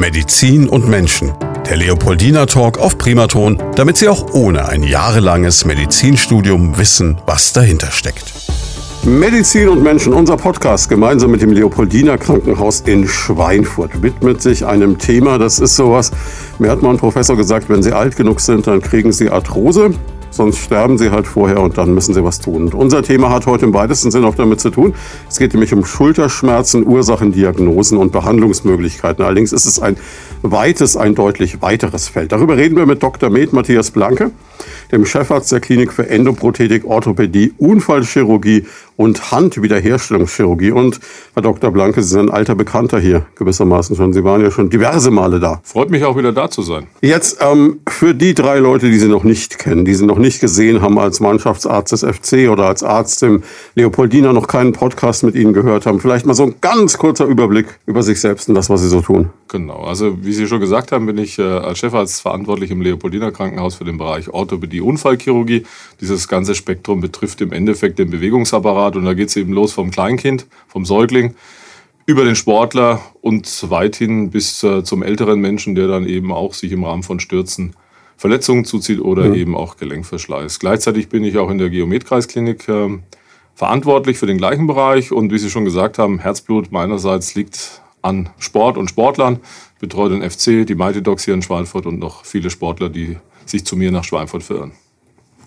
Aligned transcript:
Medizin 0.00 0.66
und 0.66 0.88
Menschen. 0.88 1.30
Der 1.68 1.76
Leopoldina 1.76 2.46
Talk 2.46 2.78
auf 2.78 2.96
Primaton, 2.96 3.62
damit 3.76 3.98
Sie 3.98 4.08
auch 4.08 4.32
ohne 4.32 4.66
ein 4.66 4.82
jahrelanges 4.82 5.66
Medizinstudium 5.66 6.78
wissen, 6.78 7.20
was 7.26 7.52
dahinter 7.52 7.90
steckt. 7.90 8.32
Medizin 9.02 9.68
und 9.68 9.82
Menschen, 9.82 10.14
unser 10.14 10.38
Podcast 10.38 10.88
gemeinsam 10.88 11.30
mit 11.30 11.42
dem 11.42 11.52
Leopoldina 11.52 12.16
Krankenhaus 12.16 12.80
in 12.80 13.06
Schweinfurt 13.06 14.02
widmet 14.02 14.40
sich 14.40 14.64
einem 14.64 14.96
Thema, 14.96 15.36
das 15.36 15.58
ist 15.58 15.76
sowas, 15.76 16.10
mir 16.58 16.70
hat 16.70 16.80
mal 16.80 16.92
ein 16.92 16.96
Professor 16.96 17.36
gesagt, 17.36 17.68
wenn 17.68 17.82
Sie 17.82 17.92
alt 17.92 18.16
genug 18.16 18.40
sind, 18.40 18.66
dann 18.66 18.80
kriegen 18.80 19.12
Sie 19.12 19.28
Arthrose 19.28 19.90
sonst 20.30 20.58
sterben 20.58 20.98
sie 20.98 21.10
halt 21.10 21.26
vorher 21.26 21.60
und 21.60 21.78
dann 21.78 21.94
müssen 21.94 22.14
sie 22.14 22.24
was 22.24 22.40
tun. 22.40 22.64
Und 22.64 22.74
unser 22.74 23.02
Thema 23.02 23.30
hat 23.30 23.46
heute 23.46 23.66
im 23.66 23.74
weitesten 23.74 24.10
Sinne 24.10 24.26
auch 24.26 24.34
damit 24.34 24.60
zu 24.60 24.70
tun. 24.70 24.94
Es 25.28 25.38
geht 25.38 25.52
nämlich 25.52 25.72
um 25.72 25.84
Schulterschmerzen, 25.84 26.86
Ursachen, 26.86 27.32
Diagnosen 27.32 27.98
und 27.98 28.12
Behandlungsmöglichkeiten. 28.12 29.24
Allerdings 29.24 29.52
ist 29.52 29.66
es 29.66 29.80
ein 29.80 29.96
weites, 30.42 30.96
ein 30.96 31.14
deutlich 31.14 31.62
weiteres 31.62 32.08
Feld. 32.08 32.32
Darüber 32.32 32.56
reden 32.56 32.76
wir 32.76 32.86
mit 32.86 33.02
Dr. 33.02 33.30
Med 33.30 33.52
Matthias 33.52 33.90
Blanke 33.90 34.30
dem 34.92 35.06
Chefarzt 35.06 35.52
der 35.52 35.60
Klinik 35.60 35.92
für 35.92 36.08
Endoprothetik, 36.08 36.84
Orthopädie, 36.84 37.54
Unfallchirurgie 37.58 38.66
und 39.00 39.32
Handwiederherstellungschirurgie. 39.32 40.72
Und 40.72 41.00
Herr 41.32 41.42
Dr. 41.42 41.70
Blanke, 41.70 42.02
Sie 42.02 42.10
sind 42.10 42.28
ein 42.28 42.34
alter 42.34 42.54
Bekannter 42.54 43.00
hier 43.00 43.24
gewissermaßen 43.36 43.96
schon. 43.96 44.12
Sie 44.12 44.24
waren 44.24 44.42
ja 44.42 44.50
schon 44.50 44.68
diverse 44.68 45.10
Male 45.10 45.40
da. 45.40 45.62
Freut 45.64 45.88
mich 45.88 46.04
auch 46.04 46.18
wieder 46.18 46.32
da 46.32 46.50
zu 46.50 46.60
sein. 46.60 46.86
Jetzt 47.00 47.38
ähm, 47.40 47.80
für 47.88 48.14
die 48.14 48.34
drei 48.34 48.58
Leute, 48.58 48.90
die 48.90 48.98
Sie 48.98 49.08
noch 49.08 49.24
nicht 49.24 49.58
kennen, 49.58 49.86
die 49.86 49.94
Sie 49.94 50.04
noch 50.04 50.18
nicht 50.18 50.40
gesehen 50.40 50.82
haben 50.82 50.98
als 50.98 51.20
Mannschaftsarzt 51.20 51.92
des 51.92 52.02
FC 52.02 52.50
oder 52.50 52.66
als 52.66 52.82
Arzt 52.82 53.22
im 53.22 53.42
Leopoldina, 53.74 54.34
noch 54.34 54.48
keinen 54.48 54.74
Podcast 54.74 55.24
mit 55.24 55.34
Ihnen 55.34 55.54
gehört 55.54 55.86
haben, 55.86 55.98
vielleicht 55.98 56.26
mal 56.26 56.34
so 56.34 56.42
ein 56.42 56.56
ganz 56.60 56.98
kurzer 56.98 57.24
Überblick 57.24 57.78
über 57.86 58.02
sich 58.02 58.20
selbst 58.20 58.50
und 58.50 58.54
das, 58.54 58.68
was 58.68 58.82
Sie 58.82 58.88
so 58.88 59.00
tun. 59.00 59.30
Genau, 59.48 59.82
also 59.82 60.22
wie 60.22 60.32
Sie 60.32 60.46
schon 60.46 60.60
gesagt 60.60 60.92
haben, 60.92 61.06
bin 61.06 61.18
ich 61.18 61.38
äh, 61.38 61.42
als 61.42 61.78
Chefarzt 61.78 62.20
verantwortlich 62.20 62.70
im 62.70 62.82
Leopoldina 62.82 63.30
Krankenhaus 63.30 63.74
für 63.76 63.84
den 63.84 63.96
Bereich 63.98 64.28
Orthopädie 64.28 64.70
die 64.70 64.80
Unfallchirurgie. 64.80 65.64
Dieses 66.00 66.28
ganze 66.28 66.54
Spektrum 66.54 67.00
betrifft 67.00 67.40
im 67.40 67.52
Endeffekt 67.52 67.98
den 67.98 68.10
Bewegungsapparat 68.10 68.89
und 68.96 69.04
da 69.04 69.14
geht 69.14 69.28
es 69.28 69.36
eben 69.36 69.52
los 69.52 69.72
vom 69.72 69.90
Kleinkind, 69.90 70.46
vom 70.68 70.84
Säugling 70.84 71.34
über 72.06 72.24
den 72.24 72.36
Sportler 72.36 73.00
und 73.20 73.70
weithin 73.70 74.30
bis 74.30 74.62
äh, 74.62 74.82
zum 74.82 75.02
älteren 75.02 75.40
Menschen, 75.40 75.74
der 75.74 75.86
dann 75.86 76.06
eben 76.06 76.32
auch 76.32 76.54
sich 76.54 76.72
im 76.72 76.84
Rahmen 76.84 77.02
von 77.02 77.20
Stürzen 77.20 77.74
Verletzungen 78.16 78.64
zuzieht 78.64 79.00
oder 79.00 79.28
mhm. 79.28 79.34
eben 79.34 79.56
auch 79.56 79.76
Gelenkverschleiß. 79.76 80.58
Gleichzeitig 80.58 81.08
bin 81.08 81.24
ich 81.24 81.38
auch 81.38 81.50
in 81.50 81.58
der 81.58 81.70
Geometkreisklinik 81.70 82.68
äh, 82.68 82.98
verantwortlich 83.54 84.18
für 84.18 84.26
den 84.26 84.38
gleichen 84.38 84.66
Bereich 84.66 85.12
und 85.12 85.32
wie 85.32 85.38
Sie 85.38 85.50
schon 85.50 85.64
gesagt 85.64 85.98
haben, 85.98 86.18
Herzblut 86.18 86.72
meinerseits 86.72 87.34
liegt 87.34 87.80
an 88.02 88.30
Sport 88.38 88.76
und 88.76 88.88
Sportlern, 88.88 89.40
betreue 89.78 90.10
den 90.10 90.28
FC, 90.28 90.66
die 90.66 90.74
Mighty 90.74 91.02
Dogs 91.02 91.24
hier 91.24 91.34
in 91.34 91.42
Schweinfurt 91.42 91.86
und 91.86 91.98
noch 91.98 92.24
viele 92.24 92.50
Sportler, 92.50 92.88
die 92.88 93.16
sich 93.46 93.64
zu 93.64 93.76
mir 93.76 93.90
nach 93.90 94.04
Schweinfurt 94.04 94.42
verirren. 94.42 94.72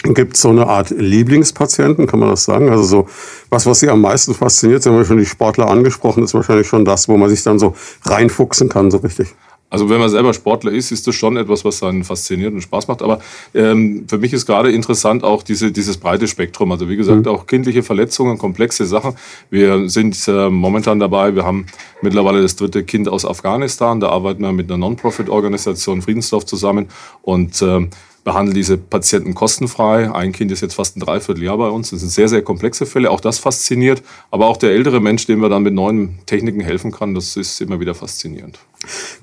Gibt 0.03 0.35
es 0.35 0.41
so 0.41 0.49
eine 0.49 0.67
Art 0.67 0.89
Lieblingspatienten, 0.89 2.07
kann 2.07 2.19
man 2.19 2.29
das 2.29 2.43
sagen? 2.43 2.69
Also 2.69 2.83
so 2.83 3.07
was, 3.49 3.65
was 3.65 3.79
Sie 3.79 3.89
am 3.89 4.01
meisten 4.01 4.33
fasziniert, 4.33 4.83
Sie 4.83 4.89
haben 4.89 4.97
ja 4.97 5.05
schon 5.05 5.17
die 5.17 5.25
Sportler 5.25 5.69
angesprochen, 5.69 6.23
ist 6.23 6.33
wahrscheinlich 6.33 6.67
schon 6.67 6.83
das, 6.83 7.07
wo 7.07 7.15
man 7.15 7.29
sich 7.29 7.43
dann 7.43 7.57
so 7.57 7.73
reinfuchsen 8.03 8.67
kann, 8.67 8.91
so 8.91 8.97
richtig. 8.97 9.33
Also 9.73 9.89
wenn 9.89 9.99
man 9.99 10.09
selber 10.09 10.35
Sportler 10.35 10.71
ist, 10.71 10.91
ist 10.91 11.07
das 11.07 11.15
schon 11.15 11.35
etwas, 11.35 11.65
was 11.65 11.81
einen 11.81 12.03
fasziniert 12.03 12.53
und 12.53 12.61
Spaß 12.61 12.87
macht. 12.87 13.01
Aber 13.01 13.19
ähm, 13.55 14.05
für 14.07 14.19
mich 14.19 14.31
ist 14.31 14.45
gerade 14.45 14.71
interessant 14.71 15.23
auch 15.23 15.41
diese, 15.41 15.71
dieses 15.71 15.97
breite 15.97 16.27
Spektrum. 16.27 16.71
Also 16.71 16.89
wie 16.89 16.95
gesagt, 16.95 17.25
mhm. 17.25 17.27
auch 17.27 17.47
kindliche 17.47 17.81
Verletzungen, 17.81 18.37
komplexe 18.37 18.85
Sachen. 18.85 19.15
Wir 19.49 19.89
sind 19.89 20.27
äh, 20.27 20.51
momentan 20.51 20.99
dabei, 20.99 21.33
wir 21.33 21.43
haben 21.43 21.65
mittlerweile 22.03 22.43
das 22.43 22.55
dritte 22.55 22.83
Kind 22.83 23.09
aus 23.09 23.25
Afghanistan. 23.25 23.99
Da 23.99 24.09
arbeiten 24.09 24.43
wir 24.43 24.51
mit 24.51 24.69
einer 24.69 24.77
Non-Profit-Organisation 24.77 26.03
Friedensdorf 26.03 26.45
zusammen. 26.45 26.89
Und 27.23 27.59
ähm, 27.63 27.89
behandeln 28.23 28.55
diese 28.55 28.77
Patienten 28.77 29.35
kostenfrei. 29.35 30.11
Ein 30.11 30.31
Kind 30.31 30.51
ist 30.51 30.61
jetzt 30.61 30.75
fast 30.75 30.95
ein 30.95 31.01
Dreivierteljahr 31.01 31.57
bei 31.57 31.67
uns. 31.67 31.89
Das 31.89 31.99
sind 31.99 32.09
sehr, 32.09 32.29
sehr 32.29 32.41
komplexe 32.41 32.85
Fälle. 32.85 33.11
Auch 33.11 33.19
das 33.19 33.39
fasziniert. 33.39 34.01
Aber 34.31 34.47
auch 34.47 34.57
der 34.57 34.71
ältere 34.71 35.01
Mensch, 35.01 35.25
dem 35.25 35.41
wir 35.41 35.49
dann 35.49 35.63
mit 35.63 35.73
neuen 35.73 36.19
Techniken 36.25 36.61
helfen 36.61 36.91
kann, 36.91 37.13
das 37.13 37.35
ist 37.35 37.59
immer 37.61 37.79
wieder 37.79 37.95
faszinierend. 37.95 38.59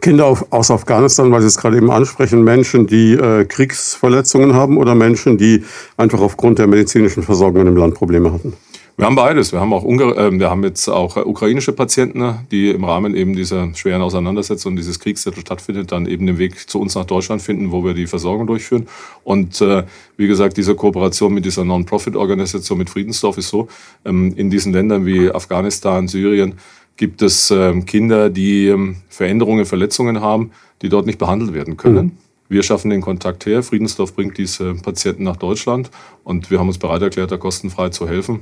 Kinder 0.01 0.37
aus 0.51 0.71
Afghanistan, 0.71 1.31
weil 1.33 1.41
Sie 1.43 1.47
es 1.47 1.59
gerade 1.59 1.77
eben 1.77 1.91
ansprechen, 1.91 2.43
Menschen, 2.45 2.87
die 2.87 3.13
äh, 3.13 3.45
Kriegsverletzungen 3.45 4.55
haben 4.55 4.79
oder 4.79 4.95
Menschen, 4.95 5.37
die 5.39 5.65
einfach 5.97 6.21
aufgrund 6.21 6.59
der 6.59 6.67
medizinischen 6.67 7.23
Versorgung 7.23 7.67
im 7.67 7.77
Land 7.77 7.95
Probleme 7.95 8.33
hatten? 8.33 8.55
Wir 8.97 9.07
haben 9.07 9.17
beides. 9.17 9.53
Wir 9.53 9.61
haben 9.61 9.73
auch 9.73 9.83
Ungar 9.83 10.17
äh, 10.17 10.39
wir 10.39 10.51
haben 10.51 10.63
jetzt 10.63 10.89
auch 10.89 11.17
äh, 11.17 11.21
ukrainische 11.21 11.73
Patienten, 11.73 12.19
ne, 12.19 12.45
die 12.51 12.71
im 12.71 12.85
Rahmen 12.85 13.15
eben 13.15 13.35
dieser 13.35 13.75
schweren 13.75 14.03
Auseinandersetzung 14.03 14.77
dieses 14.77 15.01
Kriegs, 15.01 15.25
der 15.25 15.33
stattfindet, 15.33 15.93
dann 15.93 16.07
eben 16.07 16.27
den 16.27 16.39
Weg 16.39 16.69
zu 16.69 16.81
uns 16.81 16.95
nach 16.95 17.07
Deutschland 17.07 17.41
finden, 17.43 17.73
wo 17.73 17.85
wir 17.85 17.95
die 17.95 18.07
Versorgung 18.07 18.47
durchführen. 18.47 18.87
Und 19.25 19.61
äh, 19.61 19.85
wie 20.17 20.27
gesagt, 20.27 20.57
diese 20.57 20.75
Kooperation 20.75 21.33
mit 21.33 21.45
dieser 21.45 21.65
Non-Profit-Organisation 21.65 22.79
mit 22.79 22.91
Friedensdorf 22.91 23.39
ist 23.39 23.49
so, 23.49 23.69
ähm, 24.05 24.35
in 24.37 24.51
diesen 24.51 24.73
Ländern 24.73 25.07
wie 25.07 25.31
Afghanistan, 25.31 26.09
Syrien 26.09 26.55
gibt 26.97 27.23
es 27.23 27.51
ähm, 27.51 27.87
Kinder, 27.87 28.29
die 28.29 28.67
ähm, 28.67 28.97
Veränderungen, 29.09 29.65
Verletzungen 29.65 30.21
haben, 30.21 30.51
die 30.83 30.91
dort 30.91 31.07
nicht 31.07 31.19
behandelt 31.19 31.55
werden 31.55 31.79
können. 31.79 32.07
Mhm. 32.07 32.13
Wir 32.51 32.65
schaffen 32.65 32.91
den 32.91 33.01
Kontakt 33.01 33.47
her. 33.47 33.63
Friedensdorf 33.63 34.15
bringt 34.15 34.37
diese 34.37 34.75
Patienten 34.75 35.23
nach 35.23 35.37
Deutschland 35.37 35.91
und 36.25 36.51
wir 36.51 36.59
haben 36.59 36.67
uns 36.67 36.79
bereit 36.79 37.01
erklärt, 37.01 37.31
da 37.31 37.37
kostenfrei 37.37 37.91
zu 37.91 38.09
helfen. 38.09 38.41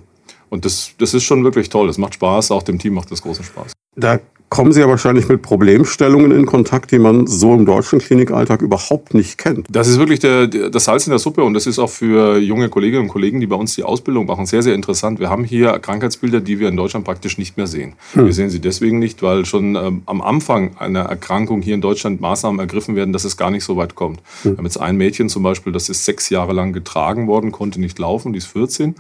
Und 0.51 0.65
das, 0.65 0.93
das 0.99 1.15
ist 1.15 1.25
schon 1.25 1.45
wirklich 1.45 1.69
toll. 1.69 1.87
Das 1.87 1.99
macht 1.99 2.15
Spaß. 2.15 2.51
Auch 2.51 2.63
dem 2.63 2.79
Team 2.79 2.95
macht 2.95 3.11
das 3.11 3.23
großen 3.23 3.45
Spaß. 3.45 3.73
Da 3.97 4.21
kommen 4.49 4.73
Sie 4.73 4.81
ja 4.81 4.89
wahrscheinlich 4.89 5.29
mit 5.29 5.43
Problemstellungen 5.43 6.33
in 6.33 6.47
Kontakt, 6.47 6.91
die 6.91 6.99
man 6.99 7.27
so 7.27 7.55
im 7.55 7.67
deutschen 7.67 7.99
Klinikalltag 7.99 8.63
überhaupt 8.63 9.15
nicht 9.15 9.37
kennt. 9.39 9.67
Das 9.71 9.89
ist 9.89 9.99
wirklich 9.99 10.21
der, 10.21 10.47
das 10.47 10.85
Salz 10.85 11.07
in 11.07 11.11
der 11.11 11.19
Suppe 11.19 11.43
und 11.45 11.55
das 11.55 11.67
ist 11.67 11.79
auch 11.79 11.91
für 11.91 12.39
junge 12.39 12.69
Kolleginnen 12.69 13.03
und 13.03 13.09
Kollegen, 13.09 13.41
die 13.41 13.47
bei 13.47 13.57
uns 13.57 13.75
die 13.75 13.83
Ausbildung 13.83 14.27
machen, 14.27 14.47
sehr, 14.47 14.63
sehr 14.63 14.75
interessant. 14.75 15.21
Wir 15.21 15.29
haben 15.29 15.45
hier 15.45 15.79
Krankheitsbilder, 15.79 16.41
die 16.41 16.59
wir 16.59 16.69
in 16.69 16.77
Deutschland 16.77 17.05
praktisch 17.05 17.37
nicht 17.39 17.57
mehr 17.57 17.67
sehen. 17.67 17.95
Hm. 18.15 18.27
Wir 18.27 18.33
sehen 18.33 18.51
sie 18.51 18.61
deswegen 18.61 18.99
nicht, 18.99 19.23
weil 19.23 19.45
schon 19.45 19.77
ähm, 19.77 20.03
am 20.07 20.23
Anfang 20.23 20.77
einer 20.79 21.01
Erkrankung 21.01 21.61
hier 21.61 21.75
in 21.75 21.81
Deutschland 21.81 22.21
Maßnahmen 22.21 22.59
ergriffen 22.59 22.97
werden, 22.97 23.13
dass 23.13 23.25
es 23.25 23.37
gar 23.37 23.51
nicht 23.51 23.65
so 23.65 23.77
weit 23.77 23.95
kommt. 23.95 24.21
Hm. 24.43 24.53
Wir 24.53 24.59
haben 24.59 24.65
jetzt 24.65 24.81
ein 24.81 24.97
Mädchen 24.97 25.29
zum 25.29 25.43
Beispiel, 25.43 25.73
das 25.73 25.89
ist 25.89 26.05
sechs 26.05 26.31
Jahre 26.31 26.53
lang 26.53 26.73
getragen 26.73 27.27
worden, 27.27 27.53
konnte 27.53 27.81
nicht 27.81 27.99
laufen, 27.99 28.33
die 28.33 28.39
ist 28.39 28.47
14 28.47 28.95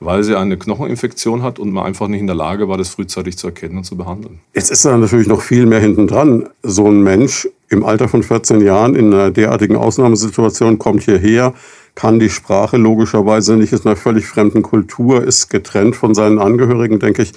weil 0.00 0.22
sie 0.22 0.36
eine 0.36 0.56
Knocheninfektion 0.56 1.42
hat 1.42 1.58
und 1.58 1.72
man 1.72 1.84
einfach 1.84 2.08
nicht 2.08 2.20
in 2.20 2.26
der 2.26 2.36
Lage 2.36 2.68
war, 2.68 2.78
das 2.78 2.90
frühzeitig 2.90 3.36
zu 3.36 3.48
erkennen 3.48 3.78
und 3.78 3.84
zu 3.84 3.96
behandeln. 3.96 4.40
Jetzt 4.54 4.70
ist 4.70 4.84
da 4.84 4.96
natürlich 4.96 5.26
noch 5.26 5.42
viel 5.42 5.66
mehr 5.66 5.80
hinten 5.80 6.06
dran. 6.06 6.48
So 6.62 6.86
ein 6.86 7.02
Mensch 7.02 7.48
im 7.68 7.84
Alter 7.84 8.08
von 8.08 8.22
14 8.22 8.60
Jahren 8.60 8.94
in 8.94 9.12
einer 9.12 9.30
derartigen 9.30 9.76
Ausnahmesituation 9.76 10.78
kommt 10.78 11.02
hierher, 11.02 11.54
kann 11.94 12.18
die 12.18 12.30
Sprache 12.30 12.76
logischerweise 12.76 13.56
nicht, 13.56 13.72
ist 13.72 13.84
in 13.84 13.90
einer 13.90 13.96
völlig 13.96 14.26
fremden 14.26 14.62
Kultur, 14.62 15.24
ist 15.24 15.48
getrennt 15.48 15.96
von 15.96 16.14
seinen 16.14 16.38
Angehörigen, 16.38 17.00
denke 17.00 17.22
ich 17.22 17.32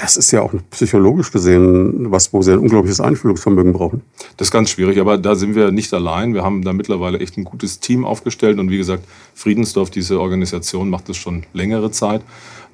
das 0.00 0.16
ist 0.16 0.30
ja 0.30 0.42
auch 0.42 0.52
psychologisch 0.70 1.32
gesehen 1.32 2.10
was, 2.10 2.32
wo 2.32 2.42
sie 2.42 2.52
ein 2.52 2.58
unglaubliches 2.58 3.00
Einfühlungsvermögen 3.00 3.72
brauchen. 3.72 4.02
Das 4.36 4.48
ist 4.48 4.52
ganz 4.52 4.70
schwierig, 4.70 4.98
aber 5.00 5.18
da 5.18 5.34
sind 5.34 5.54
wir 5.54 5.72
nicht 5.72 5.92
allein. 5.92 6.34
Wir 6.34 6.44
haben 6.44 6.62
da 6.62 6.72
mittlerweile 6.72 7.18
echt 7.18 7.36
ein 7.36 7.44
gutes 7.44 7.80
Team 7.80 8.04
aufgestellt 8.04 8.58
und 8.58 8.70
wie 8.70 8.76
gesagt, 8.76 9.04
Friedensdorf, 9.34 9.90
diese 9.90 10.20
Organisation, 10.20 10.88
macht 10.88 11.08
das 11.08 11.16
schon 11.16 11.44
längere 11.52 11.90
Zeit. 11.90 12.22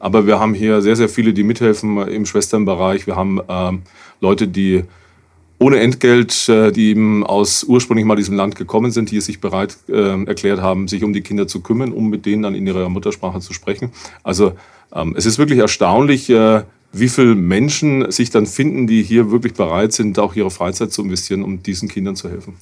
Aber 0.01 0.27
wir 0.27 0.39
haben 0.39 0.55
hier 0.55 0.83
sehr, 0.83 0.97
sehr 0.97 1.09
viele, 1.09 1.33
die 1.33 1.45
mithelfen 1.45 1.97
im 2.09 2.27
Schwesternbereich. 2.27 3.07
Wir 3.07 3.17
haben 3.17 3.41
ähm, 3.49 3.83
Leute, 4.21 4.47
die 4.47 4.85
ohne 5.59 5.79
Entgelt, 5.81 6.49
äh, 6.49 6.73
die 6.73 6.91
eben 6.91 7.25
aus 7.25 7.65
ursprünglich 7.65 8.05
mal 8.05 8.17
diesem 8.17 8.37
Land 8.37 8.57
gekommen 8.57 8.91
sind, 8.91 9.11
die 9.11 9.21
sich 9.21 9.41
bereit 9.41 9.79
äh, 9.89 10.25
erklärt 10.25 10.61
haben, 10.61 10.89
sich 10.89 11.05
um 11.05 11.15
die 11.15 11.23
Kinder 11.23 11.47
zu 11.47 11.61
kümmern, 11.61 11.93
um 11.93 12.11
mit 12.11 12.27
denen 12.27 12.43
dann 12.43 12.55
in 12.55 12.67
ihrer 12.67 12.89
Muttersprache 12.91 13.41
zu 13.41 13.55
sprechen. 13.55 13.93
Also 14.23 14.53
ähm, 14.95 15.15
es 15.17 15.27
ist 15.27 15.39
wirklich 15.39 15.59
erstaunlich, 15.59 16.29
äh, 16.29 16.63
wie 16.95 17.09
viele 17.09 17.35
Menschen 17.35 18.11
sich 18.11 18.31
dann 18.31 18.47
finden, 18.47 18.87
die 18.87 19.03
hier 19.03 19.31
wirklich 19.31 19.55
bereit 19.55 19.93
sind, 19.93 20.19
auch 20.19 20.35
ihre 20.35 20.51
Freizeit 20.51 20.93
zu 20.93 21.03
investieren, 21.03 21.43
um 21.43 21.63
diesen 21.63 21.89
Kindern 21.89 22.17
zu 22.17 22.31
helfen. 22.31 22.55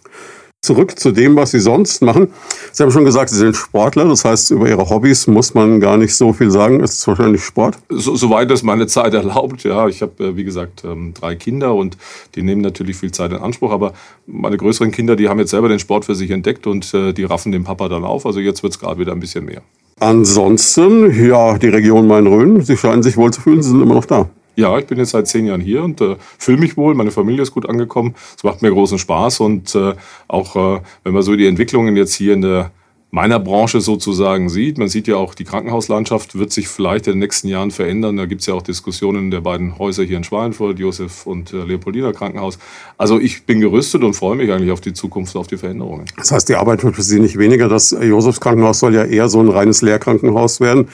Zurück 0.64 0.96
zu 0.96 1.10
dem, 1.10 1.34
was 1.34 1.50
Sie 1.50 1.58
sonst 1.58 2.02
machen. 2.02 2.28
Sie 2.70 2.84
haben 2.84 2.92
schon 2.92 3.04
gesagt, 3.04 3.30
Sie 3.30 3.36
sind 3.36 3.56
Sportler. 3.56 4.04
Das 4.04 4.24
heißt, 4.24 4.52
über 4.52 4.68
Ihre 4.68 4.88
Hobbys 4.88 5.26
muss 5.26 5.54
man 5.54 5.80
gar 5.80 5.96
nicht 5.96 6.14
so 6.14 6.32
viel 6.32 6.52
sagen. 6.52 6.80
Es 6.80 6.98
ist 6.98 7.08
wahrscheinlich 7.08 7.42
Sport. 7.42 7.78
So, 7.88 8.14
soweit 8.14 8.48
es 8.52 8.62
meine 8.62 8.86
Zeit 8.86 9.12
erlaubt. 9.12 9.64
Ja, 9.64 9.88
ich 9.88 10.02
habe, 10.02 10.22
äh, 10.22 10.36
wie 10.36 10.44
gesagt, 10.44 10.84
ähm, 10.84 11.14
drei 11.14 11.34
Kinder 11.34 11.74
und 11.74 11.96
die 12.36 12.42
nehmen 12.42 12.60
natürlich 12.60 12.96
viel 12.96 13.10
Zeit 13.10 13.32
in 13.32 13.38
Anspruch. 13.38 13.72
Aber 13.72 13.92
meine 14.28 14.56
größeren 14.56 14.92
Kinder, 14.92 15.16
die 15.16 15.28
haben 15.28 15.40
jetzt 15.40 15.50
selber 15.50 15.68
den 15.68 15.80
Sport 15.80 16.04
für 16.04 16.14
sich 16.14 16.30
entdeckt 16.30 16.68
und 16.68 16.94
äh, 16.94 17.12
die 17.12 17.24
raffen 17.24 17.50
den 17.50 17.64
Papa 17.64 17.88
dann 17.88 18.04
auf. 18.04 18.24
Also 18.24 18.38
jetzt 18.38 18.62
wird 18.62 18.72
es 18.72 18.78
gerade 18.78 19.00
wieder 19.00 19.10
ein 19.10 19.20
bisschen 19.20 19.44
mehr. 19.44 19.62
Ansonsten, 20.02 21.28
ja, 21.28 21.56
die 21.58 21.68
Region 21.68 22.08
Main-Rhön, 22.08 22.60
Sie 22.60 22.76
scheinen 22.76 23.04
sich 23.04 23.16
wohl 23.16 23.32
zu 23.32 23.40
fühlen, 23.40 23.62
Sie 23.62 23.70
sind 23.70 23.80
immer 23.80 23.94
noch 23.94 24.04
da. 24.04 24.28
Ja, 24.56 24.76
ich 24.76 24.86
bin 24.86 24.98
jetzt 24.98 25.10
seit 25.10 25.28
zehn 25.28 25.46
Jahren 25.46 25.60
hier 25.60 25.84
und 25.84 26.00
äh, 26.00 26.16
fühle 26.38 26.58
mich 26.58 26.76
wohl. 26.76 26.96
Meine 26.96 27.12
Familie 27.12 27.42
ist 27.42 27.52
gut 27.52 27.68
angekommen. 27.68 28.16
Es 28.36 28.42
macht 28.42 28.62
mir 28.62 28.72
großen 28.72 28.98
Spaß 28.98 29.38
und 29.38 29.76
äh, 29.76 29.94
auch 30.26 30.56
äh, 30.56 30.80
wenn 31.04 31.14
man 31.14 31.22
so 31.22 31.36
die 31.36 31.46
Entwicklungen 31.46 31.96
jetzt 31.96 32.14
hier 32.14 32.32
in 32.32 32.42
der 32.42 32.72
meiner 33.14 33.38
Branche 33.38 33.82
sozusagen 33.82 34.48
sieht. 34.48 34.78
Man 34.78 34.88
sieht 34.88 35.06
ja 35.06 35.16
auch, 35.16 35.34
die 35.34 35.44
Krankenhauslandschaft 35.44 36.38
wird 36.38 36.50
sich 36.50 36.68
vielleicht 36.68 37.06
in 37.06 37.12
den 37.12 37.18
nächsten 37.18 37.46
Jahren 37.46 37.70
verändern. 37.70 38.16
Da 38.16 38.24
gibt 38.24 38.40
es 38.40 38.46
ja 38.46 38.54
auch 38.54 38.62
Diskussionen 38.62 39.30
der 39.30 39.42
beiden 39.42 39.78
Häuser 39.78 40.02
hier 40.02 40.16
in 40.16 40.24
Schweinfurt, 40.24 40.78
Josef 40.78 41.26
und 41.26 41.52
äh, 41.52 41.62
Leopoldina 41.62 42.12
Krankenhaus. 42.12 42.58
Also 42.96 43.20
ich 43.20 43.44
bin 43.44 43.60
gerüstet 43.60 44.02
und 44.02 44.14
freue 44.14 44.36
mich 44.36 44.50
eigentlich 44.50 44.70
auf 44.70 44.80
die 44.80 44.94
Zukunft, 44.94 45.36
auf 45.36 45.46
die 45.46 45.58
Veränderungen. 45.58 46.06
Das 46.16 46.32
heißt, 46.32 46.48
die 46.48 46.54
Arbeit 46.54 46.84
wird 46.84 46.96
für 46.96 47.02
Sie 47.02 47.20
nicht 47.20 47.36
weniger. 47.36 47.68
Das 47.68 47.90
Josefs 47.90 48.40
Krankenhaus 48.40 48.80
soll 48.80 48.94
ja 48.94 49.04
eher 49.04 49.28
so 49.28 49.40
ein 49.40 49.50
reines 49.50 49.82
Lehrkrankenhaus 49.82 50.60
werden. 50.60 50.88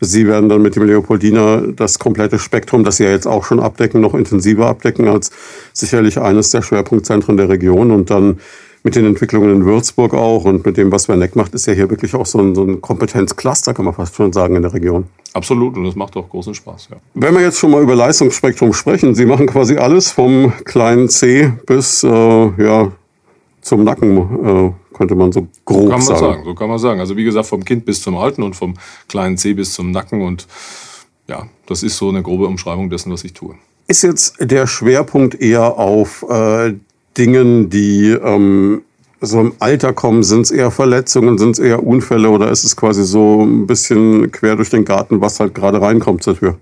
Sie 0.00 0.28
werden 0.28 0.48
dann 0.48 0.62
mit 0.62 0.76
dem 0.76 0.84
Leopoldina 0.84 1.60
das 1.74 1.98
komplette 1.98 2.38
Spektrum, 2.38 2.84
das 2.84 2.98
Sie 2.98 3.04
ja 3.04 3.10
jetzt 3.10 3.26
auch 3.26 3.44
schon 3.44 3.58
abdecken, 3.58 4.00
noch 4.00 4.14
intensiver 4.14 4.66
abdecken 4.66 5.08
als 5.08 5.32
sicherlich 5.72 6.20
eines 6.20 6.50
der 6.50 6.62
Schwerpunktzentren 6.62 7.36
der 7.36 7.48
Region 7.48 7.90
und 7.90 8.10
dann 8.10 8.38
mit 8.84 8.96
den 8.96 9.06
Entwicklungen 9.06 9.50
in 9.50 9.64
Würzburg 9.64 10.12
auch 10.12 10.44
und 10.44 10.64
mit 10.64 10.76
dem, 10.76 10.92
was 10.92 11.08
Werneck 11.08 11.34
macht, 11.34 11.54
ist 11.54 11.66
ja 11.66 11.72
hier 11.72 11.88
wirklich 11.88 12.14
auch 12.14 12.26
so 12.26 12.38
ein, 12.38 12.54
so 12.54 12.62
ein 12.64 12.82
Kompetenzcluster, 12.82 13.72
kann 13.72 13.86
man 13.86 13.94
fast 13.94 14.14
schon 14.14 14.32
sagen, 14.32 14.56
in 14.56 14.62
der 14.62 14.74
Region. 14.74 15.06
Absolut, 15.32 15.76
und 15.78 15.84
das 15.84 15.96
macht 15.96 16.14
auch 16.16 16.28
großen 16.28 16.54
Spaß. 16.54 16.88
Ja. 16.90 16.96
Wenn 17.14 17.34
wir 17.34 17.40
jetzt 17.40 17.58
schon 17.58 17.70
mal 17.70 17.82
über 17.82 17.96
Leistungsspektrum 17.96 18.74
sprechen, 18.74 19.14
Sie 19.14 19.24
machen 19.24 19.46
quasi 19.46 19.78
alles 19.78 20.10
vom 20.10 20.52
kleinen 20.64 21.08
C 21.08 21.50
bis 21.66 22.04
äh, 22.04 22.08
ja, 22.08 22.92
zum 23.62 23.84
Nacken, 23.84 24.18
äh, 24.18 24.72
könnte 24.94 25.14
man 25.14 25.32
so 25.32 25.48
grob 25.64 25.84
so 25.84 25.88
kann 25.88 25.98
man 25.98 26.02
sagen. 26.02 26.20
sagen. 26.20 26.44
So 26.44 26.54
kann 26.54 26.68
man 26.68 26.78
sagen. 26.78 27.00
Also 27.00 27.16
wie 27.16 27.24
gesagt, 27.24 27.46
vom 27.46 27.64
Kind 27.64 27.86
bis 27.86 28.02
zum 28.02 28.18
Alten 28.18 28.42
und 28.42 28.54
vom 28.54 28.74
kleinen 29.08 29.38
C 29.38 29.54
bis 29.54 29.72
zum 29.72 29.92
Nacken. 29.92 30.20
Und 30.20 30.46
ja, 31.26 31.48
das 31.66 31.82
ist 31.82 31.96
so 31.96 32.10
eine 32.10 32.22
grobe 32.22 32.46
Umschreibung 32.46 32.90
dessen, 32.90 33.10
was 33.10 33.24
ich 33.24 33.32
tue. 33.32 33.54
Ist 33.86 34.02
jetzt 34.02 34.36
der 34.40 34.66
Schwerpunkt 34.66 35.34
eher 35.34 35.78
auf 35.78 36.24
äh, 36.28 36.74
Dingen, 37.16 37.70
die 37.70 38.10
ähm, 38.10 38.82
so 39.20 39.40
im 39.40 39.52
Alter 39.58 39.92
kommen? 39.92 40.22
Sind 40.22 40.42
es 40.42 40.50
eher 40.50 40.70
Verletzungen, 40.70 41.38
sind 41.38 41.52
es 41.52 41.58
eher 41.58 41.86
Unfälle 41.86 42.28
oder 42.30 42.50
ist 42.50 42.64
es 42.64 42.76
quasi 42.76 43.04
so 43.04 43.42
ein 43.42 43.66
bisschen 43.66 44.30
quer 44.32 44.56
durch 44.56 44.70
den 44.70 44.84
Garten, 44.84 45.20
was 45.20 45.40
halt 45.40 45.54
gerade 45.54 45.80
reinkommt 45.80 46.22
zur 46.22 46.38
Tür? 46.38 46.58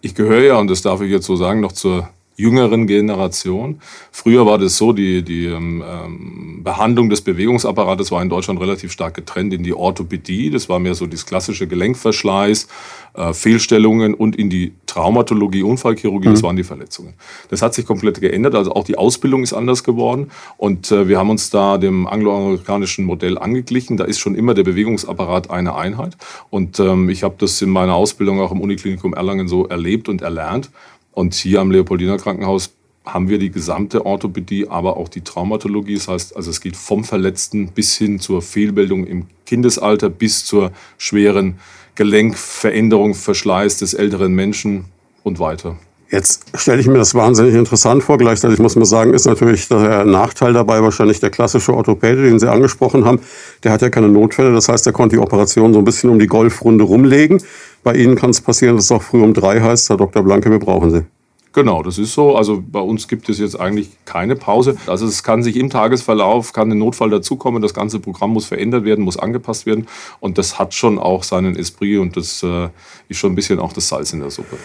Ich 0.00 0.14
gehöre 0.14 0.42
ja, 0.42 0.58
und 0.58 0.68
das 0.68 0.82
darf 0.82 1.00
ich 1.00 1.10
jetzt 1.10 1.26
so 1.26 1.36
sagen, 1.36 1.60
noch 1.60 1.72
zur 1.72 2.08
jüngeren 2.36 2.86
Generation. 2.86 3.80
Früher 4.10 4.46
war 4.46 4.58
das 4.58 4.76
so, 4.76 4.92
die, 4.92 5.22
die 5.22 5.46
ähm, 5.46 5.82
ähm, 5.86 6.60
Behandlung 6.64 7.08
des 7.08 7.20
Bewegungsapparates 7.20 8.10
war 8.10 8.22
in 8.22 8.28
Deutschland 8.28 8.60
relativ 8.60 8.90
stark 8.92 9.14
getrennt 9.14 9.54
in 9.54 9.62
die 9.62 9.74
Orthopädie, 9.74 10.50
das 10.50 10.68
war 10.68 10.78
mehr 10.78 10.94
so 10.94 11.06
das 11.06 11.26
klassische 11.26 11.66
Gelenkverschleiß, 11.66 12.68
äh, 13.14 13.32
Fehlstellungen 13.32 14.14
und 14.14 14.36
in 14.36 14.50
die 14.50 14.72
Traumatologie, 14.86 15.62
Unfallchirurgie, 15.62 16.28
mhm. 16.28 16.32
das 16.32 16.42
waren 16.42 16.56
die 16.56 16.64
Verletzungen. 16.64 17.14
Das 17.50 17.62
hat 17.62 17.74
sich 17.74 17.86
komplett 17.86 18.20
geändert, 18.20 18.54
also 18.54 18.72
auch 18.72 18.84
die 18.84 18.98
Ausbildung 18.98 19.42
ist 19.42 19.52
anders 19.52 19.84
geworden 19.84 20.30
und 20.56 20.90
äh, 20.90 21.06
wir 21.08 21.18
haben 21.18 21.30
uns 21.30 21.50
da 21.50 21.78
dem 21.78 22.06
angloamerikanischen 22.06 23.04
Modell 23.04 23.38
angeglichen. 23.38 23.96
Da 23.96 24.04
ist 24.04 24.18
schon 24.18 24.34
immer 24.34 24.54
der 24.54 24.64
Bewegungsapparat 24.64 25.50
eine 25.50 25.76
Einheit 25.76 26.16
und 26.50 26.80
ähm, 26.80 27.08
ich 27.08 27.22
habe 27.22 27.36
das 27.38 27.62
in 27.62 27.70
meiner 27.70 27.94
Ausbildung 27.94 28.40
auch 28.40 28.50
im 28.50 28.60
Uniklinikum 28.60 29.14
Erlangen 29.14 29.46
so 29.46 29.66
erlebt 29.66 30.08
und 30.08 30.22
erlernt 30.22 30.70
und 31.14 31.34
hier 31.34 31.60
am 31.60 31.70
Leopoldiner 31.70 32.18
Krankenhaus 32.18 32.70
haben 33.04 33.28
wir 33.28 33.38
die 33.38 33.50
gesamte 33.50 34.06
Orthopädie, 34.06 34.68
aber 34.68 34.96
auch 34.96 35.08
die 35.08 35.20
Traumatologie. 35.20 35.94
Das 35.94 36.08
heißt, 36.08 36.36
also 36.36 36.50
es 36.50 36.60
geht 36.60 36.76
vom 36.76 37.04
Verletzten 37.04 37.68
bis 37.68 37.96
hin 37.96 38.18
zur 38.18 38.40
Fehlbildung 38.40 39.06
im 39.06 39.26
Kindesalter 39.46 40.08
bis 40.08 40.44
zur 40.44 40.72
schweren 40.96 41.58
Gelenkveränderung, 41.96 43.14
Verschleiß 43.14 43.78
des 43.78 43.94
älteren 43.94 44.34
Menschen 44.34 44.86
und 45.22 45.38
weiter. 45.38 45.76
Jetzt 46.10 46.44
stelle 46.54 46.80
ich 46.80 46.86
mir 46.86 46.98
das 46.98 47.14
wahnsinnig 47.14 47.54
interessant 47.54 48.04
vor. 48.04 48.18
Gleichzeitig 48.18 48.58
muss 48.58 48.76
man 48.76 48.84
sagen, 48.84 49.14
ist 49.14 49.26
natürlich 49.26 49.68
der 49.68 50.04
Nachteil 50.04 50.52
dabei 50.52 50.82
wahrscheinlich 50.82 51.18
der 51.18 51.30
klassische 51.30 51.74
Orthopäde, 51.74 52.22
den 52.22 52.38
Sie 52.38 52.48
angesprochen 52.48 53.04
haben. 53.04 53.20
Der 53.64 53.72
hat 53.72 53.82
ja 53.82 53.90
keine 53.90 54.08
Notfälle. 54.08 54.52
Das 54.52 54.68
heißt, 54.68 54.86
der 54.86 54.92
konnte 54.92 55.16
die 55.16 55.22
Operation 55.22 55.72
so 55.72 55.80
ein 55.80 55.84
bisschen 55.84 56.10
um 56.10 56.18
die 56.18 56.26
Golfrunde 56.26 56.84
rumlegen. 56.84 57.42
Bei 57.84 57.94
Ihnen 57.94 58.16
kann 58.16 58.30
es 58.30 58.40
passieren, 58.40 58.76
dass 58.76 58.86
es 58.86 58.92
auch 58.92 59.02
früh 59.02 59.22
um 59.22 59.34
drei 59.34 59.60
heißt, 59.60 59.90
Herr 59.90 59.98
Dr. 59.98 60.22
Blanke, 60.22 60.50
wir 60.50 60.58
brauchen 60.58 60.90
Sie. 60.90 61.04
Genau, 61.52 61.82
das 61.84 61.98
ist 61.98 62.14
so. 62.14 62.34
Also 62.34 62.64
bei 62.66 62.80
uns 62.80 63.06
gibt 63.06 63.28
es 63.28 63.38
jetzt 63.38 63.60
eigentlich 63.60 63.90
keine 64.06 64.34
Pause. 64.34 64.76
Also 64.86 65.06
es 65.06 65.22
kann 65.22 65.44
sich 65.44 65.54
im 65.56 65.70
Tagesverlauf, 65.70 66.52
kann 66.52 66.72
ein 66.72 66.78
Notfall 66.78 67.10
dazukommen, 67.10 67.62
das 67.62 67.74
ganze 67.74 68.00
Programm 68.00 68.32
muss 68.32 68.46
verändert 68.46 68.84
werden, 68.84 69.04
muss 69.04 69.18
angepasst 69.18 69.66
werden. 69.66 69.86
Und 70.18 70.38
das 70.38 70.58
hat 70.58 70.74
schon 70.74 70.98
auch 70.98 71.22
seinen 71.22 71.54
Esprit 71.56 72.00
und 72.00 72.16
das 72.16 72.42
äh, 72.42 72.70
ist 73.08 73.18
schon 73.18 73.32
ein 73.32 73.36
bisschen 73.36 73.60
auch 73.60 73.72
das 73.72 73.88
Salz 73.88 74.12
in 74.14 74.20
der 74.20 74.30
Suppe. 74.30 74.56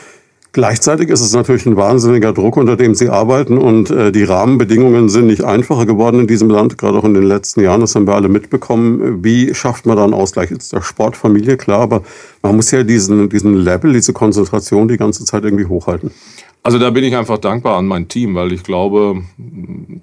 Gleichzeitig 0.51 1.09
ist 1.09 1.21
es 1.21 1.33
natürlich 1.33 1.67
ein 1.67 1.75
wahnsinniger 1.75 2.33
Druck, 2.33 2.57
unter 2.57 2.75
dem 2.75 2.95
Sie 2.95 3.09
arbeiten 3.09 3.59
und 3.59 3.91
äh, 3.91 4.11
die 4.11 4.23
Rahmenbedingungen 4.23 5.07
sind 5.07 5.27
nicht 5.27 5.43
einfacher 5.43 5.85
geworden 5.85 6.21
in 6.21 6.27
diesem 6.27 6.49
Land, 6.49 6.79
gerade 6.79 6.97
auch 6.97 7.03
in 7.03 7.13
den 7.13 7.23
letzten 7.23 7.61
Jahren, 7.61 7.81
das 7.81 7.93
haben 7.93 8.07
wir 8.07 8.15
alle 8.15 8.29
mitbekommen. 8.29 9.23
Wie 9.23 9.53
schafft 9.53 9.85
man 9.85 9.95
da 9.95 10.03
einen 10.03 10.15
Ausgleich? 10.15 10.49
Jetzt 10.49 10.73
der 10.73 10.81
Sportfamilie, 10.81 11.55
klar, 11.55 11.81
aber 11.81 12.01
man 12.41 12.55
muss 12.55 12.71
ja 12.71 12.81
diesen, 12.81 13.29
diesen 13.29 13.53
Level, 13.57 13.93
diese 13.93 14.11
Konzentration 14.11 14.87
die 14.87 14.97
ganze 14.97 15.23
Zeit 15.23 15.43
irgendwie 15.43 15.65
hochhalten. 15.65 16.09
Also 16.61 16.77
da 16.77 16.89
bin 16.89 17.05
ich 17.05 17.15
einfach 17.15 17.37
dankbar 17.37 17.77
an 17.77 17.87
mein 17.87 18.09
Team, 18.09 18.35
weil 18.35 18.51
ich 18.51 18.63
glaube, 18.63 19.23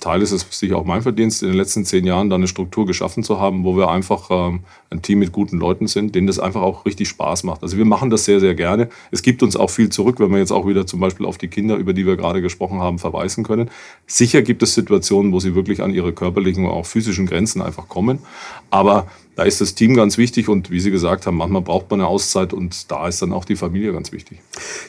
Teil 0.00 0.22
ist 0.22 0.32
es 0.32 0.46
sicher 0.50 0.78
auch 0.78 0.86
mein 0.86 1.02
Verdienst, 1.02 1.42
in 1.42 1.48
den 1.48 1.56
letzten 1.56 1.84
zehn 1.84 2.06
Jahren 2.06 2.30
da 2.30 2.36
eine 2.36 2.48
Struktur 2.48 2.86
geschaffen 2.86 3.22
zu 3.22 3.38
haben, 3.38 3.62
wo 3.64 3.76
wir 3.76 3.90
einfach 3.90 4.30
ähm, 4.30 4.60
ein 4.88 5.02
Team 5.02 5.18
mit 5.18 5.32
guten 5.32 5.58
Leuten 5.58 5.86
sind, 5.86 6.14
denen 6.14 6.26
das 6.26 6.38
einfach 6.38 6.62
auch 6.62 6.86
richtig 6.86 7.08
Spaß 7.08 7.44
macht. 7.44 7.62
Also 7.62 7.76
wir 7.76 7.84
machen 7.84 8.08
das 8.08 8.24
sehr, 8.24 8.40
sehr 8.40 8.54
gerne. 8.54 8.88
Es 9.10 9.20
gibt 9.20 9.42
uns 9.42 9.54
auch 9.54 9.68
viel 9.68 9.90
zurück, 9.90 10.18
wenn 10.18 10.30
wir 10.30 10.38
jetzt 10.38 10.50
auch 10.50 10.66
wieder 10.66 10.86
zum 10.86 10.98
Beispiel 10.98 11.26
auf 11.26 11.36
die 11.36 11.48
Kinder, 11.48 11.76
über 11.76 11.92
die 11.92 12.06
wir 12.06 12.16
gerade 12.16 12.40
gesprochen 12.40 12.80
haben, 12.80 12.98
verweisen 12.98 13.44
können. 13.44 13.70
Sicher 14.06 14.40
gibt 14.40 14.62
es 14.62 14.74
Situationen, 14.74 15.32
wo 15.32 15.40
sie 15.40 15.54
wirklich 15.54 15.82
an 15.82 15.92
ihre 15.92 16.14
körperlichen 16.14 16.64
und 16.64 16.70
auch 16.70 16.86
physischen 16.86 17.26
Grenzen 17.26 17.60
einfach 17.60 17.88
kommen. 17.88 18.20
Aber 18.70 19.08
da 19.36 19.42
ist 19.42 19.60
das 19.60 19.74
Team 19.74 19.94
ganz 19.94 20.16
wichtig 20.16 20.48
und 20.48 20.70
wie 20.70 20.80
Sie 20.80 20.90
gesagt 20.90 21.26
haben, 21.26 21.36
manchmal 21.36 21.60
braucht 21.60 21.90
man 21.90 22.00
eine 22.00 22.08
Auszeit 22.08 22.54
und 22.54 22.90
da 22.90 23.06
ist 23.06 23.20
dann 23.20 23.34
auch 23.34 23.44
die 23.44 23.54
Familie 23.54 23.92
ganz 23.92 24.10
wichtig. 24.10 24.38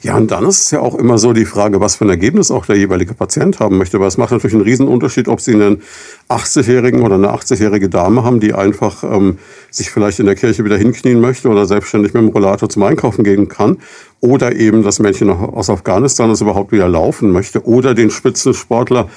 Ja, 0.04 0.16
und 0.16 0.32
dann 0.32 0.46
ist 0.46 0.64
es 0.64 0.72
ja 0.72 0.80
auch 0.80 0.96
immer 0.96 1.18
so 1.18 1.34
die 1.34 1.44
Frage, 1.44 1.82
was 1.82 1.98
für 1.98 2.06
ein 2.06 2.10
Ergebnis 2.10 2.50
auch 2.50 2.66
der 2.66 2.78
jeweilige 2.78 3.14
Patient 3.14 3.60
haben 3.60 3.78
möchte. 3.78 3.98
Aber 3.98 4.08
es 4.08 4.18
macht 4.18 4.32
natürlich 4.32 4.54
einen 4.54 4.64
Riesenunterschied, 4.64 5.28
ob 5.28 5.42
Sie 5.42 5.54
einen 5.54 5.82
80-Jährigen 6.30 7.02
oder 7.02 7.16
eine 7.16 7.28
80-jährige 7.34 7.90
Dame 7.90 8.24
haben, 8.24 8.40
die 8.40 8.54
einfach 8.54 9.04
ähm, 9.04 9.38
sich 9.70 9.90
vielleicht 9.90 10.20
in 10.20 10.26
der 10.26 10.36
Kirche 10.36 10.64
wieder 10.64 10.78
hinknien 10.78 11.20
möchte 11.20 11.50
oder 11.50 11.66
selbstständig 11.66 12.14
mit 12.14 12.24
dem 12.24 12.30
Rollator 12.30 12.70
zum 12.70 12.84
Einkaufen 12.84 13.26
gehen 13.26 13.50
kann. 13.50 13.80
Oder 14.22 14.56
eben 14.56 14.82
das 14.82 15.00
Mädchen 15.00 15.30
aus 15.30 15.70
Afghanistan, 15.70 16.30
das 16.30 16.40
überhaupt 16.40 16.72
wieder 16.72 16.88
laufen 16.88 17.32
möchte. 17.32 17.68
Oder 17.68 17.94
den 17.94 18.10
Spitzensportler, 18.10 19.10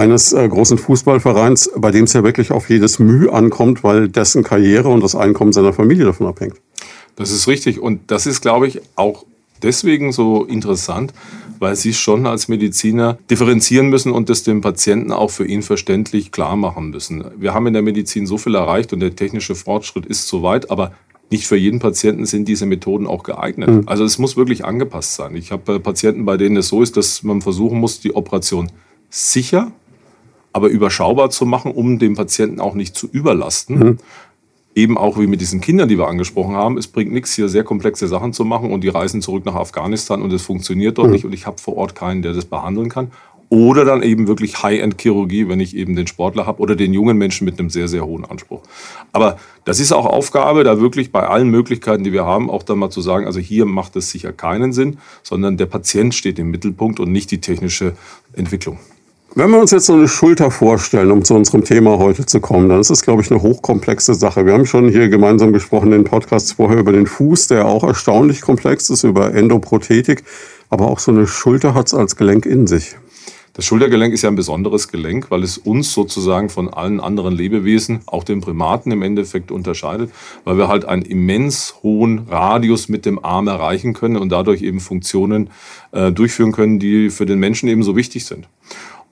eines 0.00 0.32
äh, 0.32 0.48
großen 0.48 0.78
Fußballvereins, 0.78 1.72
bei 1.76 1.90
dem 1.90 2.04
es 2.04 2.14
ja 2.14 2.24
wirklich 2.24 2.52
auf 2.52 2.70
jedes 2.70 2.98
Mühe 2.98 3.30
ankommt, 3.30 3.84
weil 3.84 4.08
dessen 4.08 4.42
Karriere 4.42 4.88
und 4.88 5.02
das 5.02 5.14
Einkommen 5.14 5.52
seiner 5.52 5.74
Familie 5.74 6.06
davon 6.06 6.26
abhängt. 6.26 6.54
Das 7.16 7.30
ist 7.30 7.46
richtig 7.46 7.80
und 7.80 8.10
das 8.10 8.24
ist, 8.24 8.40
glaube 8.40 8.66
ich, 8.66 8.80
auch 8.96 9.26
deswegen 9.62 10.10
so 10.10 10.46
interessant, 10.46 11.12
weil 11.58 11.76
sie 11.76 11.92
schon 11.92 12.26
als 12.26 12.48
Mediziner 12.48 13.18
differenzieren 13.30 13.90
müssen 13.90 14.10
und 14.10 14.30
das 14.30 14.42
dem 14.42 14.62
Patienten 14.62 15.12
auch 15.12 15.30
für 15.30 15.44
ihn 15.44 15.60
verständlich 15.60 16.32
klar 16.32 16.56
machen 16.56 16.88
müssen. 16.88 17.22
Wir 17.36 17.52
haben 17.52 17.66
in 17.66 17.74
der 17.74 17.82
Medizin 17.82 18.26
so 18.26 18.38
viel 18.38 18.54
erreicht 18.54 18.94
und 18.94 19.00
der 19.00 19.14
technische 19.14 19.54
Fortschritt 19.54 20.06
ist 20.06 20.26
so 20.28 20.42
weit, 20.42 20.70
aber 20.70 20.92
nicht 21.30 21.46
für 21.46 21.56
jeden 21.56 21.78
Patienten 21.78 22.24
sind 22.24 22.48
diese 22.48 22.64
Methoden 22.64 23.06
auch 23.06 23.22
geeignet. 23.22 23.68
Mhm. 23.68 23.82
Also 23.84 24.04
es 24.04 24.18
muss 24.18 24.38
wirklich 24.38 24.64
angepasst 24.64 25.14
sein. 25.14 25.36
Ich 25.36 25.52
habe 25.52 25.74
äh, 25.74 25.78
Patienten, 25.78 26.24
bei 26.24 26.38
denen 26.38 26.56
es 26.56 26.68
so 26.68 26.80
ist, 26.80 26.96
dass 26.96 27.22
man 27.22 27.42
versuchen 27.42 27.78
muss, 27.78 28.00
die 28.00 28.16
Operation 28.16 28.70
sicher 29.10 29.72
aber 30.52 30.68
überschaubar 30.68 31.30
zu 31.30 31.46
machen, 31.46 31.72
um 31.72 31.98
den 31.98 32.14
Patienten 32.14 32.60
auch 32.60 32.74
nicht 32.74 32.96
zu 32.96 33.08
überlasten. 33.10 33.78
Mhm. 33.78 33.98
Eben 34.74 34.98
auch 34.98 35.18
wie 35.18 35.26
mit 35.26 35.40
diesen 35.40 35.60
Kindern, 35.60 35.88
die 35.88 35.98
wir 35.98 36.06
angesprochen 36.06 36.54
haben. 36.54 36.78
Es 36.78 36.86
bringt 36.86 37.12
nichts, 37.12 37.34
hier 37.34 37.48
sehr 37.48 37.64
komplexe 37.64 38.06
Sachen 38.06 38.32
zu 38.32 38.44
machen 38.44 38.72
und 38.72 38.84
die 38.84 38.88
reisen 38.88 39.20
zurück 39.20 39.44
nach 39.44 39.56
Afghanistan 39.56 40.22
und 40.22 40.32
es 40.32 40.42
funktioniert 40.42 40.98
dort 40.98 41.08
mhm. 41.08 41.14
nicht 41.14 41.24
und 41.24 41.32
ich 41.32 41.46
habe 41.46 41.58
vor 41.58 41.76
Ort 41.76 41.94
keinen, 41.94 42.22
der 42.22 42.32
das 42.32 42.44
behandeln 42.44 42.88
kann. 42.88 43.10
Oder 43.52 43.84
dann 43.84 44.04
eben 44.04 44.28
wirklich 44.28 44.62
High-End-Chirurgie, 44.62 45.48
wenn 45.48 45.58
ich 45.58 45.76
eben 45.76 45.96
den 45.96 46.06
Sportler 46.06 46.46
habe 46.46 46.62
oder 46.62 46.76
den 46.76 46.94
jungen 46.94 47.18
Menschen 47.18 47.44
mit 47.44 47.58
einem 47.58 47.68
sehr, 47.68 47.88
sehr 47.88 48.06
hohen 48.06 48.24
Anspruch. 48.24 48.62
Aber 49.10 49.38
das 49.64 49.80
ist 49.80 49.90
auch 49.90 50.06
Aufgabe, 50.06 50.62
da 50.62 50.80
wirklich 50.80 51.10
bei 51.10 51.26
allen 51.26 51.48
Möglichkeiten, 51.48 52.04
die 52.04 52.12
wir 52.12 52.24
haben, 52.24 52.48
auch 52.48 52.62
dann 52.62 52.78
mal 52.78 52.90
zu 52.90 53.00
sagen, 53.00 53.26
also 53.26 53.40
hier 53.40 53.66
macht 53.66 53.96
es 53.96 54.12
sicher 54.12 54.32
keinen 54.32 54.72
Sinn, 54.72 54.98
sondern 55.24 55.56
der 55.56 55.66
Patient 55.66 56.14
steht 56.14 56.38
im 56.38 56.52
Mittelpunkt 56.52 57.00
und 57.00 57.10
nicht 57.10 57.32
die 57.32 57.40
technische 57.40 57.94
Entwicklung. 58.34 58.78
Wenn 59.36 59.50
wir 59.52 59.60
uns 59.60 59.70
jetzt 59.70 59.86
so 59.86 59.92
eine 59.92 60.08
Schulter 60.08 60.50
vorstellen, 60.50 61.12
um 61.12 61.22
zu 61.22 61.36
unserem 61.36 61.62
Thema 61.62 61.98
heute 61.98 62.26
zu 62.26 62.40
kommen, 62.40 62.68
dann 62.68 62.80
ist 62.80 62.90
das, 62.90 63.02
glaube 63.02 63.22
ich, 63.22 63.30
eine 63.30 63.40
hochkomplexe 63.40 64.14
Sache. 64.14 64.44
Wir 64.44 64.54
haben 64.54 64.66
schon 64.66 64.88
hier 64.88 65.08
gemeinsam 65.08 65.52
gesprochen 65.52 65.92
in 65.92 66.02
den 66.02 66.04
Podcasts 66.04 66.50
vorher 66.50 66.80
über 66.80 66.90
den 66.90 67.06
Fuß, 67.06 67.46
der 67.46 67.66
auch 67.66 67.84
erstaunlich 67.84 68.40
komplex 68.40 68.90
ist, 68.90 69.04
über 69.04 69.32
Endoprothetik. 69.32 70.24
Aber 70.68 70.88
auch 70.88 70.98
so 70.98 71.12
eine 71.12 71.28
Schulter 71.28 71.74
hat 71.74 71.86
es 71.86 71.94
als 71.94 72.16
Gelenk 72.16 72.44
in 72.44 72.66
sich. 72.66 72.96
Das 73.52 73.64
Schultergelenk 73.64 74.14
ist 74.14 74.22
ja 74.22 74.30
ein 74.30 74.36
besonderes 74.36 74.88
Gelenk, 74.88 75.30
weil 75.30 75.42
es 75.42 75.58
uns 75.58 75.92
sozusagen 75.92 76.48
von 76.48 76.68
allen 76.68 76.98
anderen 76.98 77.34
Lebewesen, 77.34 78.00
auch 78.06 78.24
den 78.24 78.40
Primaten 78.40 78.90
im 78.90 79.02
Endeffekt 79.02 79.50
unterscheidet, 79.52 80.10
weil 80.44 80.56
wir 80.56 80.68
halt 80.68 80.84
einen 80.84 81.02
immens 81.02 81.74
hohen 81.82 82.26
Radius 82.28 82.88
mit 82.88 83.06
dem 83.06 83.24
Arm 83.24 83.48
erreichen 83.48 83.92
können 83.92 84.16
und 84.16 84.30
dadurch 84.30 84.62
eben 84.62 84.80
Funktionen 84.80 85.50
äh, 85.92 86.10
durchführen 86.12 86.52
können, 86.52 86.78
die 86.78 87.10
für 87.10 87.26
den 87.26 87.38
Menschen 87.38 87.68
eben 87.68 87.82
so 87.82 87.96
wichtig 87.96 88.24
sind. 88.24 88.48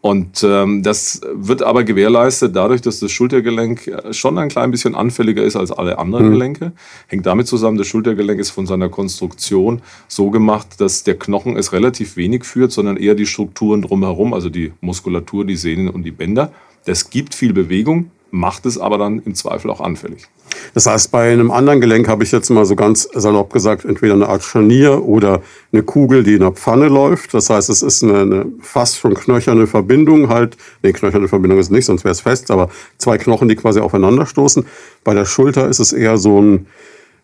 Und 0.00 0.44
ähm, 0.44 0.84
das 0.84 1.20
wird 1.32 1.62
aber 1.62 1.82
gewährleistet 1.82 2.54
dadurch, 2.54 2.80
dass 2.80 3.00
das 3.00 3.10
Schultergelenk 3.10 3.88
äh, 3.88 4.12
schon 4.12 4.38
ein 4.38 4.48
klein 4.48 4.70
bisschen 4.70 4.94
anfälliger 4.94 5.42
ist 5.42 5.56
als 5.56 5.72
alle 5.72 5.98
anderen 5.98 6.28
mhm. 6.28 6.32
Gelenke. 6.32 6.72
Hängt 7.08 7.26
damit 7.26 7.48
zusammen, 7.48 7.78
das 7.78 7.88
Schultergelenk 7.88 8.38
ist 8.38 8.50
von 8.50 8.66
seiner 8.66 8.88
Konstruktion 8.88 9.82
so 10.06 10.30
gemacht, 10.30 10.80
dass 10.80 11.02
der 11.02 11.18
Knochen 11.18 11.56
es 11.56 11.72
relativ 11.72 12.16
wenig 12.16 12.44
führt, 12.44 12.70
sondern 12.70 12.96
eher 12.96 13.16
die 13.16 13.26
Strukturen 13.26 13.82
drumherum, 13.82 14.34
also 14.34 14.50
die 14.50 14.72
Muskulatur, 14.80 15.44
die 15.44 15.56
Sehnen 15.56 15.88
und 15.88 16.04
die 16.04 16.12
Bänder. 16.12 16.52
Das 16.84 17.10
gibt 17.10 17.34
viel 17.34 17.52
Bewegung, 17.52 18.12
macht 18.30 18.66
es 18.66 18.78
aber 18.78 18.98
dann 18.98 19.18
im 19.20 19.34
Zweifel 19.34 19.68
auch 19.68 19.80
anfällig. 19.80 20.28
Das 20.74 20.86
heißt, 20.86 21.10
bei 21.10 21.32
einem 21.32 21.50
anderen 21.50 21.80
Gelenk 21.80 22.08
habe 22.08 22.24
ich 22.24 22.32
jetzt 22.32 22.50
mal 22.50 22.64
so 22.64 22.76
ganz 22.76 23.08
salopp 23.14 23.52
gesagt, 23.52 23.84
entweder 23.84 24.14
eine 24.14 24.28
Art 24.28 24.42
Scharnier 24.42 25.04
oder 25.04 25.42
eine 25.72 25.82
Kugel, 25.82 26.22
die 26.22 26.34
in 26.34 26.40
der 26.40 26.52
Pfanne 26.52 26.88
läuft. 26.88 27.34
Das 27.34 27.50
heißt, 27.50 27.70
es 27.70 27.82
ist 27.82 28.02
eine, 28.02 28.20
eine 28.20 28.46
fast 28.60 28.98
schon 28.98 29.14
knöcherne 29.14 29.66
Verbindung 29.66 30.28
halt. 30.28 30.56
Nee, 30.82 30.92
knöcherne 30.92 31.28
Verbindung 31.28 31.58
ist 31.58 31.70
nicht, 31.70 31.86
sonst 31.86 32.04
wäre 32.04 32.12
es 32.12 32.20
fest, 32.20 32.50
aber 32.50 32.70
zwei 32.98 33.18
Knochen, 33.18 33.48
die 33.48 33.56
quasi 33.56 33.80
aufeinander 33.80 34.26
stoßen. 34.26 34.66
Bei 35.04 35.14
der 35.14 35.24
Schulter 35.24 35.68
ist 35.68 35.78
es 35.78 35.92
eher 35.92 36.18
so 36.18 36.40
ein, 36.40 36.66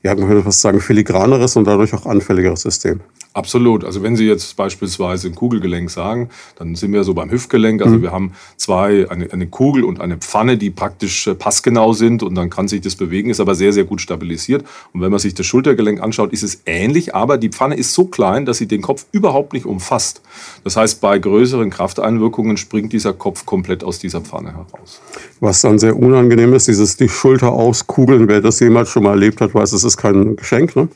ja, 0.02 0.14
man 0.14 0.28
würde 0.28 0.42
fast 0.42 0.60
sagen, 0.60 0.80
filigraneres 0.80 1.56
und 1.56 1.64
dadurch 1.64 1.94
auch 1.94 2.06
anfälligeres 2.06 2.62
System. 2.62 3.00
Absolut. 3.34 3.84
Also 3.84 4.04
wenn 4.04 4.14
Sie 4.14 4.26
jetzt 4.26 4.56
beispielsweise 4.56 5.26
ein 5.26 5.34
Kugelgelenk 5.34 5.90
sagen, 5.90 6.28
dann 6.54 6.76
sind 6.76 6.92
wir 6.92 7.02
so 7.02 7.14
beim 7.14 7.32
Hüftgelenk. 7.32 7.82
Also 7.82 7.96
mhm. 7.96 8.02
wir 8.02 8.12
haben 8.12 8.32
zwei, 8.56 9.10
eine, 9.10 9.32
eine, 9.32 9.48
Kugel 9.48 9.82
und 9.82 10.00
eine 10.00 10.18
Pfanne, 10.18 10.56
die 10.56 10.70
praktisch 10.70 11.26
äh, 11.26 11.34
passgenau 11.34 11.94
sind 11.94 12.22
und 12.22 12.36
dann 12.36 12.48
kann 12.48 12.68
sich 12.68 12.80
das 12.80 12.94
bewegen, 12.94 13.30
ist 13.30 13.40
aber 13.40 13.56
sehr, 13.56 13.72
sehr 13.72 13.82
gut 13.82 14.00
stabilisiert. 14.00 14.64
Und 14.92 15.00
wenn 15.00 15.10
man 15.10 15.18
sich 15.18 15.34
das 15.34 15.46
Schultergelenk 15.46 16.00
anschaut, 16.00 16.32
ist 16.32 16.44
es 16.44 16.60
ähnlich, 16.64 17.16
aber 17.16 17.36
die 17.36 17.48
Pfanne 17.48 17.74
ist 17.74 17.92
so 17.92 18.04
klein, 18.04 18.46
dass 18.46 18.58
sie 18.58 18.68
den 18.68 18.82
Kopf 18.82 19.04
überhaupt 19.10 19.52
nicht 19.52 19.66
umfasst. 19.66 20.22
Das 20.62 20.76
heißt, 20.76 21.00
bei 21.00 21.18
größeren 21.18 21.70
Krafteinwirkungen 21.70 22.56
springt 22.56 22.92
dieser 22.92 23.14
Kopf 23.14 23.46
komplett 23.46 23.82
aus 23.82 23.98
dieser 23.98 24.20
Pfanne 24.20 24.52
heraus. 24.52 25.00
Was 25.40 25.60
dann 25.60 25.80
sehr 25.80 25.96
unangenehm 25.98 26.54
ist, 26.54 26.68
dieses 26.68 26.96
die 26.96 27.08
Schulter 27.08 27.50
auskugeln. 27.50 28.28
Wer 28.28 28.40
das 28.40 28.60
jemals 28.60 28.90
schon 28.90 29.02
mal 29.02 29.10
erlebt 29.10 29.40
hat, 29.40 29.54
weiß, 29.54 29.72
es 29.72 29.82
ist 29.82 29.96
kein 29.96 30.36
Geschenk. 30.36 30.76
Ne? 30.76 30.88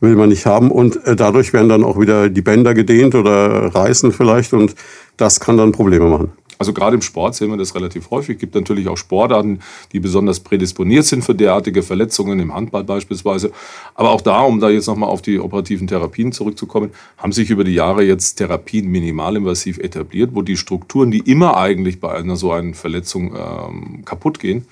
Will 0.00 0.16
man 0.16 0.28
nicht 0.28 0.46
haben. 0.46 0.70
Und 0.70 1.04
äh, 1.06 1.16
dadurch 1.16 1.52
werden 1.52 1.68
dann 1.68 1.84
auch 1.84 1.98
wieder 1.98 2.28
die 2.28 2.42
Bänder 2.42 2.74
gedehnt 2.74 3.14
oder 3.14 3.74
reißen 3.74 4.12
vielleicht. 4.12 4.52
Und 4.52 4.74
das 5.16 5.40
kann 5.40 5.56
dann 5.56 5.72
Probleme 5.72 6.06
machen. 6.06 6.32
Also 6.58 6.72
gerade 6.72 6.94
im 6.94 7.02
Sport 7.02 7.34
sehen 7.34 7.50
wir 7.50 7.56
das 7.56 7.74
relativ 7.74 8.10
häufig. 8.10 8.36
Es 8.36 8.40
gibt 8.40 8.54
natürlich 8.54 8.88
auch 8.88 8.96
Sportarten, 8.96 9.60
die 9.92 10.00
besonders 10.00 10.40
prädisponiert 10.40 11.04
sind 11.04 11.24
für 11.24 11.34
derartige 11.34 11.82
Verletzungen, 11.82 12.38
im 12.38 12.54
Handball 12.54 12.84
beispielsweise. 12.84 13.50
Aber 13.94 14.10
auch 14.10 14.20
da, 14.20 14.40
um 14.40 14.60
da 14.60 14.70
jetzt 14.70 14.86
nochmal 14.86 15.08
auf 15.08 15.22
die 15.22 15.40
operativen 15.40 15.86
Therapien 15.86 16.32
zurückzukommen, 16.32 16.90
haben 17.18 17.32
sich 17.32 17.50
über 17.50 17.64
die 17.64 17.74
Jahre 17.74 18.04
jetzt 18.04 18.36
Therapien 18.36 18.88
minimalinvasiv 18.88 19.78
etabliert, 19.78 20.30
wo 20.34 20.42
die 20.42 20.56
Strukturen, 20.56 21.10
die 21.10 21.18
immer 21.18 21.56
eigentlich 21.56 22.00
bei 22.00 22.12
einer 22.12 22.36
so 22.36 22.52
einer 22.52 22.74
Verletzung 22.74 23.34
ähm, 23.36 24.04
kaputt 24.04 24.38
gehen, 24.38 24.66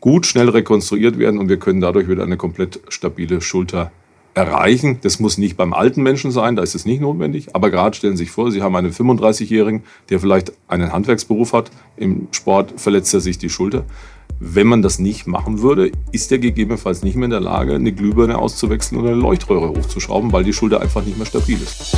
gut, 0.00 0.26
schnell 0.26 0.48
rekonstruiert 0.48 1.18
werden 1.18 1.38
und 1.38 1.48
wir 1.48 1.58
können 1.58 1.80
dadurch 1.80 2.08
wieder 2.08 2.24
eine 2.24 2.36
komplett 2.36 2.80
stabile 2.88 3.40
Schulter 3.40 3.92
erreichen. 4.34 4.98
Das 5.02 5.20
muss 5.20 5.38
nicht 5.38 5.56
beim 5.56 5.72
alten 5.72 6.02
Menschen 6.02 6.30
sein, 6.30 6.56
da 6.56 6.62
ist 6.62 6.74
es 6.74 6.86
nicht 6.86 7.00
notwendig. 7.00 7.54
Aber 7.54 7.70
gerade 7.70 7.96
stellen 7.96 8.16
Sie 8.16 8.24
sich 8.24 8.32
vor, 8.32 8.50
Sie 8.50 8.62
haben 8.62 8.76
einen 8.76 8.92
35-Jährigen, 8.92 9.82
der 10.10 10.20
vielleicht 10.20 10.52
einen 10.68 10.92
Handwerksberuf 10.92 11.52
hat. 11.52 11.70
Im 11.96 12.28
Sport 12.32 12.74
verletzt 12.80 13.12
er 13.14 13.20
sich 13.20 13.38
die 13.38 13.50
Schulter. 13.50 13.84
Wenn 14.40 14.66
man 14.66 14.82
das 14.82 14.98
nicht 14.98 15.26
machen 15.26 15.62
würde, 15.62 15.92
ist 16.10 16.32
er 16.32 16.38
gegebenenfalls 16.38 17.02
nicht 17.02 17.14
mehr 17.14 17.26
in 17.26 17.30
der 17.30 17.40
Lage, 17.40 17.74
eine 17.74 17.92
Glühbirne 17.92 18.38
auszuwechseln 18.38 19.00
oder 19.00 19.10
eine 19.10 19.20
Leuchtröhre 19.20 19.68
hochzuschrauben, 19.68 20.32
weil 20.32 20.44
die 20.44 20.52
Schulter 20.52 20.80
einfach 20.80 21.04
nicht 21.04 21.16
mehr 21.16 21.26
stabil 21.26 21.58
ist. 21.62 21.96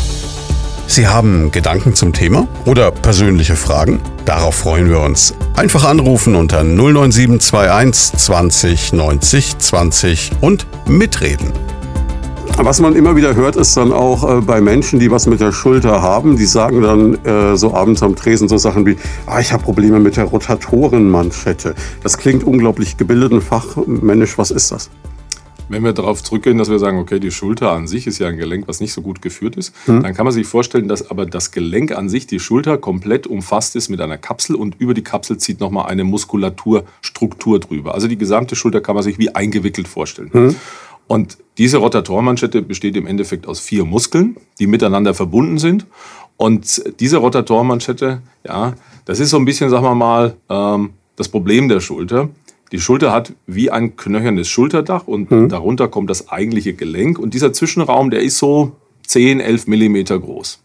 Sie 0.87 1.09
haben 1.09 1.51
Gedanken 1.51 1.95
zum 1.95 2.13
Thema 2.13 2.47
oder 2.67 2.91
persönliche 2.91 3.57
Fragen? 3.57 4.01
Darauf 4.27 4.57
freuen 4.57 4.91
wir 4.91 5.01
uns. 5.01 5.35
Einfach 5.57 5.85
anrufen 5.85 6.35
unter 6.35 6.63
09721 6.63 8.19
20 8.19 8.93
90 8.93 9.59
20 9.59 10.31
und 10.43 10.67
mitreden. 10.87 11.53
Was 12.57 12.81
man 12.81 12.95
immer 12.95 13.17
wieder 13.17 13.35
hört, 13.35 13.57
ist 13.57 13.77
dann 13.77 13.93
auch 13.93 14.39
äh, 14.39 14.41
bei 14.41 14.61
Menschen, 14.61 15.01
die 15.01 15.11
was 15.11 15.27
mit 15.27 15.41
der 15.41 15.53
Schulter 15.53 16.03
haben, 16.03 16.37
die 16.37 16.47
sagen 16.47 16.83
dann 16.83 17.25
äh, 17.25 17.57
so 17.57 17.75
abends 17.75 18.03
am 18.03 18.15
Tresen 18.15 18.49
so 18.49 18.59
Sachen 18.59 18.87
wie, 18.87 18.97
ah, 19.27 19.41
ich 19.41 19.53
habe 19.53 19.63
Probleme 19.63 19.99
mit 19.99 20.17
der 20.17 20.25
Rotatorenmanschette. 20.25 21.75
Das 22.03 22.17
klingt 22.17 22.45
unglaublich 22.45 22.97
gebildet 22.97 23.33
und 23.33 23.43
fachmännisch. 23.43 24.39
Was 24.39 24.53
ist 24.53 24.71
das? 24.71 24.89
Wenn 25.69 25.83
wir 25.83 25.93
darauf 25.93 26.23
zurückgehen, 26.23 26.59
dass 26.59 26.71
wir 26.71 26.79
sagen, 26.79 26.99
okay, 26.99 27.19
die 27.19 27.31
Schulter 27.31 27.73
an 27.73 27.87
sich 27.87 28.07
ist 28.07 28.19
ja 28.19 28.29
ein 28.29 28.37
Gelenk, 28.37 28.69
was 28.69 28.81
nicht 28.81 28.93
so 28.93 29.03
gut 29.03 29.23
geführt 29.23 29.57
ist, 29.57 29.75
hm. 29.87 30.03
dann 30.03 30.15
kann 30.15 30.25
man 30.25 30.33
sich 30.33 30.47
vorstellen, 30.47 30.89
dass 30.89 31.11
aber 31.11 31.27
das 31.27 31.51
Gelenk 31.51 31.93
an 31.93 32.09
sich, 32.09 32.27
die 32.27 32.39
Schulter, 32.39 32.79
komplett 32.79 33.27
umfasst 33.27 33.75
ist 33.75 33.89
mit 33.89 34.01
einer 34.01 34.19
Kapsel 34.19 34.57
und 34.57 34.77
über 34.79 34.95
die 34.95 35.03
Kapsel 35.03 35.39
zieht 35.39 35.61
nochmal 35.61 35.87
eine 35.87 36.05
Muskulaturstruktur 36.05 37.61
drüber. 37.61 37.95
Also 37.95 38.09
die 38.09 38.19
gesamte 38.19 38.57
Schulter 38.57 38.81
kann 38.81 38.95
man 38.95 39.03
sich 39.03 39.19
wie 39.19 39.35
eingewickelt 39.35 39.89
vorstellen. 39.89 40.31
Hm. 40.33 40.57
Und 41.07 41.39
diese 41.59 41.79
Rotatormanschette 41.79 42.63
besteht 42.63 42.97
im 42.97 43.07
Endeffekt 43.07 43.47
aus 43.47 43.61
vier 43.61 43.85
Muskeln, 43.85 44.37
die 44.59 44.67
miteinander 44.67 45.15
verbunden 45.15 45.59
sind. 45.59 45.87
Und 46.37 46.83
diese 47.01 47.19
Rotatormanschette, 47.19 48.23
ja, 48.47 48.75
das 49.05 49.21
ist 49.21 49.31
so 49.31 49.37
ein 49.37 49.45
bisschen, 49.45 49.71
sagen 49.71 49.85
wir 49.85 49.95
mal, 49.95 50.35
ähm, 50.49 50.91
das 51.17 51.29
Problem 51.29 51.69
der 51.69 51.81
Schulter. 51.81 52.29
Die 52.73 52.81
Schulter 52.81 53.13
hat 53.13 53.33
wie 53.47 53.71
ein 53.71 53.97
knöchernes 53.97 54.49
Schulterdach 54.49 55.07
und 55.07 55.31
mhm. 55.31 55.49
darunter 55.49 55.89
kommt 55.89 56.11
das 56.11 56.29
eigentliche 56.29 56.75
Gelenk. 56.75 57.19
Und 57.19 57.35
dieser 57.35 57.53
Zwischenraum, 57.53 58.11
der 58.11 58.23
ist 58.23 58.39
so 58.39 58.73
10, 59.07 59.41
11 59.41 59.67
Millimeter 59.69 60.19
groß. 60.19 60.61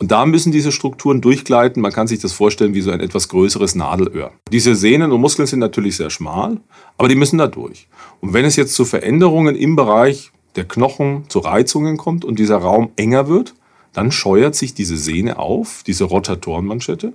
Und 0.00 0.10
da 0.10 0.24
müssen 0.24 0.50
diese 0.50 0.72
Strukturen 0.72 1.20
durchgleiten. 1.20 1.82
Man 1.82 1.92
kann 1.92 2.06
sich 2.06 2.20
das 2.20 2.32
vorstellen 2.32 2.72
wie 2.72 2.80
so 2.80 2.90
ein 2.90 3.00
etwas 3.00 3.28
größeres 3.28 3.74
Nadelöhr. 3.74 4.32
Diese 4.50 4.74
Sehnen 4.74 5.12
und 5.12 5.20
Muskeln 5.20 5.46
sind 5.46 5.58
natürlich 5.58 5.96
sehr 5.96 6.08
schmal, 6.08 6.58
aber 6.96 7.08
die 7.08 7.16
müssen 7.16 7.36
da 7.36 7.46
durch. 7.46 7.86
Und 8.20 8.32
wenn 8.32 8.46
es 8.46 8.56
jetzt 8.56 8.74
zu 8.74 8.86
Veränderungen 8.86 9.54
im 9.54 9.76
Bereich 9.76 10.32
der 10.56 10.64
Knochen, 10.64 11.24
zu 11.28 11.40
Reizungen 11.40 11.98
kommt 11.98 12.24
und 12.24 12.38
dieser 12.38 12.56
Raum 12.56 12.90
enger 12.96 13.28
wird, 13.28 13.54
dann 13.92 14.10
scheuert 14.10 14.54
sich 14.54 14.72
diese 14.72 14.96
Sehne 14.96 15.38
auf, 15.38 15.82
diese 15.86 16.04
Rotatorenmanschette, 16.04 17.12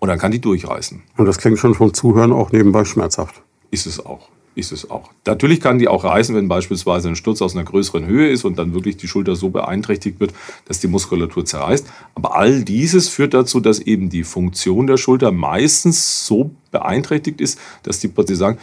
und 0.00 0.08
dann 0.08 0.18
kann 0.18 0.32
die 0.32 0.40
durchreißen. 0.40 1.02
Und 1.16 1.26
das 1.26 1.38
klingt 1.38 1.58
schon 1.58 1.74
vom 1.74 1.94
Zuhören 1.94 2.32
auch 2.32 2.52
nebenbei 2.52 2.84
schmerzhaft. 2.84 3.42
Ist 3.70 3.86
es 3.86 4.04
auch 4.04 4.28
ist 4.58 4.72
es 4.72 4.90
auch. 4.90 5.10
Natürlich 5.26 5.60
kann 5.60 5.78
die 5.78 5.88
auch 5.88 6.04
reißen, 6.04 6.34
wenn 6.34 6.48
beispielsweise 6.48 7.08
ein 7.08 7.16
Sturz 7.16 7.40
aus 7.40 7.54
einer 7.54 7.64
größeren 7.64 8.06
Höhe 8.06 8.28
ist 8.28 8.44
und 8.44 8.58
dann 8.58 8.74
wirklich 8.74 8.96
die 8.96 9.06
Schulter 9.06 9.36
so 9.36 9.50
beeinträchtigt 9.50 10.20
wird, 10.20 10.32
dass 10.66 10.80
die 10.80 10.88
Muskulatur 10.88 11.44
zerreißt. 11.44 11.86
Aber 12.14 12.36
all 12.36 12.64
dieses 12.64 13.08
führt 13.08 13.34
dazu, 13.34 13.60
dass 13.60 13.78
eben 13.78 14.10
die 14.10 14.24
Funktion 14.24 14.86
der 14.86 14.96
Schulter 14.96 15.30
meistens 15.32 16.26
so 16.26 16.50
beeinträchtigt 16.72 17.40
ist, 17.40 17.58
dass 17.84 18.00
die 18.00 18.08
Patienten 18.08 18.38
sagen, 18.38 18.58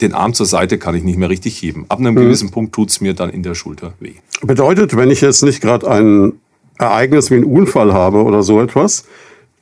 den 0.00 0.14
Arm 0.14 0.34
zur 0.34 0.46
Seite 0.46 0.78
kann 0.78 0.94
ich 0.94 1.04
nicht 1.04 1.18
mehr 1.18 1.28
richtig 1.30 1.60
heben. 1.62 1.86
Ab 1.88 1.98
einem 1.98 2.14
mhm. 2.14 2.20
gewissen 2.20 2.50
Punkt 2.50 2.74
tut 2.74 2.90
es 2.90 3.00
mir 3.00 3.14
dann 3.14 3.30
in 3.30 3.42
der 3.42 3.54
Schulter 3.54 3.94
weh. 4.00 4.14
Bedeutet, 4.42 4.96
wenn 4.96 5.10
ich 5.10 5.20
jetzt 5.20 5.42
nicht 5.42 5.60
gerade 5.60 5.88
ein 5.88 6.32
Ereignis 6.78 7.30
wie 7.30 7.36
einen 7.36 7.44
Unfall 7.44 7.92
habe 7.92 8.22
oder 8.22 8.42
so 8.42 8.60
etwas, 8.60 9.04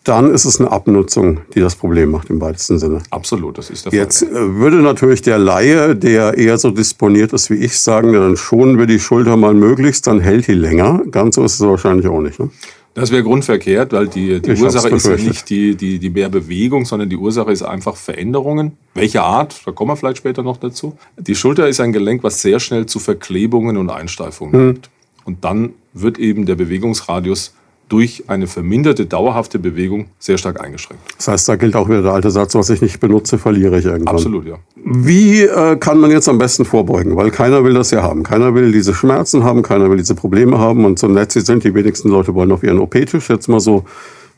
dann 0.05 0.31
ist 0.31 0.47
es 0.47 0.59
eine 0.59 0.71
Abnutzung, 0.71 1.41
die 1.55 1.61
das 1.61 1.77
Problem 1.77 2.11
macht 2.11 2.31
im 2.31 2.41
weitesten 2.41 2.79
Sinne. 2.79 3.03
Absolut, 3.11 3.59
das 3.59 3.69
ist 3.71 3.85
der 3.85 3.93
Fall. 3.93 3.99
Jetzt 3.99 4.23
äh, 4.23 4.29
würde 4.33 4.79
natürlich 4.79 5.23
der 5.23 5.39
Laie, 5.39 5.95
der 5.95 6.39
eher 6.39 6.57
so 6.59 6.71
disponiert 6.71 7.33
ist 7.33 7.51
wie 7.51 7.57
ich, 7.57 7.79
sagen, 7.79 8.13
dann 8.13 8.37
schonen 8.37 8.79
wir 8.79 8.87
die 8.87 8.99
Schulter 8.99 9.37
mal 9.37 9.55
möglichst, 9.55 10.07
dann 10.07 10.21
hält 10.21 10.47
die 10.47 10.55
länger. 10.55 11.03
Ganz 11.11 11.35
so 11.35 11.45
ist 11.45 11.55
es 11.55 11.61
wahrscheinlich 11.61 12.07
auch 12.07 12.21
nicht. 12.21 12.39
Ne? 12.39 12.51
Das 12.95 13.13
wäre 13.13 13.23
grundverkehrt, 13.23 13.93
weil 13.93 14.09
die, 14.09 14.41
die 14.41 14.61
Ursache 14.61 14.89
ist 14.89 15.07
ja 15.07 15.17
nicht 15.17 15.49
die, 15.49 15.77
die, 15.77 15.99
die 15.99 16.11
mehr 16.11 16.29
Bewegung, 16.29 16.87
sondern 16.87 17.09
die 17.09 17.17
Ursache 17.17 17.53
ist 17.53 17.63
einfach 17.63 17.97
Veränderungen. 17.97 18.73
Welche 18.95 19.23
Art? 19.23 19.61
Da 19.65 19.71
kommen 19.71 19.91
wir 19.91 19.97
vielleicht 19.97 20.19
später 20.19 20.43
noch 20.43 20.57
dazu. 20.57 20.97
Die 21.17 21.35
Schulter 21.35 21.69
ist 21.69 21.79
ein 21.81 21.93
Gelenk, 21.93 22.25
was 22.25 22.43
sehr 22.43 22.59
schnell 22.59 22.87
zu 22.87 22.99
Verklebungen 22.99 23.77
und 23.77 23.91
Einsteifungen 23.91 24.53
hm. 24.53 24.81
Und 25.25 25.45
dann 25.45 25.75
wird 25.93 26.19
eben 26.19 26.47
der 26.47 26.57
Bewegungsradius 26.57 27.55
durch 27.91 28.25
eine 28.29 28.47
verminderte 28.47 29.05
dauerhafte 29.05 29.59
Bewegung 29.59 30.07
sehr 30.21 30.39
stark 30.39 30.63
eingeschränkt. 30.63 31.03
Das 31.17 31.27
heißt, 31.27 31.49
da 31.49 31.57
gilt 31.57 31.75
auch 31.75 31.89
wieder 31.89 32.03
der 32.03 32.13
alte 32.13 32.31
Satz, 32.31 32.55
was 32.55 32.71
ich 32.71 32.81
nicht 32.81 33.01
benutze, 33.01 33.37
verliere 33.37 33.81
ich 33.81 33.85
irgendwann. 33.85 34.15
Absolut, 34.15 34.47
ja. 34.47 34.59
Wie 34.77 35.43
äh, 35.43 35.77
kann 35.77 35.99
man 35.99 36.13
jetzt 36.13 36.29
am 36.29 36.39
besten 36.39 36.65
vorbeugen? 36.65 37.17
Weil 37.17 37.33
keiner 37.33 37.65
will 37.65 37.75
das 37.75 37.91
ja 37.91 38.03
haben. 38.03 38.23
Keiner 38.23 38.55
will 38.55 38.71
diese 38.71 38.95
Schmerzen 38.95 39.43
haben, 39.43 39.63
keiner 39.63 39.91
will 39.91 39.97
diese 39.97 40.15
Probleme 40.15 40.59
haben. 40.59 40.85
Und 40.85 41.01
so 41.01 41.09
nett 41.09 41.33
sie 41.33 41.41
sind, 41.41 41.65
die 41.65 41.75
wenigsten 41.75 42.09
Leute 42.09 42.33
wollen 42.35 42.53
auf 42.53 42.63
ihren 42.63 42.79
OP-Tisch 42.79 43.29
jetzt 43.29 43.49
mal 43.49 43.61
so, 43.61 43.85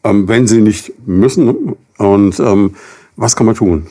ähm, 0.02 0.26
wenn 0.28 0.46
sie 0.46 0.62
nicht 0.62 0.92
müssen. 1.06 1.74
Und 1.98 2.40
ähm, 2.40 2.74
was 3.16 3.36
kann 3.36 3.44
man 3.44 3.54
tun? 3.54 3.86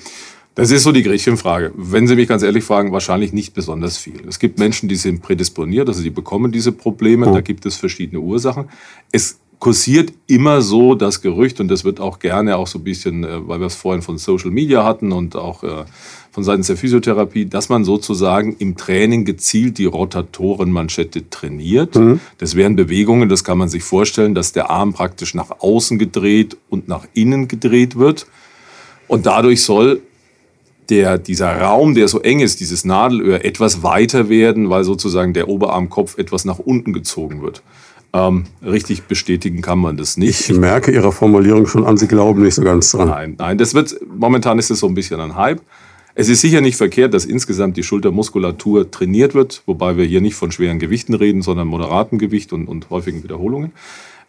Das 0.56 0.72
ist 0.72 0.84
so 0.84 0.92
die 0.92 1.04
Gretchenfrage. 1.04 1.72
Wenn 1.76 2.08
Sie 2.08 2.16
mich 2.16 2.28
ganz 2.28 2.44
ehrlich 2.44 2.66
fragen, 2.66 2.92
wahrscheinlich 2.92 3.32
nicht 3.32 3.54
besonders 3.54 3.98
viel. 3.98 4.22
Es 4.28 4.38
gibt 4.38 4.60
Menschen, 4.60 4.90
die 4.90 4.96
sind 4.96 5.22
prädisponiert, 5.22 5.88
also 5.88 6.04
die 6.04 6.10
bekommen 6.10 6.52
diese 6.52 6.74
Probleme. 6.74 7.30
Oh. 7.30 7.34
Da 7.34 7.40
gibt 7.40 7.66
es 7.66 7.78
verschiedene 7.78 8.20
Ursachen. 8.20 8.66
Es 9.14 9.40
kursiert 9.62 10.12
immer 10.26 10.64
so 10.64 10.96
das 10.96 11.22
Gerücht 11.22 11.60
und 11.60 11.68
das 11.68 11.86
wird 11.86 12.00
auch 12.00 12.18
gerne 12.18 12.58
auch 12.58 12.66
so 12.66 12.80
ein 12.80 12.84
bisschen, 12.84 13.24
äh, 13.24 13.48
weil 13.48 13.60
wir 13.60 13.68
es 13.68 13.76
vorhin 13.76 14.02
von 14.02 14.18
Social 14.18 14.50
Media 14.50 14.84
hatten 14.84 15.12
und 15.12 15.36
auch 15.36 15.64
äh, 15.64 15.86
von 16.32 16.44
seitens 16.44 16.68
der 16.68 16.78
Physiotherapie, 16.78 17.46
dass 17.46 17.70
man 17.70 17.86
sozusagen 17.86 18.56
im 18.58 18.76
Training 18.76 19.24
gezielt 19.24 19.78
die 19.78 19.86
Rotatorenmanschette 19.86 21.30
trainiert. 21.30 21.96
Mhm. 21.96 22.20
Das 22.40 22.56
wären 22.56 22.76
Bewegungen, 22.76 23.30
das 23.30 23.44
kann 23.44 23.60
man 23.60 23.70
sich 23.70 23.84
vorstellen, 23.84 24.34
dass 24.34 24.52
der 24.52 24.72
Arm 24.72 24.94
praktisch 24.94 25.36
nach 25.36 25.52
außen 25.60 26.00
gedreht 26.00 26.58
und 26.70 26.88
nach 26.88 27.06
innen 27.14 27.48
gedreht 27.48 28.00
wird. 28.00 28.26
Und 29.08 29.28
dadurch 29.28 29.62
soll 29.64 30.02
der, 30.90 31.20
dieser 31.20 31.62
Raum, 31.62 31.94
der 31.94 32.08
so 32.08 32.20
eng 32.22 32.40
ist, 32.40 32.62
dieses 32.62 32.84
Nadelöhr, 32.84 33.46
etwas 33.46 33.84
weiter 33.84 34.28
werden, 34.28 34.72
weil 34.72 34.84
sozusagen 34.86 35.34
der 35.34 35.50
Oberarmkopf 35.50 36.18
etwas 36.18 36.46
nach 36.46 36.58
unten 36.58 36.94
gezogen 36.94 37.44
wird. 37.44 37.62
Ähm, 38.14 38.46
richtig 38.62 39.04
bestätigen 39.04 39.62
kann 39.62 39.80
man 39.80 39.96
das 39.96 40.18
nicht. 40.18 40.50
Ich 40.50 40.58
merke 40.58 40.92
Ihre 40.92 41.12
Formulierung 41.12 41.66
schon 41.68 41.86
an, 41.86 41.98
Sie 41.98 42.08
glauben 42.08 42.42
nicht 42.44 42.56
so 42.56 42.62
ganz 42.62 42.92
dran. 42.92 43.08
Nein, 43.08 43.36
nein, 43.38 43.58
das 43.58 43.74
wird, 43.74 43.96
momentan 44.14 44.60
ist 44.60 44.70
es 44.70 44.80
so 44.80 44.88
ein 44.88 44.96
bisschen 44.96 45.22
ein 45.22 45.36
Hype. 45.36 45.62
Es 46.14 46.28
ist 46.28 46.42
sicher 46.42 46.60
nicht 46.60 46.76
verkehrt, 46.76 47.14
dass 47.14 47.24
insgesamt 47.24 47.78
die 47.78 47.84
Schultermuskulatur 47.84 48.92
trainiert 48.92 49.34
wird, 49.34 49.64
wobei 49.66 49.96
wir 49.96 50.04
hier 50.04 50.20
nicht 50.20 50.36
von 50.36 50.52
schweren 50.52 50.78
Gewichten 50.78 51.14
reden, 51.14 51.42
sondern 51.42 51.70
moderaten 51.70 52.20
Gewicht 52.20 52.52
und, 52.52 52.68
und 52.68 52.90
häufigen 52.90 53.24
Wiederholungen. 53.24 53.72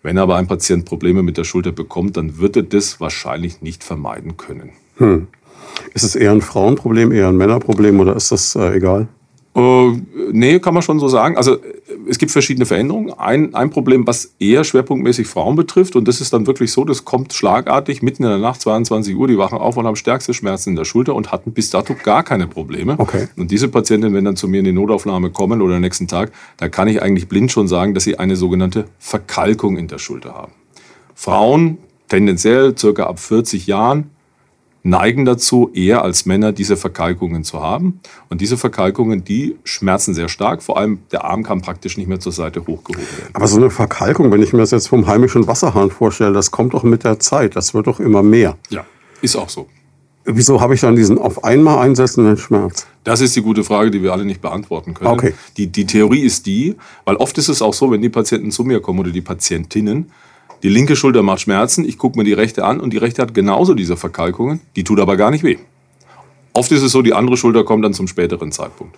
Wenn 0.03 0.19
aber 0.19 0.37
ein 0.37 0.47
Patient 0.47 0.85
Probleme 0.85 1.23
mit 1.25 1.37
der 1.37 1.45
Schulter 1.45 1.73
bekommt, 1.73 2.17
dann 2.17 2.39
wird 2.39 2.57
er 2.57 2.63
das 2.63 3.01
wahrscheinlich 3.01 3.63
nicht 3.63 3.83
vermeiden 3.83 4.37
können. 4.37 4.71
Hm. 4.99 5.27
Ist 5.95 6.05
es 6.05 6.15
eher 6.15 6.31
ein 6.31 6.41
Frauenproblem, 6.41 7.11
eher 7.11 7.29
ein 7.29 7.37
Männerproblem 7.37 7.99
oder 7.99 8.15
ist 8.15 8.31
das 8.31 8.55
äh, 8.55 8.77
egal? 8.77 9.09
Äh, 9.55 9.93
nee, 10.33 10.59
kann 10.61 10.73
man 10.73 10.83
schon 10.83 10.99
so 10.99 11.09
sagen. 11.09 11.37
Also 11.37 11.59
es 12.09 12.19
gibt 12.19 12.33
verschiedene 12.33 12.65
Veränderungen. 12.65 13.13
Ein, 13.13 13.55
ein 13.55 13.71
Problem, 13.71 14.07
was 14.07 14.33
eher 14.39 14.65
schwerpunktmäßig 14.65 15.27
Frauen 15.27 15.57
betrifft, 15.57 15.95
und 15.95 16.09
das 16.09 16.21
ist 16.21 16.33
dann 16.33 16.47
wirklich 16.47 16.73
so, 16.73 16.85
das 16.85 17.05
kommt 17.05 17.35
schlagartig 17.35 18.03
mitten 18.03 18.25
in 18.25 18.31
der 18.31 18.39
Nacht, 18.39 18.63
22 18.63 19.15
Uhr, 19.15 19.29
die 19.29 19.37
wachen 19.37 19.59
auf 19.59 19.77
und 19.77 19.87
haben 19.87 19.97
stärkste 19.97 20.33
Schmerzen 20.33 20.71
in 20.71 20.77
der 20.77 20.87
Schulter 20.87 21.15
und 21.15 21.33
hatten 21.33 21.53
bis 21.53 21.69
dato 21.71 21.95
gar 22.03 22.23
keine 22.23 22.47
Probleme. 22.47 22.95
Okay. 22.99 23.29
Und 23.37 23.51
diese 23.51 23.69
Patientinnen, 23.69 24.15
wenn 24.15 24.25
dann 24.25 24.37
zu 24.37 24.49
mir 24.49 24.59
in 24.59 24.65
die 24.65 24.73
Notaufnahme 24.73 25.31
kommen 25.31 25.61
oder 25.61 25.75
am 25.75 25.83
nächsten 25.83 26.09
Tag, 26.09 26.33
da 26.57 26.69
kann 26.69 26.89
ich 26.89 27.03
eigentlich 27.03 27.29
blind 27.29 27.53
schon 27.53 27.69
sagen, 27.69 27.93
dass 27.93 28.05
sie 28.05 28.19
eine 28.19 28.37
sogenannte 28.37 28.87
Verkalkung 28.99 29.77
in 29.77 29.87
der 29.87 29.99
Schulter 29.99 30.35
haben. 30.35 30.53
Frauen, 31.15 31.79
tendenziell 32.09 32.77
circa 32.77 33.05
ab 33.05 33.21
40 33.21 33.67
Jahren, 33.67 34.11
neigen 34.83 35.25
dazu, 35.25 35.71
eher 35.73 36.03
als 36.03 36.27
Männer 36.27 36.53
diese 36.53 36.77
Verkalkungen 36.77 37.45
zu 37.45 37.63
haben. 37.63 38.01
Und 38.29 38.41
diese 38.41 38.57
Verkalkungen, 38.57 39.25
die 39.25 39.57
schmerzen 39.65 40.15
sehr 40.15 40.29
stark. 40.29 40.63
Vor 40.63 40.77
allem 40.77 41.01
der 41.13 41.25
Arm 41.25 41.43
kann 41.43 41.63
praktisch 41.63 41.97
nicht 41.97 42.09
mehr 42.09 42.21
zur 42.21 42.33
Seite 42.33 42.61
hochgehoben 42.61 43.07
werden. 43.19 43.31
Aber 43.35 43.47
so 43.47 43.57
eine 43.57 43.71
Verkalkung, 43.71 44.33
wenn 44.33 44.43
ich 44.43 44.53
mir 44.53 44.59
das 44.59 44.73
jetzt 44.73 44.89
vom 44.89 45.07
heimischen 45.07 45.47
Wasserhahn 45.47 45.91
vorstelle, 45.91 46.33
das 46.33 46.51
kommt 46.51 46.75
doch 46.75 46.83
mit 46.83 47.05
der 47.05 47.21
Zeit. 47.21 47.57
Das 47.57 47.75
wird 47.75 47.87
doch 47.87 48.01
immer 48.01 48.23
mehr. 48.23 48.57
Ja, 48.71 48.85
ist 49.21 49.37
auch 49.37 49.49
so. 49.49 49.69
Wieso 50.25 50.61
habe 50.61 50.75
ich 50.75 50.81
dann 50.81 50.95
diesen 50.95 51.19
auf 51.19 51.43
einmal 51.43 51.79
einsetzenden 51.79 52.37
Schmerz? 52.37 52.87
Das 53.03 53.21
ist 53.21 53.35
die 53.35 53.43
gute 53.43 53.65
Frage, 53.65 53.91
die 53.91 54.03
wir 54.03 54.13
alle 54.13 54.25
nicht 54.25 54.41
beantworten 54.41 54.95
können. 54.95 55.11
Okay. 55.11 55.35
Die, 55.57 55.67
die 55.67 55.85
Theorie 55.85 56.21
ist 56.21 56.47
die, 56.47 56.77
weil 57.05 57.17
oft 57.17 57.37
ist 57.39 57.49
es 57.49 57.61
auch 57.61 57.75
so, 57.75 57.91
wenn 57.91 58.01
die 58.01 58.09
Patienten 58.09 58.53
zu 58.53 58.63
mir 58.63 58.81
kommen 58.81 59.01
oder 59.01 59.11
die 59.11 59.21
Patientinnen, 59.21 60.13
die 60.63 60.69
linke 60.69 60.97
Schulter 60.97 61.23
macht 61.23 61.41
Schmerzen, 61.41 61.85
ich 61.85 61.99
gucke 61.99 62.19
mir 62.19 62.25
die 62.25 62.33
rechte 62.33 62.65
an 62.65 62.81
und 62.81 62.93
die 62.93 62.99
rechte 62.99 63.23
hat 63.23 63.35
genauso 63.35 63.75
diese 63.75 63.97
Verkalkungen, 63.97 64.61
die 64.77 64.85
tut 64.85 65.01
aber 65.01 65.17
gar 65.17 65.31
nicht 65.31 65.43
weh. 65.45 65.59
Oft 66.53 66.71
ist 66.71 66.83
es 66.83 66.93
so, 66.93 67.03
die 67.03 67.15
andere 67.15 67.37
Schulter 67.37 67.65
kommt 67.65 67.85
dann 67.85 67.95
zum 67.95 68.07
späteren 68.07 68.53
Zeitpunkt. 68.53 68.97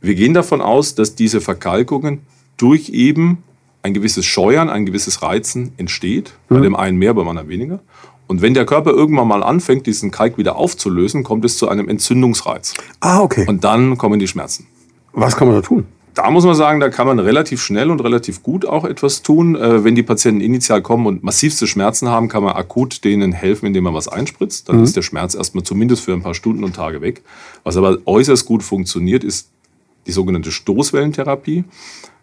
Wir 0.00 0.14
gehen 0.14 0.34
davon 0.34 0.60
aus, 0.60 0.94
dass 0.94 1.14
diese 1.14 1.40
Verkalkungen 1.40 2.20
durch 2.56 2.90
eben 2.90 3.42
ein 3.82 3.94
gewisses 3.94 4.26
Scheuern, 4.26 4.68
ein 4.68 4.84
gewisses 4.84 5.22
Reizen 5.22 5.72
entsteht, 5.76 6.34
bei 6.48 6.58
mhm. 6.58 6.62
dem 6.62 6.76
einen 6.76 6.98
mehr, 6.98 7.14
beim 7.14 7.28
anderen 7.28 7.48
weniger. 7.48 7.80
Und 8.26 8.42
wenn 8.42 8.54
der 8.54 8.66
Körper 8.66 8.90
irgendwann 8.90 9.28
mal 9.28 9.42
anfängt, 9.44 9.86
diesen 9.86 10.10
Kalk 10.10 10.36
wieder 10.36 10.56
aufzulösen, 10.56 11.22
kommt 11.22 11.44
es 11.44 11.58
zu 11.58 11.68
einem 11.68 11.88
Entzündungsreiz. 11.88 12.74
Ah, 13.00 13.20
okay. 13.20 13.46
Und 13.46 13.62
dann 13.62 13.96
kommen 13.98 14.18
die 14.18 14.26
Schmerzen. 14.26 14.66
Was 15.12 15.36
kann 15.36 15.46
man 15.46 15.56
da 15.56 15.62
tun? 15.62 15.86
Da 16.16 16.30
muss 16.30 16.44
man 16.46 16.54
sagen, 16.54 16.80
da 16.80 16.88
kann 16.88 17.06
man 17.06 17.18
relativ 17.18 17.62
schnell 17.62 17.90
und 17.90 18.00
relativ 18.00 18.42
gut 18.42 18.64
auch 18.64 18.86
etwas 18.86 19.22
tun. 19.22 19.54
Äh, 19.54 19.84
wenn 19.84 19.94
die 19.94 20.02
Patienten 20.02 20.40
initial 20.40 20.80
kommen 20.80 21.06
und 21.06 21.22
massivste 21.22 21.66
Schmerzen 21.66 22.08
haben, 22.08 22.28
kann 22.28 22.42
man 22.42 22.56
akut 22.56 23.04
denen 23.04 23.32
helfen, 23.32 23.66
indem 23.66 23.84
man 23.84 23.92
was 23.92 24.08
einspritzt. 24.08 24.68
Dann 24.68 24.78
mhm. 24.78 24.84
ist 24.84 24.96
der 24.96 25.02
Schmerz 25.02 25.34
erstmal 25.34 25.62
zumindest 25.62 26.02
für 26.02 26.14
ein 26.14 26.22
paar 26.22 26.34
Stunden 26.34 26.64
und 26.64 26.74
Tage 26.74 27.02
weg. 27.02 27.22
Was 27.64 27.76
aber 27.76 27.98
äußerst 28.06 28.46
gut 28.46 28.62
funktioniert, 28.62 29.24
ist 29.24 29.50
die 30.06 30.12
sogenannte 30.12 30.52
Stoßwellentherapie. 30.52 31.64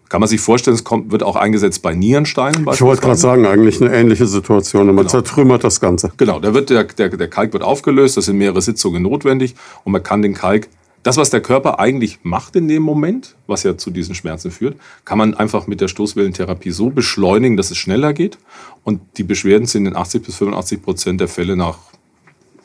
Kann 0.09 0.19
man 0.19 0.29
sich 0.29 0.41
vorstellen, 0.41 0.75
es 0.75 0.83
kommt, 0.83 1.12
wird 1.12 1.21
auch 1.21 1.35
eingesetzt 1.35 1.83
bei 1.83 1.93
Nierensteinen. 1.93 2.67
Ich 2.71 2.81
wollte 2.81 3.01
gerade 3.03 3.15
sagen, 3.15 3.45
eigentlich 3.45 3.79
eine 3.79 3.93
ähnliche 3.93 4.25
Situation. 4.25 4.88
Man 4.88 4.97
genau. 4.97 5.09
zertrümmert 5.09 5.63
das 5.63 5.79
Ganze. 5.79 6.12
Genau, 6.17 6.39
da 6.39 6.55
wird 6.55 6.71
der, 6.71 6.83
der, 6.83 7.09
der 7.09 7.27
Kalk 7.27 7.53
wird 7.53 7.63
aufgelöst, 7.63 8.17
das 8.17 8.25
sind 8.25 8.38
mehrere 8.38 8.62
Sitzungen 8.62 9.03
notwendig 9.03 9.55
und 9.83 9.91
man 9.91 10.01
kann 10.01 10.23
den 10.23 10.33
Kalk 10.33 10.67
das, 11.03 11.17
was 11.17 11.29
der 11.29 11.41
Körper 11.41 11.79
eigentlich 11.79 12.20
macht 12.24 12.55
in 12.55 12.68
dem 12.68 12.81
Moment, 12.81 13.35
was 13.46 13.63
ja 13.63 13.77
zu 13.77 13.92
diesen 13.92 14.16
Schmerzen 14.16 14.51
führt, 14.51 14.77
kann 15.03 15.18
man 15.18 15.33
einfach 15.33 15.68
mit 15.68 15.81
der 15.81 15.89
Stoßwellentherapie 15.89 16.72
so 16.72 16.89
beschleunigen, 16.89 17.57
dass 17.57 17.72
es 17.72 17.77
schneller 17.77 18.13
geht. 18.13 18.37
Und 18.83 19.01
die 19.18 19.24
Beschwerden 19.24 19.68
sind 19.68 19.85
in 19.85 19.96
80 19.96 20.24
bis 20.24 20.37
85 20.37 20.81
Prozent 20.81 21.22
der 21.22 21.27
Fälle 21.27 21.57
nach, 21.57 21.77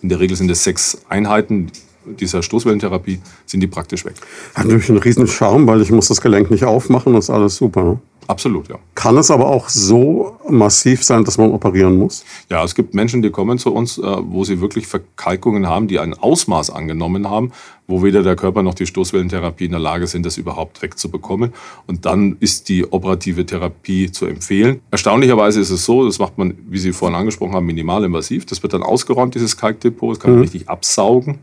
in 0.03 0.09
der 0.09 0.21
Regel 0.21 0.37
sind 0.37 0.51
es 0.51 0.63
sechs 0.63 1.03
Einheiten 1.09 1.73
dieser 2.07 2.43
Stoßwellentherapie, 2.43 3.21
sind 3.45 3.61
die 3.61 3.67
praktisch 3.67 4.05
weg. 4.05 4.15
Hat 4.55 4.65
natürlich 4.65 4.89
einen 4.89 4.99
riesen 4.99 5.27
Charme, 5.27 5.67
weil 5.67 5.83
ich 5.83 5.91
muss 5.91 6.09
das 6.09 6.21
Gelenk 6.21 6.51
nicht 6.51 6.65
aufmachen, 6.65 7.13
das 7.13 7.25
ist 7.25 7.31
alles 7.31 7.57
super. 7.57 8.01
Absolut, 8.29 8.69
ja. 8.69 8.79
Kann 8.95 9.17
es 9.17 9.31
aber 9.31 9.49
auch 9.49 9.71
so 9.71 10.37
massiv 10.51 11.03
sein, 11.03 11.25
dass 11.25 11.39
man 11.39 11.51
operieren 11.51 11.97
muss? 11.97 12.27
Ja, 12.51 12.63
es 12.63 12.75
gibt 12.75 12.93
Menschen, 12.93 13.23
die 13.23 13.31
kommen 13.31 13.57
zu 13.57 13.73
uns, 13.73 13.97
äh, 13.97 14.03
wo 14.03 14.45
sie 14.45 14.61
wirklich 14.61 14.87
Verkalkungen 14.87 15.67
haben, 15.67 15.89
die 15.89 15.99
ein 15.99 16.13
Ausmaß 16.13 16.69
angenommen 16.69 17.31
haben, 17.31 17.53
wo 17.87 18.03
weder 18.03 18.23
der 18.23 18.37
Körper 18.37 18.63
noch 18.63 18.75
die 18.75 18.85
Stoßwellentherapie 18.85 19.65
in 19.65 19.71
der 19.71 19.81
Lage 19.81 20.07
sind, 20.07 20.27
das 20.27 20.37
überhaupt 20.37 20.83
wegzubekommen. 20.83 21.55
Und 21.87 22.05
dann 22.05 22.37
ist 22.39 22.69
die 22.69 22.93
operative 22.93 23.47
Therapie 23.47 24.13
zu 24.13 24.27
empfehlen. 24.27 24.83
Erstaunlicherweise 24.91 25.61
ist 25.61 25.71
es 25.71 25.87
so, 25.87 26.05
das 26.05 26.19
macht 26.19 26.37
man, 26.37 26.53
wie 26.69 26.79
Sie 26.79 26.93
vorhin 26.93 27.17
angesprochen 27.17 27.55
haben, 27.55 27.65
minimalinvasiv. 27.65 28.45
Das 28.45 28.63
wird 28.63 28.75
dann 28.75 28.83
ausgeräumt, 28.83 29.37
dieses 29.37 29.57
Kalkdepot. 29.57 30.17
Das 30.17 30.21
kann 30.21 30.33
man 30.33 30.41
mhm. 30.41 30.45
richtig 30.45 30.69
absaugen. 30.69 31.39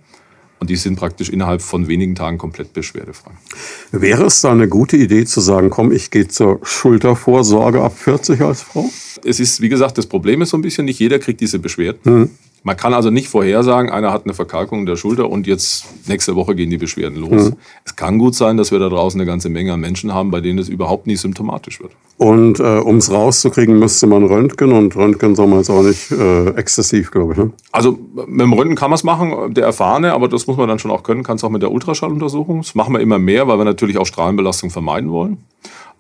Und 0.66 0.72
die 0.72 0.78
sind 0.78 0.96
praktisch 0.96 1.30
innerhalb 1.30 1.62
von 1.62 1.88
wenigen 1.88 2.16
Tagen 2.16 2.40
komplett 2.40 2.74
beschwerdefrei. 2.74 3.30
Wäre 3.92 4.26
es 4.26 4.42
da 4.42 4.52
eine 4.52 4.68
gute 4.68 4.98
Idee 4.98 5.24
zu 5.24 5.40
sagen, 5.40 5.70
komm, 5.70 5.92
ich 5.92 6.10
gehe 6.10 6.28
zur 6.28 6.60
Schultervorsorge 6.64 7.84
ab 7.84 7.96
40 7.96 8.42
als 8.42 8.64
Frau? 8.64 8.90
Es 9.24 9.40
ist, 9.40 9.62
wie 9.62 9.70
gesagt, 9.70 10.00
das 10.00 10.08
Problem 10.08 10.42
ist 10.42 10.50
so 10.50 10.58
ein 10.58 10.64
bisschen, 10.64 10.86
nicht 10.86 11.00
jeder 11.00 11.20
kriegt 11.20 11.40
diese 11.40 11.60
Beschwerden. 11.60 12.00
Mhm. 12.04 12.30
Man 12.66 12.76
kann 12.76 12.96
also 12.96 13.12
nicht 13.12 13.28
vorhersagen, 13.28 13.92
einer 13.92 14.12
hat 14.12 14.24
eine 14.26 14.34
Verkalkung 14.34 14.88
der 14.88 14.96
Schulter 14.96 15.30
und 15.30 15.46
jetzt 15.46 15.86
nächste 16.08 16.36
Woche 16.36 16.56
gehen 16.56 16.72
die 16.72 16.80
Beschwerden 16.80 17.20
los. 17.20 17.52
Mhm. 17.52 17.58
Es 17.86 17.96
kann 17.96 18.18
gut 18.18 18.34
sein, 18.34 18.58
dass 18.58 18.72
wir 18.72 18.80
da 18.80 18.90
draußen 18.90 19.22
eine 19.22 19.28
ganze 19.28 19.50
Menge 19.50 19.72
an 19.72 19.80
Menschen 19.80 20.16
haben, 20.16 20.32
bei 20.32 20.42
denen 20.42 20.58
es 20.58 20.68
überhaupt 20.68 21.06
nie 21.06 21.16
symptomatisch 21.16 21.80
wird. 21.80 21.92
Und 22.18 22.60
äh, 22.60 22.80
um 22.80 22.98
es 22.98 23.12
rauszukriegen, 23.12 23.78
müsste 23.78 24.08
man 24.08 24.24
Röntgen 24.24 24.72
und 24.72 24.96
Röntgen 24.96 25.36
soll 25.36 25.46
man 25.46 25.60
jetzt 25.60 25.70
auch 25.70 25.84
nicht 25.84 26.10
äh, 26.10 26.56
exzessiv, 26.56 27.12
glaube 27.12 27.34
ich. 27.34 27.38
Ne? 27.38 27.52
Also 27.72 28.00
mit 28.26 28.42
dem 28.42 28.54
Röntgen 28.54 28.76
kann 28.76 28.90
man 28.90 28.96
es 28.96 29.04
machen, 29.04 29.54
der 29.54 29.66
Erfahrene, 29.66 30.14
aber 30.14 30.28
das 30.28 30.48
muss 30.48 30.58
man 30.58 30.68
dann 30.68 30.80
schon 30.80 30.90
auch 30.90 31.04
können, 31.04 31.22
kann 31.22 31.36
es 31.36 31.44
auch 31.44 31.52
mit 31.52 31.62
der 31.62 31.72
Ultraschalluntersuchung. 31.72 32.62
Das 32.62 32.74
machen 32.74 32.96
wir 32.96 33.00
immer 33.00 33.20
mehr, 33.20 33.48
weil 33.48 33.60
wir 33.60 33.66
natürlich 33.66 34.00
auch 34.00 34.08
Strahlenbelastung 34.08 34.72
vermeiden 34.72 35.12
wollen. 35.12 35.38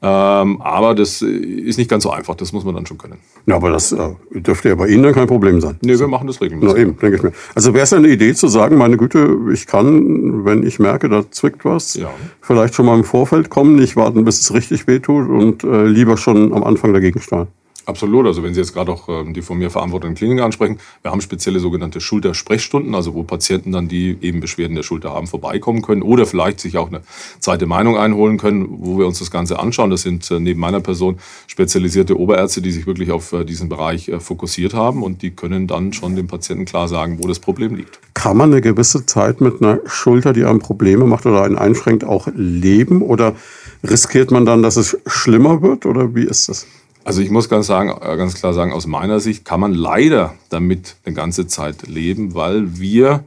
Ähm, 0.01 0.61
aber 0.61 0.93
das 0.93 1.21
ist 1.21 1.77
nicht 1.77 1.89
ganz 1.89 2.03
so 2.03 2.11
einfach, 2.11 2.35
das 2.35 2.53
muss 2.53 2.63
man 2.63 2.75
dann 2.75 2.85
schon 2.85 2.97
können. 2.97 3.17
Ja, 3.47 3.55
aber 3.55 3.71
das 3.71 3.91
äh, 3.91 4.09
dürfte 4.31 4.69
ja 4.69 4.75
bei 4.75 4.87
Ihnen 4.87 5.03
dann 5.03 5.13
kein 5.13 5.27
Problem 5.27 5.61
sein. 5.61 5.77
Nee, 5.81 5.97
wir 5.97 6.07
machen 6.07 6.27
das 6.27 6.41
regelmäßig. 6.41 6.75
Na 6.75 6.79
eben, 6.79 6.99
denke 6.99 7.15
ich 7.15 7.23
mir. 7.23 7.31
Also 7.55 7.73
wäre 7.73 7.83
es 7.83 7.93
eine 7.93 8.07
Idee 8.07 8.33
zu 8.33 8.47
sagen, 8.47 8.77
meine 8.77 8.97
Güte, 8.97 9.37
ich 9.51 9.67
kann, 9.67 10.45
wenn 10.45 10.63
ich 10.63 10.79
merke, 10.79 11.09
da 11.09 11.29
zwickt 11.31 11.65
was, 11.65 11.95
ja. 11.95 12.09
vielleicht 12.41 12.75
schon 12.75 12.85
mal 12.85 12.95
im 12.95 13.03
Vorfeld 13.03 13.49
kommen, 13.49 13.75
nicht 13.75 13.95
warten, 13.95 14.25
bis 14.25 14.41
es 14.41 14.53
richtig 14.53 14.87
wehtut 14.87 15.29
und 15.29 15.63
äh, 15.63 15.85
lieber 15.85 16.17
schon 16.17 16.53
am 16.53 16.63
Anfang 16.63 16.93
dagegen 16.93 17.19
steuern. 17.19 17.47
Absolut. 17.85 18.25
Also 18.25 18.41
wenn 18.41 18.53
Sie 18.53 18.59
jetzt 18.59 18.73
gerade 18.73 18.91
auch 18.91 19.07
ähm, 19.09 19.33
die 19.33 19.43
von 19.43 19.57
mir 19.57 19.69
verantworteten 19.69 20.15
Kliniken 20.15 20.43
ansprechen, 20.43 20.79
wir 21.03 21.11
haben 21.11 21.21
spezielle 21.21 21.59
sogenannte 21.59 22.01
Schultersprechstunden, 22.01 22.95
also 22.95 23.13
wo 23.13 23.23
Patienten 23.23 23.71
dann, 23.71 23.87
die 23.87 24.17
eben 24.21 24.39
Beschwerden 24.39 24.75
der 24.75 24.83
Schulter 24.83 25.11
haben, 25.11 25.27
vorbeikommen 25.27 25.83
können 25.83 26.01
oder 26.01 26.25
vielleicht 26.25 26.59
sich 26.59 26.77
auch 26.77 26.87
eine 26.87 27.01
zweite 27.39 27.67
Meinung 27.67 27.97
einholen 27.97 28.37
können, 28.37 28.67
wo 28.69 28.97
wir 28.97 29.05
uns 29.05 29.19
das 29.19 29.29
Ganze 29.29 29.59
anschauen. 29.59 29.91
Das 29.91 30.01
sind 30.01 30.29
äh, 30.31 30.39
neben 30.39 30.59
meiner 30.59 30.81
Person 30.81 31.17
spezialisierte 31.45 32.19
Oberärzte, 32.19 32.61
die 32.61 32.71
sich 32.71 32.87
wirklich 32.87 33.11
auf 33.11 33.33
äh, 33.33 33.45
diesen 33.45 33.69
Bereich 33.69 34.09
äh, 34.09 34.19
fokussiert 34.19 34.73
haben 34.73 35.03
und 35.03 35.21
die 35.21 35.31
können 35.31 35.67
dann 35.67 35.93
schon 35.93 36.15
dem 36.15 36.27
Patienten 36.27 36.65
klar 36.65 36.87
sagen, 36.87 37.19
wo 37.21 37.27
das 37.27 37.39
Problem 37.39 37.75
liegt. 37.75 37.99
Kann 38.15 38.37
man 38.37 38.51
eine 38.51 38.61
gewisse 38.61 39.05
Zeit 39.05 39.41
mit 39.41 39.61
einer 39.61 39.79
Schulter, 39.85 40.33
die 40.33 40.45
einem 40.45 40.59
Probleme 40.59 41.05
macht 41.05 41.27
oder 41.27 41.43
einen 41.43 41.57
einschränkt, 41.57 42.03
auch 42.03 42.27
leben 42.33 43.03
oder 43.03 43.35
riskiert 43.83 44.31
man 44.31 44.45
dann, 44.45 44.63
dass 44.63 44.75
es 44.75 44.97
schlimmer 45.05 45.61
wird 45.61 45.85
oder 45.85 46.15
wie 46.15 46.23
ist 46.23 46.49
das? 46.49 46.65
Also 47.05 47.21
ich 47.21 47.29
muss 47.29 47.47
ganz, 47.49 47.67
sagen, 47.67 47.89
äh, 48.01 48.17
ganz 48.17 48.33
klar 48.33 48.53
sagen, 48.53 48.73
aus 48.73 48.87
meiner 48.87 49.19
Sicht 49.19 49.45
kann 49.45 49.59
man 49.59 49.73
leider 49.73 50.33
damit 50.49 50.95
eine 51.05 51.15
ganze 51.15 51.45
Zeit 51.47 51.87
leben, 51.87 52.33
weil 52.33 52.79
wir 52.79 53.23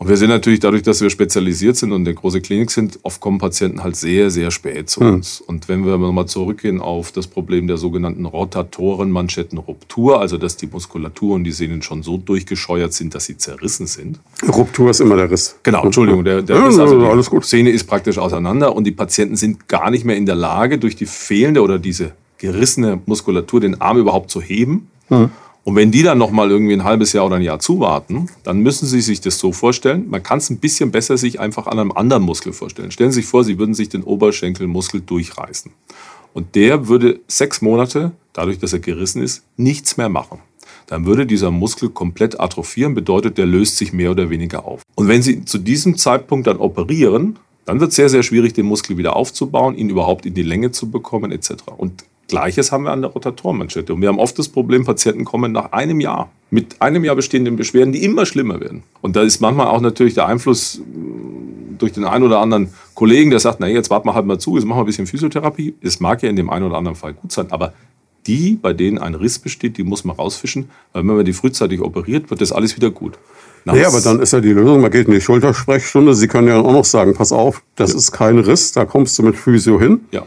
Und 0.00 0.08
wir 0.08 0.16
sind 0.16 0.28
natürlich 0.28 0.60
dadurch, 0.60 0.82
dass 0.82 1.00
wir 1.00 1.10
spezialisiert 1.10 1.76
sind 1.76 1.90
und 1.90 2.06
eine 2.06 2.14
große 2.14 2.40
Klinik 2.40 2.70
sind, 2.70 3.00
oft 3.02 3.20
kommen 3.20 3.38
Patienten 3.38 3.82
halt 3.82 3.96
sehr, 3.96 4.30
sehr 4.30 4.52
spät 4.52 4.88
zu 4.88 5.00
hm. 5.00 5.14
uns. 5.14 5.40
Und 5.40 5.68
wenn 5.68 5.84
wir 5.84 5.98
nochmal 5.98 6.26
zurückgehen 6.26 6.80
auf 6.80 7.10
das 7.10 7.26
Problem 7.26 7.66
der 7.66 7.78
sogenannten 7.78 8.24
Rotatorenmanschettenruptur, 8.24 10.20
also 10.20 10.38
dass 10.38 10.56
die 10.56 10.68
Muskulatur 10.68 11.34
und 11.34 11.42
die 11.42 11.50
Sehnen 11.50 11.82
schon 11.82 12.04
so 12.04 12.16
durchgescheuert 12.16 12.92
sind, 12.92 13.16
dass 13.16 13.24
sie 13.24 13.38
zerrissen 13.38 13.88
sind. 13.88 14.20
Ruptur 14.46 14.90
ist 14.90 15.00
immer 15.00 15.16
der 15.16 15.30
Riss. 15.30 15.56
Genau, 15.64 15.82
Entschuldigung, 15.82 16.24
der, 16.24 16.42
der 16.42 16.66
Riss, 16.66 16.78
also 16.78 17.00
die 17.00 17.06
alles 17.06 17.28
gut. 17.28 17.44
Szene 17.44 17.70
ist 17.70 17.84
praktisch 17.84 18.18
auseinander 18.18 18.76
und 18.76 18.84
die 18.84 18.92
Patienten 18.92 19.34
sind 19.34 19.66
gar 19.66 19.90
nicht 19.90 20.04
mehr 20.04 20.16
in 20.16 20.26
der 20.26 20.36
Lage, 20.36 20.78
durch 20.78 20.94
die 20.94 21.06
fehlende 21.06 21.60
oder 21.60 21.80
diese 21.80 22.12
gerissene 22.38 23.00
Muskulatur 23.06 23.60
den 23.60 23.80
Arm 23.80 23.98
überhaupt 23.98 24.30
zu 24.30 24.40
heben. 24.40 24.88
Hm. 25.08 25.30
Und 25.64 25.76
wenn 25.76 25.90
die 25.90 26.02
dann 26.02 26.16
noch 26.16 26.30
mal 26.30 26.50
irgendwie 26.50 26.72
ein 26.72 26.84
halbes 26.84 27.12
Jahr 27.12 27.26
oder 27.26 27.36
ein 27.36 27.42
Jahr 27.42 27.58
zuwarten, 27.58 28.30
dann 28.42 28.60
müssen 28.60 28.86
Sie 28.86 29.02
sich 29.02 29.20
das 29.20 29.38
so 29.38 29.52
vorstellen. 29.52 30.06
Man 30.08 30.22
kann 30.22 30.38
es 30.38 30.48
ein 30.48 30.58
bisschen 30.58 30.90
besser 30.90 31.18
sich 31.18 31.40
einfach 31.40 31.66
an 31.66 31.78
einem 31.78 31.92
anderen 31.92 32.22
Muskel 32.22 32.54
vorstellen. 32.54 32.90
Stellen 32.90 33.12
Sie 33.12 33.20
sich 33.20 33.26
vor, 33.26 33.44
Sie 33.44 33.58
würden 33.58 33.74
sich 33.74 33.90
den 33.90 34.02
Oberschenkelmuskel 34.02 35.02
durchreißen. 35.02 35.70
Und 36.32 36.54
der 36.54 36.88
würde 36.88 37.20
sechs 37.28 37.60
Monate, 37.60 38.12
dadurch, 38.32 38.58
dass 38.58 38.72
er 38.72 38.78
gerissen 38.78 39.22
ist, 39.22 39.42
nichts 39.56 39.96
mehr 39.98 40.08
machen. 40.08 40.38
Dann 40.86 41.04
würde 41.04 41.26
dieser 41.26 41.50
Muskel 41.50 41.90
komplett 41.90 42.40
atrophieren, 42.40 42.94
bedeutet, 42.94 43.36
der 43.36 43.44
löst 43.44 43.76
sich 43.76 43.92
mehr 43.92 44.10
oder 44.10 44.30
weniger 44.30 44.64
auf. 44.64 44.80
Und 44.94 45.08
wenn 45.08 45.20
Sie 45.20 45.44
zu 45.44 45.58
diesem 45.58 45.98
Zeitpunkt 45.98 46.46
dann 46.46 46.56
operieren, 46.56 47.38
dann 47.66 47.78
wird 47.80 47.90
es 47.90 47.96
sehr, 47.96 48.08
sehr 48.08 48.22
schwierig, 48.22 48.54
den 48.54 48.64
Muskel 48.64 48.96
wieder 48.96 49.14
aufzubauen, 49.14 49.76
ihn 49.76 49.90
überhaupt 49.90 50.24
in 50.24 50.32
die 50.32 50.42
Länge 50.42 50.70
zu 50.70 50.90
bekommen, 50.90 51.30
etc. 51.30 51.56
Und 51.76 52.04
Gleiches 52.28 52.72
haben 52.72 52.84
wir 52.84 52.92
an 52.92 53.00
der 53.00 53.10
Rotatorenmanschette. 53.10 53.94
Und 53.94 54.02
wir 54.02 54.08
haben 54.08 54.18
oft 54.18 54.38
das 54.38 54.48
Problem, 54.48 54.84
Patienten 54.84 55.24
kommen 55.24 55.52
nach 55.52 55.72
einem 55.72 56.00
Jahr 56.00 56.30
mit 56.50 56.80
einem 56.80 57.04
Jahr 57.04 57.16
bestehenden 57.16 57.56
Beschwerden, 57.56 57.92
die 57.92 58.04
immer 58.04 58.26
schlimmer 58.26 58.60
werden. 58.60 58.82
Und 59.00 59.16
da 59.16 59.22
ist 59.22 59.40
manchmal 59.40 59.66
auch 59.66 59.80
natürlich 59.80 60.14
der 60.14 60.26
Einfluss 60.26 60.78
äh, 60.78 60.82
durch 61.78 61.92
den 61.92 62.04
einen 62.04 62.24
oder 62.24 62.40
anderen 62.40 62.70
Kollegen, 62.94 63.30
der 63.30 63.40
sagt, 63.40 63.60
na 63.60 63.66
jetzt 63.66 63.90
warten 63.90 64.08
wir 64.08 64.14
halt 64.14 64.26
mal 64.26 64.38
zu, 64.38 64.56
jetzt 64.56 64.64
machen 64.64 64.78
wir 64.78 64.84
ein 64.84 64.86
bisschen 64.86 65.06
Physiotherapie. 65.06 65.74
Es 65.80 66.00
mag 66.00 66.22
ja 66.22 66.28
in 66.28 66.36
dem 66.36 66.50
einen 66.50 66.66
oder 66.66 66.76
anderen 66.76 66.96
Fall 66.96 67.14
gut 67.14 67.32
sein, 67.32 67.50
aber 67.50 67.72
die, 68.26 68.58
bei 68.60 68.72
denen 68.72 68.98
ein 68.98 69.14
Riss 69.14 69.38
besteht, 69.38 69.78
die 69.78 69.84
muss 69.84 70.04
man 70.04 70.16
rausfischen, 70.16 70.68
weil 70.92 71.06
wenn 71.06 71.16
man 71.16 71.24
die 71.24 71.32
frühzeitig 71.32 71.80
operiert, 71.80 72.30
wird 72.30 72.40
das 72.40 72.52
alles 72.52 72.76
wieder 72.76 72.90
gut. 72.90 73.18
Ja, 73.64 73.88
aber 73.88 74.00
dann 74.00 74.20
ist 74.20 74.32
ja 74.32 74.40
die 74.40 74.52
Lösung, 74.52 74.80
man 74.80 74.90
geht 74.90 75.08
in 75.08 75.14
die 75.14 75.20
Schultersprechstunde. 75.20 76.14
Sie 76.14 76.28
können 76.28 76.48
ja 76.48 76.58
auch 76.60 76.72
noch 76.72 76.84
sagen, 76.84 77.14
pass 77.14 77.32
auf, 77.32 77.62
das 77.76 77.92
ja. 77.92 77.98
ist 77.98 78.12
kein 78.12 78.38
Riss, 78.38 78.72
da 78.72 78.84
kommst 78.84 79.18
du 79.18 79.22
mit 79.22 79.36
Physio 79.36 79.78
hin. 79.78 80.00
Ja. 80.10 80.22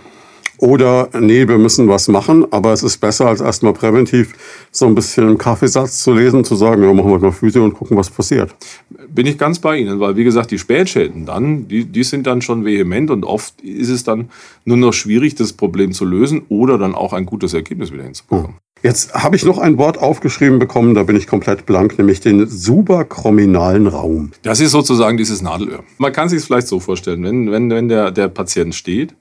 Oder 0.61 1.09
nee, 1.19 1.47
wir 1.47 1.57
müssen 1.57 1.87
was 1.87 2.07
machen, 2.07 2.45
aber 2.51 2.71
es 2.71 2.83
ist 2.83 2.99
besser, 2.99 3.25
als 3.25 3.41
erstmal 3.41 3.73
präventiv 3.73 4.35
so 4.69 4.85
ein 4.85 4.93
bisschen 4.93 5.27
im 5.27 5.37
Kaffeesatz 5.39 6.03
zu 6.03 6.13
lesen, 6.13 6.43
zu 6.43 6.55
sagen, 6.55 6.83
ja, 6.83 6.93
machen 6.93 7.09
wir 7.09 7.17
mal 7.17 7.31
Physio 7.31 7.63
und 7.63 7.73
gucken, 7.73 7.97
was 7.97 8.11
passiert. 8.11 8.53
Bin 9.09 9.25
ich 9.25 9.39
ganz 9.39 9.57
bei 9.57 9.77
Ihnen, 9.77 9.99
weil 9.99 10.15
wie 10.17 10.23
gesagt, 10.23 10.51
die 10.51 10.59
Spätschäden 10.59 11.25
dann, 11.25 11.67
die, 11.67 11.85
die 11.85 12.03
sind 12.03 12.27
dann 12.27 12.43
schon 12.43 12.63
vehement 12.63 13.09
und 13.09 13.25
oft 13.25 13.59
ist 13.61 13.89
es 13.89 14.03
dann 14.03 14.29
nur 14.63 14.77
noch 14.77 14.93
schwierig, 14.93 15.33
das 15.33 15.51
Problem 15.51 15.93
zu 15.93 16.05
lösen 16.05 16.43
oder 16.47 16.77
dann 16.77 16.93
auch 16.93 17.13
ein 17.13 17.25
gutes 17.25 17.55
Ergebnis 17.55 17.91
wieder 17.91 18.03
hinzubekommen. 18.03 18.45
Hm. 18.45 18.53
Jetzt 18.83 19.15
habe 19.15 19.35
ich 19.35 19.43
noch 19.45 19.57
ein 19.57 19.79
Wort 19.79 19.97
aufgeschrieben 19.97 20.59
bekommen, 20.59 20.93
da 20.93 21.03
bin 21.03 21.15
ich 21.15 21.25
komplett 21.25 21.65
blank, 21.65 21.97
nämlich 21.97 22.19
den 22.19 22.47
suprachrominalen 22.47 23.87
Raum. 23.87 24.31
Das 24.43 24.59
ist 24.59 24.71
sozusagen 24.71 25.17
dieses 25.17 25.41
Nadelöhr. 25.41 25.83
Man 25.97 26.11
kann 26.13 26.29
sich 26.29 26.39
es 26.39 26.45
vielleicht 26.45 26.67
so 26.67 26.79
vorstellen, 26.79 27.23
wenn, 27.23 27.51
wenn, 27.51 27.69
wenn 27.71 27.89
der, 27.89 28.11
der 28.11 28.27
Patient 28.27 28.75
steht, 28.75 29.15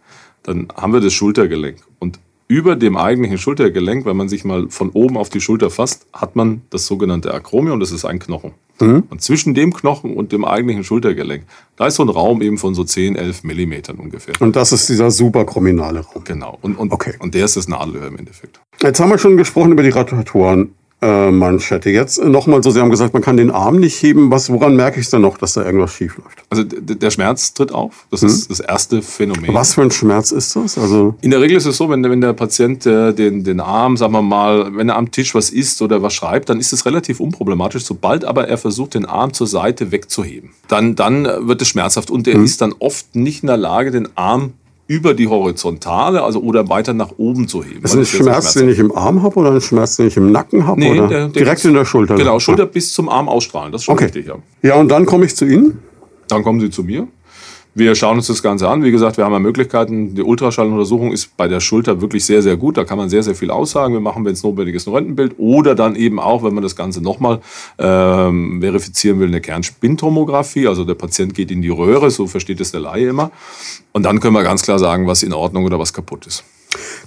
dann 0.51 0.69
haben 0.75 0.93
wir 0.93 1.01
das 1.01 1.13
Schultergelenk. 1.13 1.79
Und 1.99 2.19
über 2.49 2.75
dem 2.75 2.97
eigentlichen 2.97 3.39
Schultergelenk, 3.39 4.05
wenn 4.07 4.17
man 4.17 4.29
sich 4.29 4.45
mal 4.45 4.69
von 4.71 4.91
oben 4.91 5.17
auf 5.17 5.29
die 5.29 5.41
Schulter 5.41 5.71
fasst, 5.71 6.07
hat 6.13 6.35
man 6.35 6.63
das 6.71 6.87
sogenannte 6.87 7.33
Akromion, 7.33 7.79
das 7.79 7.93
ist 7.93 8.05
ein 8.05 8.19
Knochen. 8.19 8.53
Mhm. 8.81 9.05
Und 9.09 9.23
zwischen 9.23 9.55
dem 9.55 9.73
Knochen 9.73 10.15
und 10.15 10.33
dem 10.33 10.45
eigentlichen 10.45 10.83
Schultergelenk, 10.83 11.45
da 11.77 11.87
ist 11.87 11.95
so 11.95 12.03
ein 12.03 12.09
Raum 12.09 12.43
eben 12.43 12.59
von 12.59 12.75
so 12.75 12.83
10, 12.83 13.15
11 13.15 13.45
Millimetern 13.45 13.97
ungefähr. 13.97 14.35
Und 14.41 14.57
das 14.57 14.73
ist 14.73 14.89
dieser 14.89 15.13
superkrominale 15.13 16.01
Raum. 16.01 16.25
Genau. 16.25 16.59
Und, 16.61 16.77
und, 16.77 16.91
okay. 16.91 17.15
und 17.21 17.35
der 17.35 17.45
ist 17.45 17.57
das 17.57 17.69
Nadelöhr 17.69 18.09
im 18.09 18.19
Endeffekt. 18.19 18.61
Jetzt 18.83 18.99
haben 18.99 19.11
wir 19.11 19.19
schon 19.19 19.37
gesprochen 19.37 19.71
über 19.71 19.85
die 19.85 19.91
Rotatoren 19.91 20.75
äh, 21.03 21.31
Manschette. 21.31 21.91
Jetzt 21.91 22.23
nochmal 22.23 22.63
so, 22.63 22.71
Sie 22.71 22.81
haben 22.81 22.91
gesagt, 22.91 23.15
man 23.15 23.23
kann 23.23 23.37
den 23.37 23.51
Arm 23.51 23.77
nicht 23.77 24.03
heben. 24.03 24.31
Was, 24.31 24.51
woran 24.51 24.77
merke 24.77 25.01
ich 25.01 25.09
denn 25.09 25.23
noch, 25.23 25.39
dass 25.39 25.55
da 25.55 25.65
irgendwas 25.65 25.93
schief 25.93 26.19
läuft? 26.19 26.43
Also 26.51 26.63
der 26.65 27.11
Schmerz 27.11 27.55
tritt 27.55 27.73
auf. 27.73 28.07
Das 28.11 28.23
hm? 28.23 28.29
ist 28.29 28.51
das 28.51 28.61
erste 28.61 29.01
Phänomen. 29.01 29.55
Was 29.55 29.75
für 29.75 29.83
ein 29.83 29.91
Schmerz 29.91 30.31
ist 30.31 30.57
das? 30.57 30.77
Also 30.77 31.15
In 31.23 31.31
der 31.31 31.41
Regel 31.41 31.57
ist 31.57 31.67
es 31.67 31.77
so, 31.77 31.89
wenn, 31.89 32.03
wenn 32.03 32.21
der 32.21 32.33
Patient 32.33 32.85
äh, 32.87 33.13
den, 33.13 33.45
den 33.45 33.61
Arm, 33.61 33.97
sagen 33.97 34.13
wir 34.13 34.23
mal, 34.23 34.77
wenn 34.77 34.89
er 34.89 34.97
am 34.97 35.11
Tisch 35.11 35.35
was 35.35 35.51
isst 35.51 35.81
oder 35.83 36.03
was 36.03 36.13
schreibt, 36.13 36.49
dann 36.51 36.61
ist 36.61 36.73
es 36.73 36.85
relativ 36.85 37.21
unproblematisch. 37.21 37.85
Sobald 37.85 38.25
aber 38.25 38.49
er 38.49 38.59
versucht, 38.59 38.95
den 38.95 39.07
Arm 39.07 39.33
zur 39.33 39.47
Seite 39.47 39.93
wegzuheben, 39.93 40.51
dann, 40.69 40.97
dann 40.97 41.25
wird 41.25 41.63
es 41.63 41.69
schmerzhaft 41.69 42.11
und 42.11 42.29
er 42.29 42.35
hm? 42.35 42.45
ist 42.45 42.61
dann 42.61 42.75
oft 42.79 43.15
nicht 43.17 43.43
in 43.43 43.47
der 43.47 43.57
Lage, 43.57 43.91
den 43.91 44.09
Arm 44.17 44.53
über 44.91 45.15
die 45.15 45.29
Horizontale, 45.29 46.21
also 46.21 46.41
oder 46.41 46.69
weiter 46.69 46.95
nach 46.95 47.13
oben 47.17 47.47
zu 47.47 47.63
heben. 47.63 47.85
Ist 47.85 47.95
das 47.95 48.01
ein 48.01 48.07
Schmerz, 48.07 48.55
den 48.55 48.69
ich 48.69 48.81
im 48.81 48.91
Arm 48.91 49.23
habe 49.23 49.37
oder 49.37 49.53
ein 49.53 49.61
Schmerz, 49.61 49.97
den 49.97 50.09
ich 50.09 50.17
im 50.17 50.33
Nacken 50.33 50.67
habe? 50.67 50.81
Nee, 50.81 50.91
oder 50.91 51.07
der, 51.07 51.29
der 51.29 51.45
direkt 51.45 51.65
in 51.65 51.75
der 51.75 51.85
Schulter? 51.85 52.17
Genau, 52.17 52.41
Schulter 52.41 52.67
bis 52.67 52.93
zum 52.93 53.09
Arm 53.09 53.29
ausstrahlen, 53.29 53.71
das 53.71 53.83
ist 53.83 53.85
schon 53.85 53.95
okay. 53.95 54.07
richtig. 54.07 54.27
Ja. 54.27 54.35
ja, 54.63 54.75
und 54.75 54.89
dann 54.89 55.07
komme 55.07 55.27
ich 55.27 55.37
zu 55.37 55.45
Ihnen? 55.45 55.79
Dann 56.27 56.43
kommen 56.43 56.59
Sie 56.59 56.71
zu 56.71 56.83
mir. 56.83 57.07
Wir 57.75 57.95
schauen 57.95 58.17
uns 58.17 58.27
das 58.27 58.43
Ganze 58.43 58.69
an. 58.69 58.83
Wie 58.83 58.91
gesagt, 58.91 59.17
wir 59.17 59.25
haben 59.25 59.33
ja 59.33 59.39
Möglichkeiten. 59.39 60.15
Die 60.17 60.23
Ultraschalluntersuchung 60.23 61.13
ist 61.13 61.37
bei 61.37 61.47
der 61.47 61.61
Schulter 61.61 62.01
wirklich 62.01 62.25
sehr, 62.25 62.43
sehr 62.43 62.57
gut. 62.57 62.77
Da 62.77 62.85
kann 62.85 62.99
man 62.99 63.09
sehr, 63.09 63.23
sehr 63.23 63.37
viel 63.37 63.51
aussagen. 63.51 63.95
Wir 63.95 64.01
machen, 64.01 64.25
wenn 64.25 64.33
es 64.33 64.43
notwendig 64.43 64.75
ist, 64.75 64.89
ein 64.89 64.93
Röntgenbild 64.93 65.35
oder 65.39 65.77
dann 65.77 65.95
eben 65.95 66.19
auch, 66.19 66.43
wenn 66.43 66.53
man 66.53 66.65
das 66.65 66.75
Ganze 66.75 67.01
nochmal 67.01 67.41
ähm, 67.79 68.61
verifizieren 68.61 69.21
will, 69.21 69.29
eine 69.29 69.41
Kernspintomographie. 69.41 70.67
Also 70.67 70.85
der 70.85 70.95
Patient 70.95 71.33
geht 71.35 71.53
in 71.53 71.63
die 71.63 71.69
Röhre, 71.69 72.11
so 72.11 72.27
versteht 72.27 72.61
es 72.61 72.73
der 72.73 72.81
Laie 72.81 73.09
immer. 73.09 73.31
Und 73.93 74.03
dann 74.03 74.19
können 74.19 74.35
wir 74.35 74.43
ganz 74.43 74.63
klar 74.63 74.81
sagen, 74.81 75.07
was 75.07 75.23
in 75.23 75.33
Ordnung 75.33 75.65
oder 75.65 75.79
was 75.79 75.93
kaputt 75.93 76.27
ist. 76.27 76.43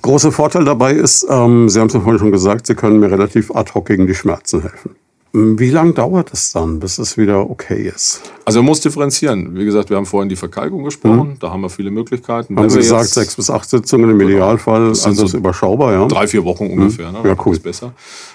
Großer 0.02 0.32
Vorteil 0.32 0.66
dabei 0.66 0.94
ist, 0.94 1.26
ähm, 1.30 1.68
Sie 1.68 1.80
haben 1.80 1.88
es 1.88 1.94
vorhin 1.94 2.20
schon 2.20 2.32
gesagt, 2.32 2.68
Sie 2.68 2.76
können 2.76 3.00
mir 3.00 3.12
relativ 3.12 3.52
ad 3.52 3.74
hoc 3.74 3.88
gegen 3.88 4.08
die 4.08 4.16
Schmerzen 4.16 4.62
helfen. 4.62 4.96
Wie 5.36 5.72
lange 5.72 5.94
dauert 5.94 6.32
es 6.32 6.52
dann, 6.52 6.80
bis 6.80 7.00
es 7.00 7.18
wieder 7.18 7.50
okay 7.50 7.92
ist? 7.94 8.22
Also 8.46 8.60
man 8.60 8.68
muss 8.68 8.82
differenzieren. 8.82 9.58
Wie 9.58 9.66
gesagt, 9.66 9.90
wir 9.90 9.98
haben 9.98 10.06
vorhin 10.06 10.30
die 10.30 10.36
Verkalkung 10.36 10.84
gesprochen. 10.84 11.30
Mhm. 11.30 11.40
Da 11.40 11.50
haben 11.50 11.62
wir 11.62 11.72
viele 11.72 11.90
Möglichkeiten. 11.90 12.56
Haben 12.56 12.70
Sie 12.70 12.78
gesagt, 12.78 13.10
sechs 13.10 13.36
bis 13.36 13.50
acht 13.50 13.68
Sitzungen 13.68 14.12
im 14.12 14.22
Idealfall, 14.22 14.90
das 14.90 15.08
also 15.08 15.26
so 15.26 15.36
überschaubar, 15.36 15.92
ja? 15.92 16.06
Drei, 16.06 16.28
vier 16.28 16.46
Wochen 16.46 16.66
mhm. 16.66 16.74
ungefähr. 16.74 17.08
Mhm. 17.08 17.24
Ne? 17.24 17.30
Ja, 17.30 17.36
cool. 17.44 17.54
Ist 17.54 17.64
besser. 17.64 17.94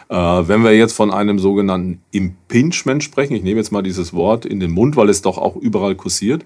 Äh, 0.09 0.17
wenn 0.17 0.65
wir 0.65 0.77
jetzt 0.77 0.93
von 0.93 1.13
einem 1.13 1.39
sogenannten 1.39 2.01
Impingement 2.11 3.05
sprechen, 3.05 3.37
ich 3.37 3.45
nehme 3.45 3.61
jetzt 3.61 3.71
mal 3.71 3.83
dieses 3.83 4.13
Wort 4.13 4.45
in 4.45 4.59
den 4.59 4.73
Mund, 4.73 4.97
weil 4.97 5.09
es 5.09 5.23
doch 5.23 5.39
auch 5.39 5.55
überall 5.55 5.95
kursiert. 5.95 6.45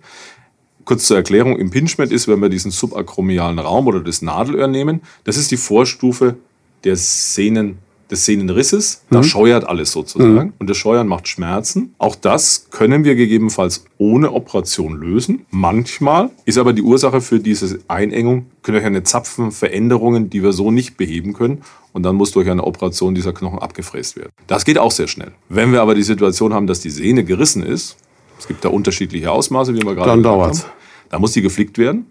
Kurz 0.85 1.07
zur 1.07 1.17
Erklärung, 1.17 1.59
Impingement 1.59 2.12
ist, 2.12 2.29
wenn 2.29 2.41
wir 2.41 2.51
diesen 2.51 2.73
subakromialen 2.73 3.59
Raum 3.59 3.87
oder 3.87 4.01
das 4.01 4.21
Nadelöhr 4.21 4.67
nehmen, 4.67 5.01
das 5.25 5.38
ist 5.38 5.51
die 5.51 5.57
Vorstufe 5.57 6.37
der 6.85 6.97
Sehnen 6.97 7.79
des 8.12 8.27
Sehnenrisses. 8.27 9.03
Da 9.11 9.18
mhm. 9.18 9.25
scheuert 9.25 9.64
alles 9.66 9.90
sozusagen. 9.90 10.35
Mhm. 10.35 10.53
Und 10.59 10.70
das 10.70 10.77
Scheuern 10.77 11.09
macht 11.09 11.27
Schmerzen. 11.27 11.94
Auch 11.98 12.14
das 12.14 12.68
können 12.70 13.05
wir 13.05 13.16
gegebenenfalls 13.16 13.85
ohne 13.98 14.33
Operation 14.33 15.01
lösen. 15.01 15.46
Manchmal 15.51 16.31
ist 16.44 16.59
aber 16.59 16.72
die 16.72 16.83
Ursache 16.83 17.20
für 17.20 17.40
diese 17.40 17.81
Einengung 17.88 18.46
knöcherne 18.62 19.03
Zapfenveränderungen, 19.03 20.31
die 20.31 20.42
wir 20.42 20.53
so 20.53 20.70
nicht 20.70 20.96
beheben 20.96 21.33
können. 21.33 21.62
Und 21.92 22.05
dann 22.05 22.16
muss 22.16 22.31
durch 22.31 22.48
eine 22.48 22.64
Operation 22.64 23.14
dieser 23.14 23.33
Knochen 23.33 23.59
abgefräst 23.59 24.16
werden. 24.16 24.31
Das 24.46 24.64
geht 24.64 24.79
auch 24.79 24.92
sehr 24.92 25.09
schnell. 25.09 25.33
Wenn 25.48 25.72
wir 25.72 25.83
aber 25.83 25.94
die 25.94 26.03
Situation 26.03 26.55
haben, 26.55 26.66
dass 26.66 26.81
die 26.81 26.90
Sehne 26.90 27.25
gerissen 27.25 27.62
ist, 27.62 27.96
es 28.38 28.46
gibt 28.46 28.64
da 28.64 28.68
unterschiedliche 28.68 29.31
Ausmaße, 29.31 29.75
wie 29.75 29.83
wir 29.83 29.94
gerade 29.94 30.11
dann 30.11 30.22
dauert 30.22 30.66
Dann 31.11 31.20
muss 31.20 31.33
die 31.33 31.42
geflickt 31.42 31.79
werden. 31.79 32.07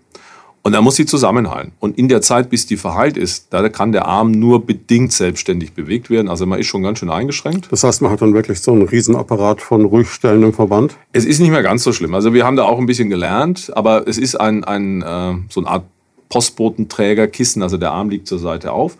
Und 0.64 0.74
dann 0.74 0.84
muss 0.84 0.96
sie 0.96 1.08
zusammenhalten. 1.08 1.72
Und 1.80 1.98
in 1.98 2.08
der 2.08 2.22
Zeit, 2.22 2.52
bis 2.52 2.68
die 2.68 2.78
verheilt 2.78 3.18
ist, 3.18 3.48
da 3.50 3.68
kann 3.70 3.92
der 3.92 4.06
Arm 4.06 4.32
nur 4.32 4.64
bedingt 4.64 5.12
selbstständig 5.12 5.74
bewegt 5.74 6.12
werden. 6.12 6.30
Also 6.30 6.46
man 6.46 6.60
ist 6.60 6.68
schon 6.68 6.84
ganz 6.84 7.00
schön 7.00 7.10
eingeschränkt. 7.10 7.68
Das 7.72 7.84
heißt, 7.84 8.04
man 8.04 8.12
hat 8.12 8.22
dann 8.22 8.36
wirklich 8.36 8.60
so 8.60 8.72
einen 8.72 8.84
Riesenapparat 8.84 9.62
von 9.62 9.86
Ruhigstellen 9.86 10.44
im 10.44 10.54
Verband? 10.54 10.98
Es 11.14 11.26
ist 11.26 11.40
nicht 11.40 11.50
mehr 11.50 11.64
ganz 11.64 11.84
so 11.84 11.94
schlimm. 11.94 12.14
Also 12.14 12.36
wir 12.36 12.46
haben 12.46 12.58
da 12.58 12.64
auch 12.66 12.78
ein 12.78 12.86
bisschen 12.86 13.10
gelernt, 13.10 13.72
aber 13.76 14.08
es 14.08 14.20
ist 14.20 14.36
ein, 14.36 14.64
ein 14.64 15.02
äh, 15.02 15.34
so 15.50 15.62
eine 15.62 15.70
Art 15.70 15.86
Postbotenträger, 16.30 17.28
Kissen, 17.28 17.64
also 17.64 17.78
der 17.78 17.92
Arm 17.92 18.10
liegt 18.10 18.28
zur 18.28 18.40
Seite 18.40 18.72
auf. 18.72 18.98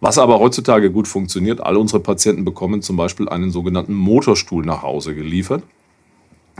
Was 0.00 0.18
aber 0.18 0.38
heutzutage 0.38 0.90
gut 0.90 1.08
funktioniert, 1.08 1.60
alle 1.60 1.78
unsere 1.78 2.00
Patienten 2.00 2.44
bekommen 2.44 2.82
zum 2.82 2.96
Beispiel 2.96 3.28
einen 3.28 3.50
sogenannten 3.52 3.94
Motorstuhl 3.94 4.64
nach 4.66 4.82
Hause 4.82 5.14
geliefert. 5.14 5.62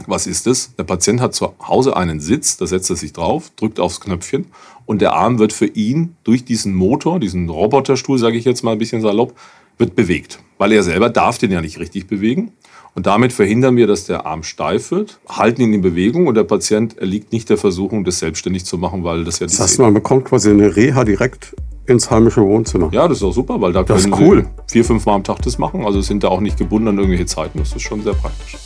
Was 0.07 0.27
ist 0.27 0.45
es? 0.47 0.75
Der 0.75 0.83
Patient 0.83 1.21
hat 1.21 1.33
zu 1.33 1.53
Hause 1.65 1.95
einen 1.95 2.19
Sitz, 2.19 2.57
da 2.57 2.67
setzt 2.67 2.89
er 2.89 2.95
sich 2.95 3.13
drauf, 3.13 3.51
drückt 3.55 3.79
aufs 3.79 4.01
Knöpfchen 4.01 4.47
und 4.85 5.01
der 5.01 5.13
Arm 5.13 5.39
wird 5.39 5.53
für 5.53 5.67
ihn 5.67 6.15
durch 6.23 6.45
diesen 6.45 6.75
Motor, 6.75 7.19
diesen 7.19 7.49
Roboterstuhl, 7.49 8.17
sage 8.19 8.37
ich 8.37 8.45
jetzt 8.45 8.63
mal 8.63 8.73
ein 8.73 8.77
bisschen 8.77 9.01
salopp, 9.01 9.33
wird 9.77 9.95
bewegt. 9.95 10.39
Weil 10.57 10.71
er 10.71 10.83
selber 10.83 11.09
darf 11.09 11.37
den 11.37 11.51
ja 11.51 11.61
nicht 11.61 11.79
richtig 11.79 12.07
bewegen. 12.07 12.51
Und 12.93 13.07
damit 13.07 13.33
verhindern 13.33 13.75
wir, 13.75 13.87
dass 13.87 14.05
der 14.05 14.25
Arm 14.25 14.43
steif 14.43 14.91
wird, 14.91 15.19
halten 15.27 15.61
ihn 15.61 15.73
in 15.73 15.81
Bewegung 15.81 16.27
und 16.27 16.35
der 16.35 16.45
Patient 16.45 16.97
erliegt 16.97 17.33
nicht 17.33 17.49
der 17.49 17.57
Versuchung, 17.57 18.05
das 18.05 18.19
selbstständig 18.19 18.63
zu 18.63 18.77
machen, 18.77 19.03
weil 19.03 19.25
das 19.25 19.39
ja 19.39 19.47
Das 19.47 19.59
heißt, 19.59 19.79
man 19.79 19.93
bekommt 19.93 20.25
quasi 20.25 20.49
eine 20.49 20.73
Reha 20.73 21.03
direkt 21.03 21.55
ins 21.87 22.09
heimische 22.09 22.41
Wohnzimmer. 22.41 22.89
Ja, 22.93 23.07
das 23.07 23.17
ist 23.17 23.23
auch 23.23 23.33
super, 23.33 23.59
weil 23.59 23.73
da 23.73 23.83
das 23.83 24.03
können 24.03 24.13
cool. 24.13 24.47
Sie 24.67 24.73
vier, 24.73 24.85
fünf 24.85 25.05
Mal 25.05 25.15
am 25.15 25.23
Tag 25.25 25.41
das 25.41 25.57
machen. 25.57 25.85
Also 25.85 25.99
sind 26.01 26.23
da 26.23 26.29
auch 26.29 26.39
nicht 26.39 26.57
gebunden 26.57 26.87
an 26.87 26.97
irgendwelche 26.97 27.25
Zeiten. 27.25 27.59
Das 27.59 27.73
ist 27.73 27.81
schon 27.81 28.01
sehr 28.01 28.13
praktisch. 28.13 28.57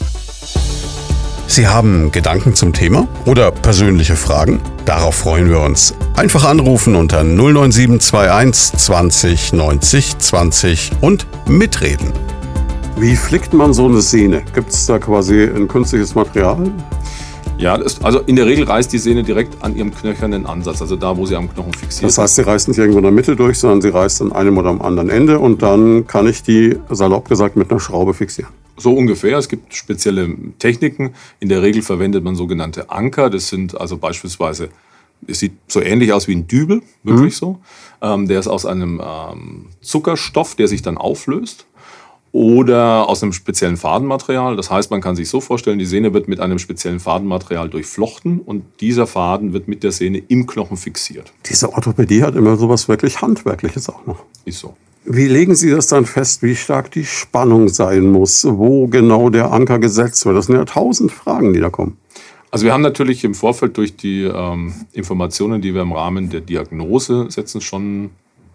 Sie 1.50 1.68
haben 1.68 2.12
Gedanken 2.12 2.54
zum 2.54 2.74
Thema 2.74 3.08
oder 3.26 3.50
persönliche 3.50 4.16
Fragen? 4.16 4.60
Darauf 4.86 5.16
freuen 5.16 5.50
wir 5.50 5.60
uns. 5.60 5.96
Einfach 6.16 6.46
anrufen 6.46 6.96
unter 6.96 7.24
09721 7.24 8.78
20 8.78 9.54
90 9.54 10.20
20 10.20 10.92
und 11.02 11.26
mitreden. 11.48 12.14
Wie 13.00 13.16
flickt 13.16 13.56
man 13.56 13.74
so 13.74 13.88
eine 13.88 14.02
Sehne? 14.02 14.44
Gibt 14.54 14.70
es 14.70 14.86
da 14.86 15.00
quasi 15.00 15.42
ein 15.44 15.68
künstliches 15.68 16.14
Material? 16.14 16.70
Ja, 17.58 17.80
das, 17.80 18.00
also 18.04 18.20
in 18.20 18.36
der 18.36 18.46
Regel 18.46 18.66
reißt 18.66 18.94
die 18.94 19.00
Sehne 19.00 19.24
direkt 19.24 19.64
an 19.64 19.76
ihrem 19.76 19.92
knöchernen 19.92 20.46
Ansatz, 20.46 20.84
also 20.84 20.98
da, 20.98 21.18
wo 21.18 21.26
sie 21.26 21.36
am 21.36 21.52
Knochen 21.52 21.74
fixiert 21.74 22.10
ist. 22.10 22.18
Das 22.20 22.24
heißt, 22.26 22.36
sie 22.36 22.42
reißt 22.44 22.68
nicht 22.68 22.78
irgendwo 22.78 23.00
in 23.00 23.06
der 23.06 23.12
Mitte 23.12 23.36
durch, 23.36 23.58
sondern 23.58 23.82
sie 23.82 23.90
reißt 23.90 24.22
an 24.22 24.34
einem 24.34 24.56
oder 24.60 24.70
am 24.70 24.84
anderen 24.84 25.10
Ende 25.10 25.40
und 25.40 25.64
dann 25.64 26.06
kann 26.06 26.28
ich 26.28 26.44
die, 26.44 26.78
salopp 26.92 27.28
gesagt, 27.28 27.56
mit 27.56 27.72
einer 27.72 27.80
Schraube 27.80 28.14
fixieren. 28.14 28.59
So 28.80 28.94
ungefähr. 28.94 29.38
Es 29.38 29.50
gibt 29.50 29.74
spezielle 29.74 30.36
Techniken. 30.58 31.14
In 31.40 31.50
der 31.50 31.62
Regel 31.62 31.82
verwendet 31.82 32.24
man 32.24 32.36
sogenannte 32.36 32.90
Anker. 32.90 33.30
Das 33.30 33.50
sind 33.50 33.80
also 33.80 33.98
beispielsweise, 33.98 34.70
es 35.28 35.40
sieht 35.40 35.54
so 35.68 35.82
ähnlich 35.82 36.14
aus 36.14 36.28
wie 36.28 36.36
ein 36.36 36.48
Dübel, 36.48 36.82
wirklich 37.04 37.36
mhm. 37.36 37.38
so. 37.38 37.60
Ähm, 38.02 38.28
der 38.28 38.40
ist 38.40 38.48
aus 38.48 38.66
einem 38.66 39.02
ähm, 39.04 39.66
Zuckerstoff, 39.82 40.56
der 40.56 40.68
sich 40.68 40.82
dann 40.82 40.98
auflöst 40.98 41.66
oder 42.32 43.10
aus 43.10 43.24
einem 43.24 43.34
speziellen 43.34 43.78
Fadenmaterial. 43.78 44.56
Das 44.56 44.70
heißt, 44.70 44.92
man 44.92 45.02
kann 45.02 45.16
sich 45.16 45.30
so 45.30 45.42
vorstellen, 45.42 45.80
die 45.80 45.86
Sehne 45.86 46.14
wird 46.14 46.28
mit 46.28 46.40
einem 46.40 46.60
speziellen 46.60 47.00
Fadenmaterial 47.00 47.70
durchflochten 47.70 48.40
und 48.40 48.64
dieser 48.82 49.08
Faden 49.08 49.54
wird 49.54 49.68
mit 49.68 49.84
der 49.84 49.92
Sehne 49.92 50.20
im 50.28 50.46
Knochen 50.46 50.78
fixiert. 50.78 51.34
Diese 51.50 51.74
Orthopädie 51.74 52.24
hat 52.24 52.36
immer 52.36 52.56
sowas 52.56 52.88
wirklich 52.88 53.22
Handwerkliches 53.22 53.90
auch 53.90 54.06
noch. 54.06 54.24
Ist 54.46 54.60
so. 54.60 54.76
Wie 55.06 55.28
legen 55.28 55.56
Sie 55.56 55.72
das 55.72 55.88
dann 55.88 56.06
fest, 56.06 56.44
wie 56.44 56.56
stark 56.56 56.92
die 56.92 57.06
Spannung 57.06 57.70
sein 57.70 58.12
muss, 58.12 58.46
wo 58.46 58.88
genau 58.88 59.30
der 59.30 59.52
Anker 59.52 59.80
gesetzt 59.80 60.26
wird? 60.26 60.38
Das 60.38 60.48
sind 60.48 60.56
ja 60.56 60.66
tausend 60.66 61.12
Fragen, 61.12 61.54
die 61.54 61.60
da 61.60 61.70
kommen. 61.70 61.98
Also 62.52 62.66
wir 62.66 62.74
haben 62.74 62.82
natürlich 62.82 63.24
im 63.24 63.36
Vorfeld 63.36 63.78
durch 63.78 63.96
die 63.96 64.24
ähm, 64.24 64.74
Informationen, 64.92 65.62
die 65.62 65.74
wir 65.74 65.82
im 65.82 65.92
Rahmen 65.92 66.30
der 66.30 66.42
Diagnose 66.42 67.28
setzen, 67.30 67.62
schon 67.62 68.10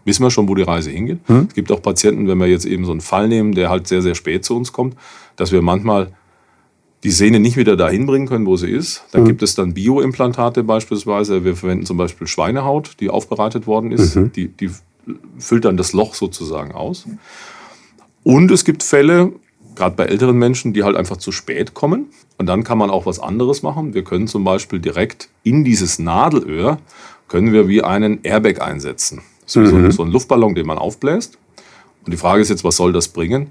wissen 0.05 0.23
wir 0.23 0.31
schon, 0.31 0.49
wo 0.49 0.55
die 0.55 0.63
Reise 0.63 0.91
hingeht. 0.91 1.21
Hm. 1.27 1.47
Es 1.49 1.55
gibt 1.55 1.73
auch 1.73 1.81
Patienten, 1.81 2.29
wenn 2.29 2.39
wir 2.39 2.47
jetzt 2.47 2.67
eben 2.67 2.85
so 2.85 2.91
einen 2.91 3.01
Fall 3.01 3.29
nehmen, 3.29 3.55
der 3.55 3.71
halt 3.71 3.87
sehr, 3.87 4.03
sehr 4.03 4.15
spät 4.15 4.45
zu 4.45 4.57
uns 4.57 4.73
kommt, 4.73 4.97
dass 5.37 5.53
wir 5.53 5.63
manchmal 5.63 6.13
die 7.05 7.11
Sehne 7.11 7.39
nicht 7.39 7.57
wieder 7.57 7.77
dahin 7.77 8.07
bringen 8.07 8.27
können, 8.27 8.47
wo 8.47 8.57
sie 8.57 8.71
ist. 8.71 9.05
Da 9.13 9.21
mhm. 9.21 9.27
gibt 9.27 9.43
es 9.43 9.55
dann 9.55 9.75
Bioimplantate 9.75 10.65
beispielsweise. 10.65 11.45
Wir 11.45 11.55
verwenden 11.55 11.85
zum 11.85 11.97
Beispiel 11.97 12.27
Schweinehaut, 12.27 12.93
die 13.01 13.11
aufbereitet 13.11 13.67
worden 13.67 13.93
ist. 13.93 14.17
Mhm. 14.17 14.33
Die, 14.33 14.49
die 14.49 14.71
füllt 15.39 15.65
dann 15.65 15.77
das 15.77 15.93
Loch 15.93 16.15
sozusagen 16.15 16.73
aus. 16.73 17.07
Und 18.23 18.51
es 18.51 18.65
gibt 18.65 18.83
Fälle, 18.83 19.33
gerade 19.75 19.97
bei 19.97 20.05
älteren 20.05 20.37
Menschen, 20.37 20.73
die 20.73 20.83
halt 20.83 20.97
einfach 20.97 21.17
zu 21.17 21.33
spät 21.33 21.75
kommen. 21.75 22.07
Und 22.39 22.47
dann 22.47 22.65
kann 22.65 22.79
man 22.79 22.91
auch 22.91 23.07
was 23.07 23.21
anderes 23.21 23.63
machen. 23.63 23.95
Wir 23.95 24.05
können 24.05 24.27
zum 24.27 24.45
Beispiel 24.45 24.79
direkt 24.79 25.29
in 25.43 25.65
dieses 25.65 25.99
Nadelöhr, 25.99 26.79
können 27.29 27.53
wir 27.53 27.69
wie 27.69 27.83
einen 27.83 28.21
Airbag 28.23 28.61
einsetzen. 28.61 29.23
So, 29.47 29.61
mhm. 29.61 29.91
so, 29.91 30.03
ein 30.03 30.11
Luftballon, 30.11 30.55
den 30.55 30.67
man 30.67 30.79
aufbläst. 30.79 31.39
Und 32.05 32.13
die 32.13 32.17
Frage 32.17 32.43
ist 32.43 32.49
jetzt, 32.49 32.65
was 32.65 32.77
soll 32.77 32.93
das 32.93 33.09
bringen? 33.09 33.49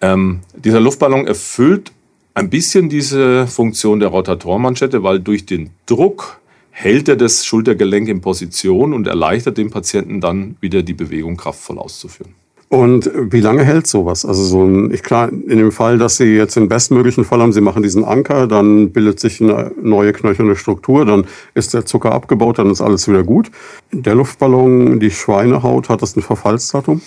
Ähm, 0.00 0.40
dieser 0.56 0.80
Luftballon 0.80 1.26
erfüllt 1.26 1.92
ein 2.34 2.50
bisschen 2.50 2.88
diese 2.88 3.46
Funktion 3.46 4.00
der 4.00 4.08
Rotatormanschette, 4.08 5.02
weil 5.02 5.20
durch 5.20 5.46
den 5.46 5.70
Druck 5.86 6.39
hält 6.80 7.10
er 7.10 7.16
das 7.16 7.44
Schultergelenk 7.44 8.08
in 8.08 8.22
Position 8.22 8.94
und 8.94 9.06
erleichtert 9.06 9.58
dem 9.58 9.70
Patienten 9.70 10.20
dann 10.20 10.56
wieder 10.60 10.82
die 10.82 10.94
Bewegung 10.94 11.36
kraftvoll 11.36 11.78
auszuführen. 11.78 12.34
Und 12.68 13.10
wie 13.14 13.40
lange 13.40 13.64
hält 13.64 13.86
sowas? 13.86 14.24
Also 14.24 14.44
so 14.44 14.64
ein, 14.64 14.94
ich 14.94 15.02
klar, 15.02 15.28
in 15.28 15.58
dem 15.58 15.72
Fall, 15.72 15.98
dass 15.98 16.16
Sie 16.16 16.36
jetzt 16.36 16.54
den 16.56 16.68
bestmöglichen 16.68 17.24
Fall 17.24 17.42
haben, 17.42 17.52
Sie 17.52 17.60
machen 17.60 17.82
diesen 17.82 18.04
Anker, 18.04 18.46
dann 18.46 18.92
bildet 18.92 19.18
sich 19.18 19.42
eine 19.42 19.72
neue 19.82 20.12
knöcherne 20.12 20.54
Struktur, 20.56 21.04
dann 21.04 21.26
ist 21.54 21.74
der 21.74 21.84
Zucker 21.84 22.12
abgebaut, 22.12 22.58
dann 22.58 22.70
ist 22.70 22.80
alles 22.80 23.08
wieder 23.08 23.24
gut. 23.24 23.50
Der 23.92 24.14
Luftballon, 24.14 25.00
die 25.00 25.10
Schweinehaut, 25.10 25.88
hat 25.88 26.00
das 26.00 26.16
ein 26.16 26.22
Verfallsdatum? 26.22 27.02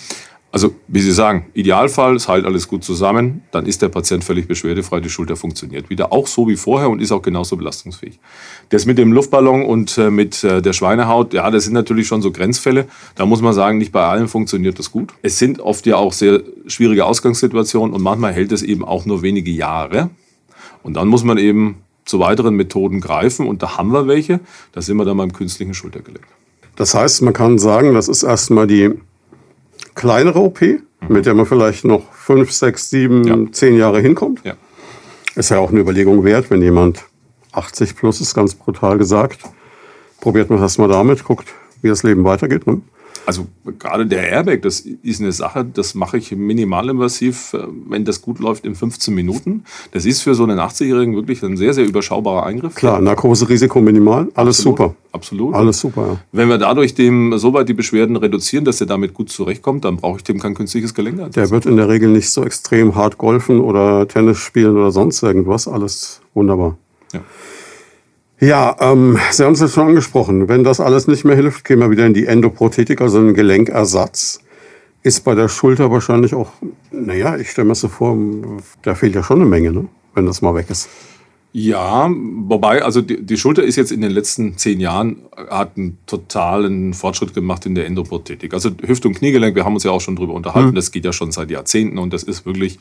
Also, 0.54 0.72
wie 0.86 1.00
Sie 1.00 1.10
sagen, 1.10 1.46
Idealfall, 1.54 2.14
es 2.14 2.28
heilt 2.28 2.44
alles 2.44 2.68
gut 2.68 2.84
zusammen, 2.84 3.42
dann 3.50 3.66
ist 3.66 3.82
der 3.82 3.88
Patient 3.88 4.22
völlig 4.22 4.46
beschwerdefrei, 4.46 5.00
die 5.00 5.10
Schulter 5.10 5.34
funktioniert 5.34 5.90
wieder, 5.90 6.12
auch 6.12 6.28
so 6.28 6.46
wie 6.46 6.54
vorher 6.54 6.90
und 6.90 7.02
ist 7.02 7.10
auch 7.10 7.22
genauso 7.22 7.56
belastungsfähig. 7.56 8.20
Das 8.68 8.86
mit 8.86 8.96
dem 8.96 9.12
Luftballon 9.12 9.64
und 9.64 9.98
äh, 9.98 10.12
mit 10.12 10.44
äh, 10.44 10.62
der 10.62 10.72
Schweinehaut, 10.72 11.34
ja, 11.34 11.50
das 11.50 11.64
sind 11.64 11.72
natürlich 11.72 12.06
schon 12.06 12.22
so 12.22 12.30
Grenzfälle. 12.30 12.86
Da 13.16 13.26
muss 13.26 13.42
man 13.42 13.52
sagen, 13.52 13.78
nicht 13.78 13.90
bei 13.90 14.04
allen 14.04 14.28
funktioniert 14.28 14.78
das 14.78 14.92
gut. 14.92 15.12
Es 15.22 15.40
sind 15.40 15.58
oft 15.58 15.86
ja 15.86 15.96
auch 15.96 16.12
sehr 16.12 16.44
schwierige 16.68 17.04
Ausgangssituationen 17.04 17.92
und 17.92 18.00
manchmal 18.00 18.32
hält 18.32 18.52
es 18.52 18.62
eben 18.62 18.84
auch 18.84 19.06
nur 19.06 19.22
wenige 19.22 19.50
Jahre. 19.50 20.10
Und 20.84 20.94
dann 20.94 21.08
muss 21.08 21.24
man 21.24 21.36
eben 21.36 21.82
zu 22.04 22.20
weiteren 22.20 22.54
Methoden 22.54 23.00
greifen 23.00 23.48
und 23.48 23.64
da 23.64 23.76
haben 23.76 23.92
wir 23.92 24.06
welche. 24.06 24.38
Da 24.70 24.82
sind 24.82 24.98
wir 24.98 25.04
dann 25.04 25.16
beim 25.16 25.32
künstlichen 25.32 25.74
Schultergelenk. 25.74 26.28
Das 26.76 26.94
heißt, 26.94 27.22
man 27.22 27.32
kann 27.32 27.58
sagen, 27.58 27.92
das 27.92 28.06
ist 28.06 28.22
erstmal 28.22 28.68
die 28.68 28.92
kleinere 29.94 30.40
OP, 30.40 30.60
mhm. 30.60 30.80
mit 31.08 31.26
der 31.26 31.34
man 31.34 31.46
vielleicht 31.46 31.84
noch 31.84 32.12
fünf, 32.12 32.52
sechs, 32.52 32.90
sieben, 32.90 33.24
ja. 33.24 33.52
zehn 33.52 33.76
Jahre 33.76 34.00
hinkommt. 34.00 34.42
Ja. 34.44 34.54
Ist 35.34 35.50
ja 35.50 35.58
auch 35.58 35.70
eine 35.70 35.80
Überlegung 35.80 36.24
wert, 36.24 36.50
wenn 36.50 36.62
jemand 36.62 37.04
80 37.52 37.96
plus 37.96 38.20
ist, 38.20 38.34
ganz 38.34 38.54
brutal 38.54 38.98
gesagt. 38.98 39.40
Probiert 40.20 40.50
man 40.50 40.60
das 40.60 40.78
mal 40.78 40.88
damit, 40.88 41.24
guckt, 41.24 41.48
wie 41.82 41.88
das 41.88 42.02
Leben 42.02 42.24
weitergeht. 42.24 42.66
Ne? 42.66 42.80
Also 43.26 43.46
gerade 43.78 44.06
der 44.06 44.28
Airbag, 44.28 44.62
das 44.62 44.80
ist 44.80 45.20
eine 45.20 45.32
Sache, 45.32 45.64
das 45.64 45.94
mache 45.94 46.18
ich 46.18 46.32
minimalinvasiv, 46.32 47.54
äh, 47.54 47.66
wenn 47.88 48.04
das 48.04 48.20
gut 48.20 48.38
läuft, 48.38 48.64
in 48.64 48.74
15 48.74 49.14
Minuten. 49.14 49.64
Das 49.92 50.04
ist 50.04 50.22
für 50.22 50.34
so 50.34 50.42
einen 50.44 50.58
80-Jährigen 50.58 51.14
wirklich 51.14 51.42
ein 51.42 51.56
sehr, 51.56 51.72
sehr 51.72 51.86
überschaubarer 51.86 52.44
Eingriff. 52.44 52.74
Klar, 52.74 53.00
Narkoserisiko 53.00 53.80
minimal, 53.80 54.28
alles 54.34 54.58
absolut, 54.58 54.78
super. 54.78 54.94
Absolut. 55.12 55.54
Alles 55.54 55.80
super, 55.80 56.06
ja. 56.06 56.16
Wenn 56.32 56.48
wir 56.48 56.58
dadurch 56.58 56.94
dem 56.94 57.38
soweit 57.38 57.68
die 57.68 57.74
Beschwerden 57.74 58.16
reduzieren, 58.16 58.64
dass 58.64 58.80
er 58.80 58.86
damit 58.86 59.14
gut 59.14 59.30
zurechtkommt, 59.30 59.84
dann 59.84 59.96
brauche 59.96 60.18
ich 60.18 60.24
dem 60.24 60.38
kein 60.38 60.54
künstliches 60.54 60.92
Gelenk. 60.92 61.18
Einsetzen. 61.18 61.40
Der 61.40 61.50
wird 61.50 61.66
in 61.66 61.76
der 61.76 61.88
Regel 61.88 62.10
nicht 62.10 62.30
so 62.30 62.44
extrem 62.44 62.94
hart 62.94 63.16
golfen 63.16 63.60
oder 63.60 64.06
Tennis 64.08 64.38
spielen 64.38 64.76
oder 64.76 64.90
sonst 64.90 65.22
irgendwas. 65.22 65.68
Alles 65.68 66.20
wunderbar. 66.34 66.76
Ja. 67.12 67.20
Ja, 68.44 68.76
ähm, 68.78 69.18
Sie 69.30 69.42
haben 69.42 69.54
es 69.54 69.60
jetzt 69.60 69.72
schon 69.72 69.88
angesprochen. 69.88 70.48
Wenn 70.48 70.64
das 70.64 70.78
alles 70.78 71.06
nicht 71.06 71.24
mehr 71.24 71.34
hilft, 71.34 71.64
gehen 71.64 71.78
wir 71.78 71.90
wieder 71.90 72.04
in 72.04 72.12
die 72.12 72.26
Endoprothetik, 72.26 73.00
also 73.00 73.18
einen 73.18 73.32
Gelenkersatz. 73.32 74.40
Ist 75.02 75.24
bei 75.24 75.34
der 75.34 75.48
Schulter 75.48 75.90
wahrscheinlich 75.90 76.34
auch, 76.34 76.50
naja, 76.90 77.38
ich 77.38 77.50
stelle 77.50 77.68
mir 77.68 77.74
so 77.74 77.88
vor, 77.88 78.18
da 78.82 78.94
fehlt 78.94 79.14
ja 79.14 79.22
schon 79.22 79.40
eine 79.40 79.48
Menge, 79.48 79.72
ne? 79.72 79.86
wenn 80.14 80.26
das 80.26 80.42
mal 80.42 80.54
weg 80.54 80.66
ist. 80.68 80.90
Ja, 81.52 82.10
wobei, 82.10 82.82
also 82.82 83.00
die, 83.00 83.22
die, 83.22 83.36
Schulter 83.38 83.62
ist 83.62 83.76
jetzt 83.76 83.92
in 83.92 84.02
den 84.02 84.10
letzten 84.10 84.58
zehn 84.58 84.78
Jahren, 84.78 85.22
hat 85.48 85.78
einen 85.78 85.96
totalen 86.04 86.92
Fortschritt 86.92 87.32
gemacht 87.32 87.64
in 87.64 87.74
der 87.74 87.86
Endoprothetik. 87.86 88.52
Also 88.52 88.70
Hüft- 88.84 89.06
und 89.06 89.14
Kniegelenk, 89.14 89.54
wir 89.54 89.64
haben 89.64 89.74
uns 89.74 89.84
ja 89.84 89.90
auch 89.90 90.00
schon 90.00 90.16
drüber 90.16 90.34
unterhalten, 90.34 90.70
hm. 90.70 90.74
das 90.74 90.90
geht 90.90 91.06
ja 91.06 91.14
schon 91.14 91.32
seit 91.32 91.50
Jahrzehnten 91.50 91.96
und 91.96 92.12
das 92.12 92.24
ist 92.24 92.44
wirklich 92.44 92.78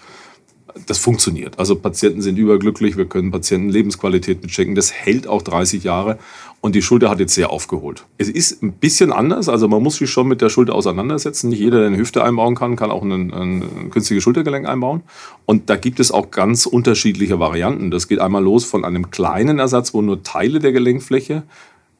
das 0.88 0.97
funktioniert. 0.97 1.59
Also 1.59 1.75
Patienten 1.75 2.21
sind 2.21 2.38
überglücklich, 2.38 2.97
wir 2.97 3.05
können 3.05 3.31
Patienten 3.31 3.69
Lebensqualität 3.69 4.41
mitchecken. 4.41 4.75
Das 4.75 4.91
hält 4.91 5.27
auch 5.27 5.41
30 5.41 5.83
Jahre 5.83 6.17
und 6.62 6.75
die 6.75 6.81
Schulter 6.81 7.09
hat 7.09 7.19
jetzt 7.19 7.36
sehr 7.36 7.51
aufgeholt. 7.51 8.05
Es 8.17 8.29
ist 8.29 8.63
ein 8.63 8.73
bisschen 8.73 9.12
anders, 9.12 9.49
also 9.49 9.67
man 9.67 9.83
muss 9.83 9.97
sich 9.97 10.09
schon 10.09 10.27
mit 10.27 10.41
der 10.41 10.49
Schulter 10.49 10.75
auseinandersetzen. 10.75 11.49
Nicht 11.49 11.59
jeder, 11.59 11.79
der 11.79 11.88
eine 11.88 11.97
Hüfte 11.97 12.23
einbauen 12.23 12.55
kann, 12.55 12.75
kann 12.75 12.91
auch 12.91 13.03
ein, 13.03 13.33
ein 13.33 13.89
künstliches 13.89 14.23
Schultergelenk 14.23 14.67
einbauen. 14.67 15.01
Und 15.45 15.69
da 15.69 15.75
gibt 15.75 15.99
es 15.99 16.12
auch 16.12 16.31
ganz 16.31 16.65
unterschiedliche 16.65 17.39
Varianten. 17.39 17.91
Das 17.91 18.07
geht 18.07 18.19
einmal 18.19 18.43
los 18.43 18.65
von 18.65 18.86
einem 18.86 19.12
kleinen 19.12 19.59
Ersatz, 19.59 19.93
wo 19.93 20.01
nur 20.01 20.23
Teile 20.23 20.59
der 20.59 20.71
Gelenkfläche 20.71 21.43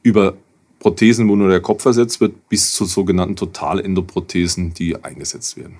über 0.02 0.34
Prothesen, 0.80 1.30
wo 1.30 1.36
nur 1.36 1.50
der 1.50 1.62
Kopf 1.62 1.86
ersetzt 1.86 2.20
wird, 2.20 2.50
bis 2.50 2.74
zu 2.74 2.86
sogenannten 2.86 3.36
Totalendoprothesen, 3.36 4.74
die 4.74 5.02
eingesetzt 5.02 5.58
werden. 5.58 5.78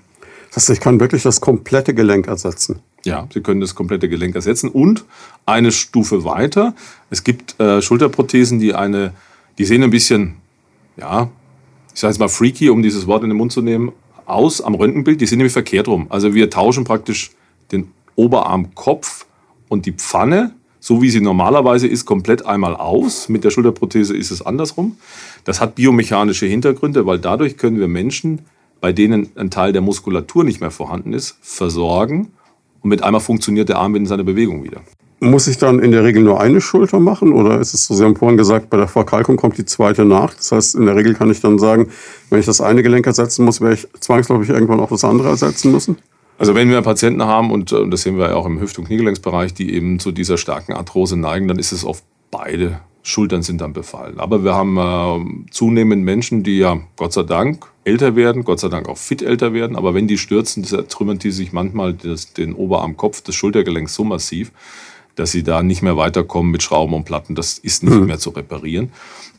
Das 0.54 0.68
ich 0.68 0.78
kann 0.78 1.00
wirklich 1.00 1.24
das 1.24 1.40
komplette 1.40 1.94
Gelenk 1.94 2.28
ersetzen. 2.28 2.78
Ja, 3.04 3.26
Sie 3.32 3.40
können 3.40 3.60
das 3.60 3.74
komplette 3.74 4.08
Gelenk 4.08 4.36
ersetzen. 4.36 4.68
Und 4.68 5.04
eine 5.46 5.72
Stufe 5.72 6.24
weiter, 6.24 6.74
es 7.10 7.24
gibt 7.24 7.58
äh, 7.60 7.82
Schulterprothesen, 7.82 8.60
die 8.60 8.74
eine, 8.74 9.12
die 9.58 9.64
sehen 9.64 9.82
ein 9.82 9.90
bisschen, 9.90 10.36
ja, 10.96 11.28
ich 11.92 12.00
sage 12.00 12.12
jetzt 12.12 12.20
mal 12.20 12.28
freaky, 12.28 12.70
um 12.70 12.82
dieses 12.82 13.06
Wort 13.06 13.24
in 13.24 13.30
den 13.30 13.36
Mund 13.36 13.52
zu 13.52 13.62
nehmen, 13.62 13.92
aus 14.26 14.60
am 14.60 14.74
Röntgenbild. 14.74 15.20
Die 15.20 15.26
sind 15.26 15.38
nämlich 15.38 15.52
verkehrt 15.52 15.88
rum. 15.88 16.06
Also 16.08 16.34
wir 16.34 16.48
tauschen 16.50 16.84
praktisch 16.84 17.32
den 17.72 17.88
Oberarmkopf 18.14 19.26
und 19.68 19.86
die 19.86 19.92
Pfanne, 19.92 20.54
so 20.78 21.02
wie 21.02 21.10
sie 21.10 21.20
normalerweise 21.20 21.88
ist, 21.88 22.04
komplett 22.04 22.46
einmal 22.46 22.76
aus. 22.76 23.28
Mit 23.28 23.42
der 23.42 23.50
Schulterprothese 23.50 24.16
ist 24.16 24.30
es 24.30 24.40
andersrum. 24.40 24.98
Das 25.44 25.60
hat 25.60 25.74
biomechanische 25.74 26.46
Hintergründe, 26.46 27.06
weil 27.06 27.18
dadurch 27.18 27.56
können 27.56 27.78
wir 27.80 27.88
Menschen 27.88 28.40
bei 28.84 28.92
denen 28.92 29.30
ein 29.36 29.50
Teil 29.50 29.72
der 29.72 29.80
Muskulatur 29.80 30.44
nicht 30.44 30.60
mehr 30.60 30.70
vorhanden 30.70 31.14
ist, 31.14 31.38
versorgen 31.40 32.32
und 32.82 32.90
mit 32.90 33.02
einmal 33.02 33.22
funktioniert 33.22 33.70
der 33.70 33.78
Arm 33.78 33.96
in 33.96 34.04
seiner 34.04 34.24
Bewegung 34.24 34.62
wieder. 34.62 34.82
Muss 35.20 35.48
ich 35.48 35.56
dann 35.56 35.78
in 35.78 35.90
der 35.90 36.04
Regel 36.04 36.22
nur 36.22 36.38
eine 36.38 36.60
Schulter 36.60 37.00
machen 37.00 37.32
oder 37.32 37.60
ist 37.60 37.72
es 37.72 37.86
so, 37.86 37.94
Sie 37.94 38.04
haben 38.04 38.14
vorhin 38.14 38.36
gesagt, 38.36 38.68
bei 38.68 38.76
der 38.76 38.86
Verkalkung 38.86 39.38
kommt 39.38 39.56
die 39.56 39.64
zweite 39.64 40.04
nach. 40.04 40.34
Das 40.34 40.52
heißt, 40.52 40.74
in 40.74 40.84
der 40.84 40.96
Regel 40.96 41.14
kann 41.14 41.30
ich 41.30 41.40
dann 41.40 41.58
sagen, 41.58 41.88
wenn 42.28 42.40
ich 42.40 42.44
das 42.44 42.60
eine 42.60 42.82
Gelenk 42.82 43.06
ersetzen 43.06 43.46
muss, 43.46 43.62
werde 43.62 43.76
ich 43.76 43.88
zwangsläufig 44.00 44.50
irgendwann 44.50 44.80
auch 44.80 44.90
das 44.90 45.02
andere 45.02 45.30
ersetzen 45.30 45.72
müssen? 45.72 45.96
Also 46.36 46.54
wenn 46.54 46.68
wir 46.68 46.82
Patienten 46.82 47.22
haben, 47.22 47.52
und, 47.52 47.72
und 47.72 47.90
das 47.90 48.02
sehen 48.02 48.18
wir 48.18 48.28
ja 48.28 48.34
auch 48.34 48.44
im 48.44 48.60
Hüft- 48.60 48.78
und 48.78 48.84
Kniegelenksbereich, 48.84 49.54
die 49.54 49.72
eben 49.72 49.98
zu 49.98 50.12
dieser 50.12 50.36
starken 50.36 50.74
Arthrose 50.74 51.16
neigen, 51.16 51.48
dann 51.48 51.58
ist 51.58 51.72
es 51.72 51.86
oft 51.86 52.04
beide 52.30 52.80
Schultern 53.02 53.42
sind 53.42 53.62
dann 53.62 53.72
befallen. 53.72 54.20
Aber 54.20 54.44
wir 54.44 54.54
haben 54.54 54.76
äh, 54.76 55.50
zunehmend 55.50 56.04
Menschen, 56.04 56.42
die 56.42 56.58
ja 56.58 56.80
Gott 56.96 57.14
sei 57.14 57.22
Dank 57.22 57.66
älter 57.84 58.16
werden, 58.16 58.44
Gott 58.44 58.60
sei 58.60 58.68
Dank 58.68 58.88
auch 58.88 58.98
fit 58.98 59.22
älter 59.22 59.52
werden. 59.52 59.76
Aber 59.76 59.94
wenn 59.94 60.08
die 60.08 60.18
stürzen, 60.18 60.64
zertrümmern 60.64 61.18
die 61.18 61.30
sich 61.30 61.52
manchmal 61.52 61.94
das, 61.94 62.32
den 62.32 62.54
Oberarmkopf 62.54 63.20
des 63.22 63.34
Schultergelenks 63.34 63.94
so 63.94 64.04
massiv, 64.04 64.52
dass 65.14 65.30
sie 65.32 65.42
da 65.42 65.62
nicht 65.62 65.82
mehr 65.82 65.96
weiterkommen 65.96 66.50
mit 66.50 66.62
Schrauben 66.62 66.94
und 66.94 67.04
Platten. 67.04 67.34
Das 67.34 67.58
ist 67.58 67.82
nicht 67.82 67.94
mhm. 67.94 68.06
mehr 68.06 68.18
zu 68.18 68.30
reparieren. 68.30 68.90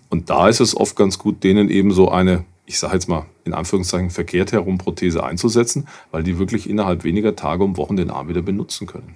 Und 0.09 0.29
da 0.29 0.47
ist 0.47 0.59
es 0.59 0.77
oft 0.77 0.95
ganz 0.95 1.17
gut, 1.19 1.43
denen 1.43 1.69
eben 1.69 1.91
so 1.91 2.09
eine, 2.09 2.45
ich 2.65 2.79
sage 2.79 2.93
jetzt 2.93 3.09
mal 3.09 3.25
in 3.43 3.53
Anführungszeichen, 3.53 4.09
verkehrt 4.09 4.51
herum 4.51 4.77
Prothese 4.77 5.23
einzusetzen, 5.23 5.87
weil 6.11 6.23
die 6.23 6.39
wirklich 6.39 6.69
innerhalb 6.69 7.03
weniger 7.03 7.35
Tage 7.35 7.63
und 7.63 7.77
Wochen 7.77 7.97
den 7.97 8.09
Arm 8.09 8.29
wieder 8.29 8.41
benutzen 8.41 8.87
können. 8.87 9.15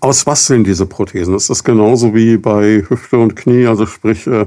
Aus 0.00 0.26
was 0.26 0.46
sind 0.46 0.66
diese 0.66 0.86
Prothesen? 0.86 1.34
Ist 1.34 1.50
das 1.50 1.64
genauso 1.64 2.14
wie 2.14 2.36
bei 2.36 2.84
Hüfte 2.88 3.18
und 3.18 3.34
Knie, 3.34 3.66
also 3.66 3.86
sprich 3.86 4.26
äh, 4.26 4.46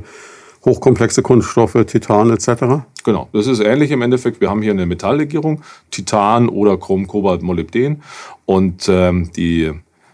hochkomplexe 0.67 1.23
Kunststoffe, 1.23 1.77
Titan 1.87 2.29
etc.? 2.29 2.85
Genau, 3.03 3.29
das 3.33 3.47
ist 3.47 3.61
ähnlich 3.61 3.89
im 3.91 4.01
Endeffekt. 4.01 4.41
Wir 4.41 4.49
haben 4.49 4.61
hier 4.61 4.71
eine 4.71 4.85
Metalllegierung, 4.85 5.61
Titan 5.89 6.49
oder 6.49 6.77
Chrom, 6.77 7.07
Kobalt, 7.07 7.41
Molybden. 7.41 8.03
Und 8.45 8.87
ähm, 8.89 9.31
die, 9.35 9.71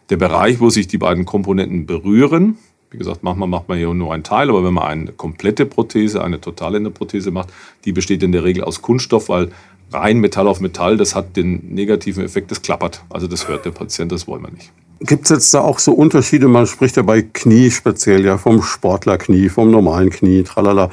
der 0.09 0.17
Bereich, 0.17 0.59
wo 0.59 0.69
sich 0.69 0.87
die 0.87 0.99
beiden 0.99 1.25
Komponenten 1.25 1.85
berühren, 1.85 2.57
wie 2.91 2.99
gesagt, 2.99 3.23
manchmal 3.23 3.49
macht 3.49 3.67
man 3.67 3.79
hier 3.79 3.91
nur 3.91 4.13
einen 4.13 4.23
Teil, 4.23 4.49
aber 4.49 4.63
wenn 4.63 4.75
man 4.75 4.83
eine 4.83 5.11
komplette 5.11 5.65
Prothese, 5.65 6.23
eine 6.23 6.39
totale 6.39 6.79
Prothese 6.91 7.31
macht, 7.31 7.49
die 7.85 7.91
besteht 7.91 8.21
in 8.21 8.31
der 8.31 8.43
Regel 8.43 8.63
aus 8.63 8.83
Kunststoff, 8.83 9.29
weil 9.29 9.49
rein 9.91 10.19
Metall 10.19 10.47
auf 10.47 10.59
Metall, 10.59 10.97
das 10.97 11.15
hat 11.15 11.35
den 11.35 11.73
negativen 11.73 12.23
Effekt, 12.23 12.51
das 12.51 12.61
klappert. 12.61 13.03
Also 13.09 13.25
das 13.25 13.47
hört 13.47 13.65
der 13.65 13.71
Patient, 13.71 14.11
das 14.11 14.27
wollen 14.27 14.43
wir 14.43 14.51
nicht. 14.51 14.71
Gibt 14.99 15.25
es 15.25 15.29
jetzt 15.29 15.53
da 15.53 15.61
auch 15.61 15.79
so 15.79 15.93
Unterschiede? 15.93 16.47
Man 16.47 16.65
spricht 16.65 16.95
ja 16.95 17.03
bei 17.03 17.21
Knie 17.21 17.71
speziell 17.71 18.23
ja 18.25 18.37
vom 18.37 18.61
Sportlerknie, 18.61 19.49
vom 19.49 19.69
normalen 19.69 20.09
Knie, 20.09 20.43
tralala. 20.43 20.89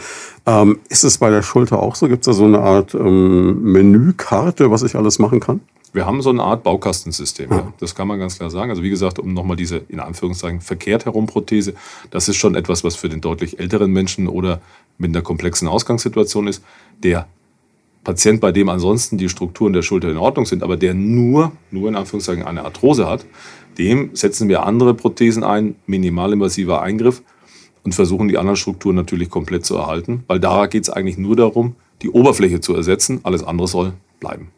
Ähm, 0.46 0.80
ist 0.88 1.04
es 1.04 1.18
bei 1.18 1.30
der 1.30 1.42
Schulter 1.42 1.80
auch 1.80 1.94
so? 1.94 2.08
Gibt 2.08 2.22
es 2.22 2.26
da 2.26 2.32
so 2.32 2.44
eine 2.44 2.60
Art 2.60 2.94
ähm, 2.94 3.62
Menükarte, 3.62 4.70
was 4.70 4.82
ich 4.82 4.96
alles 4.96 5.18
machen 5.18 5.40
kann? 5.40 5.60
Wir 5.92 6.06
haben 6.06 6.22
so 6.22 6.30
eine 6.30 6.42
Art 6.42 6.62
Baukastensystem, 6.62 7.50
ja. 7.50 7.56
ja. 7.58 7.72
Das 7.78 7.94
kann 7.94 8.06
man 8.06 8.18
ganz 8.18 8.36
klar 8.36 8.50
sagen. 8.50 8.70
Also 8.70 8.82
wie 8.82 8.90
gesagt, 8.90 9.18
um 9.18 9.32
nochmal 9.34 9.56
diese, 9.56 9.78
in 9.88 10.00
Anführungszeichen, 10.00 10.60
verkehrt 10.60 11.04
herum 11.04 11.26
Prothese, 11.26 11.74
das 12.10 12.28
ist 12.28 12.36
schon 12.36 12.54
etwas, 12.54 12.84
was 12.84 12.96
für 12.96 13.08
den 13.08 13.20
deutlich 13.20 13.58
älteren 13.58 13.90
Menschen 13.90 14.28
oder 14.28 14.60
mit 14.98 15.10
einer 15.10 15.22
komplexen 15.22 15.66
Ausgangssituation 15.66 16.46
ist. 16.46 16.62
Der 17.02 17.26
Patient, 18.04 18.40
bei 18.40 18.52
dem 18.52 18.68
ansonsten 18.68 19.18
die 19.18 19.28
Strukturen 19.28 19.72
der 19.72 19.82
Schulter 19.82 20.10
in 20.10 20.16
Ordnung 20.16 20.46
sind, 20.46 20.62
aber 20.62 20.76
der 20.76 20.94
nur, 20.94 21.52
nur 21.70 21.88
in 21.88 21.96
Anführungszeichen 21.96 22.44
eine 22.44 22.64
Arthrose 22.64 23.06
hat, 23.06 23.26
dem 23.80 24.10
setzen 24.12 24.48
wir 24.50 24.66
andere 24.66 24.92
Prothesen 24.92 25.42
ein, 25.42 25.74
minimalinvasiver 25.86 26.82
Eingriff 26.82 27.22
und 27.82 27.94
versuchen 27.94 28.28
die 28.28 28.36
anderen 28.36 28.56
Strukturen 28.56 28.94
natürlich 28.94 29.30
komplett 29.30 29.64
zu 29.64 29.76
erhalten, 29.76 30.22
weil 30.26 30.38
da 30.38 30.66
geht 30.66 30.82
es 30.82 30.90
eigentlich 30.90 31.16
nur 31.16 31.34
darum, 31.34 31.76
die 32.02 32.10
Oberfläche 32.10 32.60
zu 32.60 32.74
ersetzen, 32.74 33.20
alles 33.22 33.42
andere 33.42 33.68
soll 33.68 33.94
bleiben. 34.20 34.48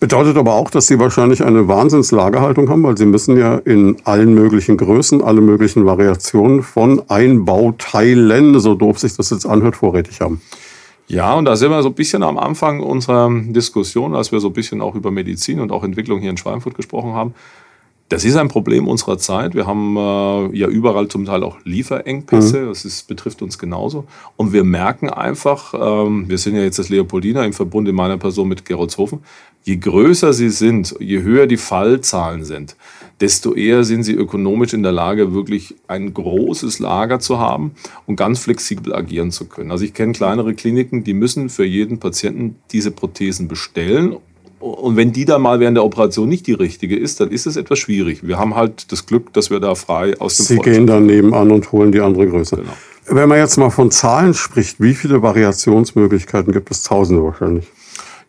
Bedeutet 0.00 0.36
aber 0.36 0.54
auch, 0.54 0.70
dass 0.70 0.86
Sie 0.86 0.98
wahrscheinlich 0.98 1.44
eine 1.44 1.66
Wahnsinnslagerhaltung 1.66 2.68
haben, 2.68 2.82
weil 2.82 2.96
Sie 2.96 3.06
müssen 3.06 3.36
ja 3.36 3.56
in 3.58 3.96
allen 4.04 4.34
möglichen 4.34 4.76
Größen, 4.76 5.22
alle 5.22 5.40
möglichen 5.40 5.86
Variationen 5.86 6.62
von 6.62 7.02
Einbauteilen, 7.08 8.58
so 8.58 8.74
doof 8.74 8.98
sich 8.98 9.16
das 9.16 9.30
jetzt 9.30 9.46
anhört, 9.46 9.76
vorrätig 9.76 10.20
haben. 10.20 10.40
Ja, 11.08 11.34
und 11.34 11.46
da 11.46 11.56
sind 11.56 11.70
wir 11.70 11.82
so 11.82 11.88
ein 11.88 11.94
bisschen 11.94 12.22
am 12.22 12.38
Anfang 12.38 12.80
unserer 12.80 13.30
Diskussion, 13.30 14.14
als 14.14 14.30
wir 14.30 14.40
so 14.40 14.48
ein 14.48 14.52
bisschen 14.52 14.82
auch 14.82 14.94
über 14.94 15.10
Medizin 15.10 15.58
und 15.58 15.72
auch 15.72 15.82
Entwicklung 15.82 16.20
hier 16.20 16.30
in 16.30 16.36
Schweinfurt 16.36 16.74
gesprochen 16.74 17.14
haben. 17.14 17.34
Das 18.08 18.24
ist 18.24 18.36
ein 18.36 18.48
Problem 18.48 18.88
unserer 18.88 19.18
Zeit. 19.18 19.54
Wir 19.54 19.66
haben 19.66 19.96
äh, 19.96 20.56
ja 20.56 20.66
überall 20.66 21.08
zum 21.08 21.26
Teil 21.26 21.42
auch 21.42 21.58
Lieferengpässe. 21.64 22.60
Mhm. 22.60 22.68
Das 22.68 22.86
ist, 22.86 23.06
betrifft 23.06 23.42
uns 23.42 23.58
genauso. 23.58 24.04
Und 24.36 24.54
wir 24.54 24.64
merken 24.64 25.10
einfach, 25.10 25.74
ähm, 25.74 26.28
wir 26.28 26.38
sind 26.38 26.56
ja 26.56 26.62
jetzt 26.62 26.78
das 26.78 26.88
Leopoldina 26.88 27.44
im 27.44 27.52
Verbund 27.52 27.86
in 27.86 27.94
meiner 27.94 28.16
Person 28.16 28.48
mit 28.48 28.64
Geroldshofen, 28.64 29.20
je 29.64 29.76
größer 29.76 30.32
sie 30.32 30.48
sind, 30.48 30.94
je 30.98 31.20
höher 31.20 31.46
die 31.46 31.58
Fallzahlen 31.58 32.44
sind, 32.44 32.76
desto 33.20 33.52
eher 33.52 33.84
sind 33.84 34.04
sie 34.04 34.14
ökonomisch 34.14 34.72
in 34.72 34.82
der 34.82 34.92
Lage, 34.92 35.34
wirklich 35.34 35.74
ein 35.88 36.14
großes 36.14 36.78
Lager 36.78 37.20
zu 37.20 37.38
haben 37.38 37.72
und 38.06 38.16
ganz 38.16 38.38
flexibel 38.38 38.94
agieren 38.94 39.30
zu 39.30 39.44
können. 39.44 39.70
Also 39.70 39.84
ich 39.84 39.92
kenne 39.92 40.14
kleinere 40.14 40.54
Kliniken, 40.54 41.04
die 41.04 41.12
müssen 41.12 41.50
für 41.50 41.66
jeden 41.66 41.98
Patienten 41.98 42.56
diese 42.70 42.90
Prothesen 42.90 43.48
bestellen 43.48 44.16
und 44.60 44.96
wenn 44.96 45.12
die 45.12 45.24
dann 45.24 45.42
mal 45.42 45.60
während 45.60 45.76
der 45.76 45.84
Operation 45.84 46.28
nicht 46.28 46.46
die 46.46 46.52
richtige 46.52 46.96
ist, 46.96 47.20
dann 47.20 47.30
ist 47.30 47.46
es 47.46 47.56
etwas 47.56 47.78
schwierig. 47.78 48.26
Wir 48.26 48.38
haben 48.38 48.54
halt 48.54 48.90
das 48.90 49.06
Glück, 49.06 49.32
dass 49.32 49.50
wir 49.50 49.60
da 49.60 49.74
frei 49.74 50.18
aus 50.18 50.36
dem 50.36 50.46
Sie 50.46 50.58
gehen 50.58 50.86
dann 50.86 51.06
nebenan 51.06 51.50
und 51.50 51.70
holen 51.72 51.92
die 51.92 52.00
andere 52.00 52.26
Größe. 52.26 52.56
Genau. 52.56 52.72
Wenn 53.06 53.28
man 53.28 53.38
jetzt 53.38 53.56
mal 53.56 53.70
von 53.70 53.90
Zahlen 53.90 54.34
spricht, 54.34 54.80
wie 54.80 54.94
viele 54.94 55.22
Variationsmöglichkeiten 55.22 56.52
gibt 56.52 56.70
es? 56.70 56.82
Tausende 56.82 57.22
wahrscheinlich. 57.22 57.66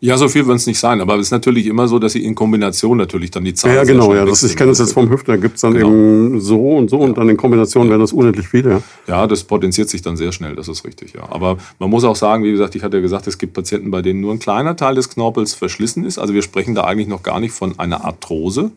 Ja, 0.02 0.16
so 0.16 0.28
viel 0.28 0.46
wird 0.46 0.56
es 0.56 0.66
nicht 0.66 0.78
sein, 0.78 1.02
aber 1.02 1.16
es 1.16 1.26
ist 1.26 1.30
natürlich 1.30 1.66
immer 1.66 1.86
so, 1.86 1.98
dass 1.98 2.12
sie 2.12 2.24
in 2.24 2.34
Kombination 2.34 2.96
natürlich 2.96 3.30
dann 3.30 3.44
die 3.44 3.52
Zahlen. 3.52 3.76
Ja, 3.76 3.84
genau, 3.84 4.14
ja. 4.14 4.24
Das, 4.24 4.42
ich 4.42 4.56
kenne 4.56 4.70
das 4.70 4.78
jetzt 4.78 4.94
vom 4.94 5.10
Hüfter, 5.10 5.32
da 5.32 5.36
gibt 5.36 5.56
es 5.56 5.60
dann 5.60 5.74
genau. 5.74 5.88
eben 5.88 6.40
so 6.40 6.58
und 6.58 6.88
so 6.88 7.00
ja. 7.00 7.04
und 7.04 7.18
dann 7.18 7.28
in 7.28 7.36
Kombination 7.36 7.84
ja. 7.84 7.90
werden 7.90 8.00
das 8.00 8.14
unendlich 8.14 8.48
viele. 8.48 8.70
Ja. 8.70 8.82
ja, 9.08 9.26
das 9.26 9.44
potenziert 9.44 9.90
sich 9.90 10.00
dann 10.00 10.16
sehr 10.16 10.32
schnell, 10.32 10.56
das 10.56 10.68
ist 10.68 10.86
richtig, 10.86 11.12
ja. 11.12 11.30
Aber 11.30 11.58
man 11.78 11.90
muss 11.90 12.04
auch 12.04 12.16
sagen, 12.16 12.44
wie 12.44 12.50
gesagt, 12.50 12.74
ich 12.76 12.82
hatte 12.82 12.96
ja 12.96 13.02
gesagt, 13.02 13.26
es 13.26 13.36
gibt 13.36 13.52
Patienten, 13.52 13.90
bei 13.90 14.00
denen 14.00 14.22
nur 14.22 14.32
ein 14.32 14.38
kleiner 14.38 14.74
Teil 14.74 14.94
des 14.94 15.10
Knorpels 15.10 15.52
verschlissen 15.52 16.06
ist. 16.06 16.18
Also 16.18 16.32
wir 16.32 16.40
sprechen 16.40 16.74
da 16.74 16.84
eigentlich 16.84 17.08
noch 17.08 17.22
gar 17.22 17.38
nicht 17.38 17.52
von 17.52 17.78
einer 17.78 18.02
Arthrose. 18.02 18.70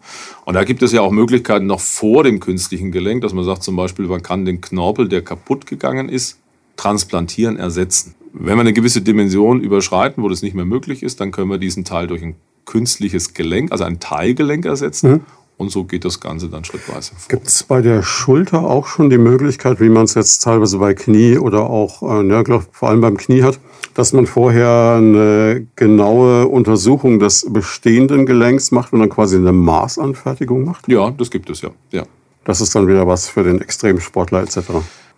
Und 0.44 0.56
da 0.56 0.66
gibt 0.66 0.84
es 0.84 0.92
ja 0.92 1.00
auch 1.00 1.12
Möglichkeiten 1.12 1.68
noch 1.68 1.80
vor 1.80 2.26
dem 2.26 2.42
künstlichen 2.42 2.92
Gelenk, 2.92 3.22
dass 3.22 3.32
man 3.32 3.46
sagt 3.46 3.64
zum 3.64 3.78
Beispiel, 3.78 4.08
man 4.08 4.24
kann 4.24 4.44
den 4.44 4.60
Knorpel, 4.60 5.08
der 5.08 5.22
kaputt 5.22 5.68
gegangen 5.68 6.10
ist, 6.10 6.38
transplantieren, 6.76 7.56
ersetzen. 7.56 8.14
Wenn 8.34 8.56
wir 8.56 8.62
eine 8.62 8.74
gewisse 8.74 9.02
Dimension 9.02 9.62
überschreiten, 9.62 10.24
wo 10.24 10.28
das 10.28 10.42
nicht 10.42 10.56
mehr 10.56 10.66
möglich 10.66 11.04
ist, 11.04 11.22
dann 11.22 11.32
können 11.32 11.50
wir 11.52 11.60
diesen 11.60 11.86
Teil 11.86 12.08
durch 12.08 12.24
ein 12.24 12.36
künstliches 12.66 13.36
Gelenk, 13.36 13.72
also 13.72 13.84
ein 13.84 14.00
Teilgelenk 14.00 14.66
ersetzen. 14.66 15.12
Mhm. 15.12 15.22
Und 15.58 15.70
so 15.70 15.84
geht 15.84 16.04
das 16.04 16.20
Ganze 16.20 16.50
dann 16.50 16.66
schrittweise 16.66 17.12
vor. 17.16 17.30
Gibt 17.30 17.48
es 17.48 17.64
bei 17.64 17.82
der 17.82 18.02
Schulter 18.02 18.64
auch 18.64 18.88
schon 18.88 19.12
die 19.12 19.20
Möglichkeit, 19.20 19.80
wie 19.80 19.90
man 19.90 20.06
es 20.06 20.16
jetzt 20.16 20.40
teilweise 20.40 20.80
bei 20.80 20.96
Knie 20.96 21.38
oder 21.38 21.70
auch, 21.70 22.02
äh, 22.02 22.28
ja, 22.28 22.42
glaub, 22.42 22.66
vor 22.72 22.90
allem 22.90 23.02
beim 23.02 23.18
Knie 23.18 23.44
hat, 23.44 23.60
dass 23.94 24.14
man 24.14 24.26
vorher 24.26 24.96
eine 24.98 25.68
genaue 25.76 26.48
Untersuchung 26.48 27.20
des 27.20 27.46
bestehenden 27.48 28.26
Gelenks 28.26 28.72
macht 28.72 28.94
und 28.94 29.00
dann 29.00 29.10
quasi 29.10 29.38
eine 29.38 29.52
Maßanfertigung 29.52 30.66
macht? 30.66 30.88
Ja, 30.88 31.12
das 31.12 31.30
gibt 31.30 31.52
es 31.52 31.62
ja. 31.62 31.70
ja. 31.92 32.04
Das 32.44 32.60
ist 32.60 32.74
dann 32.74 32.88
wieder 32.88 33.08
was 33.08 33.30
für 33.30 33.44
den 33.44 33.62
Extremsportler 33.62 34.42
etc. 34.42 34.58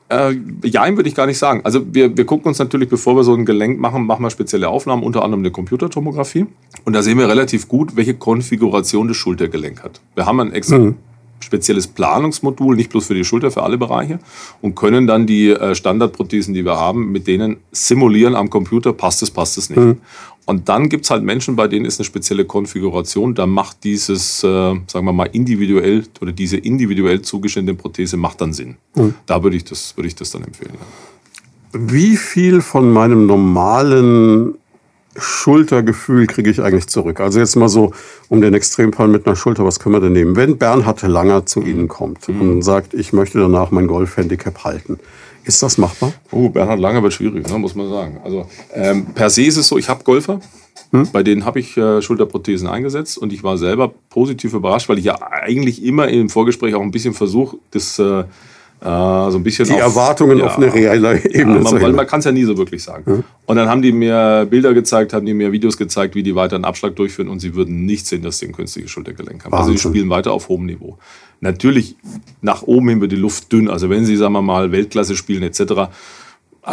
Äh, 0.09 0.35
Jein 0.63 0.97
würde 0.97 1.09
ich 1.09 1.15
gar 1.15 1.25
nicht 1.25 1.37
sagen. 1.37 1.61
Also 1.63 1.93
wir, 1.93 2.15
wir 2.15 2.25
gucken 2.25 2.47
uns 2.47 2.59
natürlich, 2.59 2.89
bevor 2.89 3.15
wir 3.15 3.23
so 3.23 3.33
ein 3.33 3.45
Gelenk 3.45 3.79
machen, 3.79 4.05
machen 4.05 4.23
wir 4.23 4.29
spezielle 4.29 4.69
Aufnahmen, 4.69 5.03
unter 5.03 5.23
anderem 5.23 5.41
eine 5.41 5.51
Computertomographie. 5.51 6.45
Und 6.83 6.93
da 6.93 7.01
sehen 7.01 7.17
wir 7.17 7.27
relativ 7.27 7.67
gut, 7.67 7.95
welche 7.95 8.13
Konfiguration 8.13 9.07
das 9.07 9.17
Schultergelenk 9.17 9.83
hat. 9.83 10.01
Wir 10.13 10.25
haben 10.25 10.39
ein 10.39 10.51
extra 10.51 10.77
mhm. 10.77 10.95
Spezielles 11.39 11.87
Planungsmodul, 11.87 12.75
nicht 12.75 12.89
bloß 12.89 13.07
für 13.07 13.13
die 13.13 13.23
Schulter, 13.23 13.51
für 13.51 13.63
alle 13.63 13.77
Bereiche. 13.77 14.19
Und 14.61 14.75
können 14.75 15.07
dann 15.07 15.27
die 15.27 15.49
äh, 15.49 15.75
Standardprothesen, 15.75 16.53
die 16.53 16.65
wir 16.65 16.77
haben, 16.77 17.11
mit 17.11 17.27
denen 17.27 17.57
simulieren 17.71 18.35
am 18.35 18.49
Computer, 18.49 18.93
passt 18.93 19.21
es, 19.21 19.31
passt 19.31 19.57
es 19.57 19.69
nicht. 19.69 19.79
Mhm. 19.79 19.97
Und 20.45 20.69
dann 20.69 20.89
gibt 20.89 21.05
es 21.05 21.11
halt 21.11 21.23
Menschen, 21.23 21.55
bei 21.55 21.67
denen 21.67 21.85
ist 21.85 21.99
eine 21.99 22.05
spezielle 22.05 22.45
Konfiguration, 22.45 23.33
da 23.33 23.47
macht 23.47 23.83
dieses, 23.83 24.43
äh, 24.43 24.47
sagen 24.87 25.05
wir 25.05 25.13
mal, 25.13 25.29
individuell 25.31 26.03
oder 26.21 26.31
diese 26.31 26.57
individuell 26.57 27.21
zugeschnittene 27.21 27.73
Prothese 27.73 28.15
macht 28.17 28.41
dann 28.41 28.53
Sinn. 28.53 28.77
Mhm. 28.95 29.15
Da 29.25 29.41
würde 29.41 29.57
ich, 29.57 29.63
das, 29.63 29.97
würd 29.97 30.07
ich 30.07 30.15
das 30.15 30.31
dann 30.31 30.43
empfehlen. 30.43 30.73
Ja. 30.73 30.85
Wie 31.77 32.15
viel 32.15 32.61
von 32.61 32.91
meinem 32.93 33.25
normalen 33.25 34.55
Schultergefühl 35.17 36.27
kriege 36.27 36.49
ich 36.49 36.61
eigentlich 36.61 36.87
zurück? 36.87 37.19
Also 37.19 37.39
jetzt 37.39 37.55
mal 37.55 37.69
so 37.69 37.93
um 38.29 38.41
den 38.41 38.53
Extremfall 38.53 39.07
mit 39.07 39.25
einer 39.25 39.35
Schulter, 39.35 39.65
was 39.65 39.79
können 39.79 39.95
wir 39.95 40.01
denn 40.01 40.13
nehmen? 40.13 40.35
Wenn 40.35 40.57
Bernhard 40.57 41.01
Langer 41.03 41.45
zu 41.45 41.61
Ihnen 41.61 41.87
kommt 41.87 42.27
mhm. 42.27 42.41
und 42.41 42.61
sagt, 42.61 42.93
ich 42.93 43.13
möchte 43.13 43.39
danach 43.39 43.71
mein 43.71 43.87
Golfhandicap 43.87 44.63
halten, 44.63 44.99
ist 45.45 45.61
das 45.61 45.77
machbar? 45.77 46.11
Oh, 46.31 46.49
Bernhard 46.49 46.79
Langer 46.79 47.03
wird 47.03 47.13
schwierig, 47.13 47.47
ne, 47.47 47.57
muss 47.59 47.75
man 47.75 47.89
sagen. 47.89 48.19
Also 48.23 48.47
ähm, 48.73 49.05
per 49.13 49.29
se 49.29 49.43
ist 49.43 49.57
es 49.57 49.67
so, 49.67 49.77
ich 49.77 49.89
habe 49.89 50.03
Golfer, 50.03 50.39
hm? 50.91 51.09
bei 51.11 51.23
denen 51.23 51.45
habe 51.45 51.59
ich 51.59 51.77
äh, 51.77 52.01
Schulterprothesen 52.01 52.67
eingesetzt 52.67 53.17
und 53.17 53.31
ich 53.31 53.43
war 53.43 53.57
selber 53.57 53.93
positiv 54.09 54.53
überrascht, 54.53 54.89
weil 54.89 54.97
ich 54.97 55.05
ja 55.05 55.21
eigentlich 55.21 55.83
immer 55.83 56.07
im 56.07 56.29
Vorgespräch 56.29 56.73
auch 56.75 56.81
ein 56.81 56.91
bisschen 56.91 57.13
versuche, 57.13 57.57
das 57.71 57.99
äh, 57.99 58.23
äh, 58.85 59.31
so 59.31 59.37
ein 59.37 59.43
bisschen 59.43 59.65
die 59.65 59.73
auf, 59.73 59.79
Erwartungen 59.79 60.37
ja, 60.37 60.45
auf 60.45 60.57
eine 60.57 60.71
reelle 60.71 61.15
Ebene. 61.25 61.57
Ja, 61.57 61.63
man, 61.63 61.81
weil 61.81 61.93
man 61.93 62.05
kann 62.05 62.19
es 62.19 62.25
ja 62.25 62.31
nie 62.31 62.43
so 62.43 62.55
wirklich 62.55 62.83
sagen. 62.83 63.03
Mhm. 63.05 63.23
Und 63.47 63.55
dann 63.55 63.67
haben 63.67 63.81
die 63.81 63.91
mir 63.91 64.45
Bilder 64.47 64.75
gezeigt, 64.75 65.11
haben 65.11 65.25
die 65.25 65.33
mir 65.33 65.51
Videos 65.51 65.75
gezeigt, 65.75 66.13
wie 66.13 66.21
die 66.21 66.35
weiter 66.35 66.55
einen 66.55 66.65
Abschlag 66.65 66.95
durchführen 66.95 67.27
und 67.27 67.39
sie 67.39 67.55
würden 67.55 67.85
nicht 67.85 68.05
sehen, 68.05 68.21
dass 68.21 68.37
sie 68.37 68.45
ein 68.45 68.53
künstliches 68.53 68.91
Schultergelenk 68.91 69.43
haben. 69.43 69.51
Wahnsinn. 69.51 69.73
Also 69.73 69.89
die 69.89 69.95
spielen 69.95 70.09
weiter 70.11 70.33
auf 70.33 70.49
hohem 70.49 70.67
Niveau. 70.67 70.99
Natürlich 71.41 71.95
nach 72.41 72.61
oben 72.61 72.89
hin 72.89 73.01
wird 73.01 73.11
die 73.11 73.17
Luft 73.17 73.51
dünn. 73.51 73.69
Also 73.69 73.89
wenn 73.89 74.05
sie, 74.05 74.15
sagen 74.17 74.33
wir 74.33 74.43
mal, 74.43 74.71
Weltklasse 74.71 75.15
spielen 75.15 75.41
etc., 75.41 75.89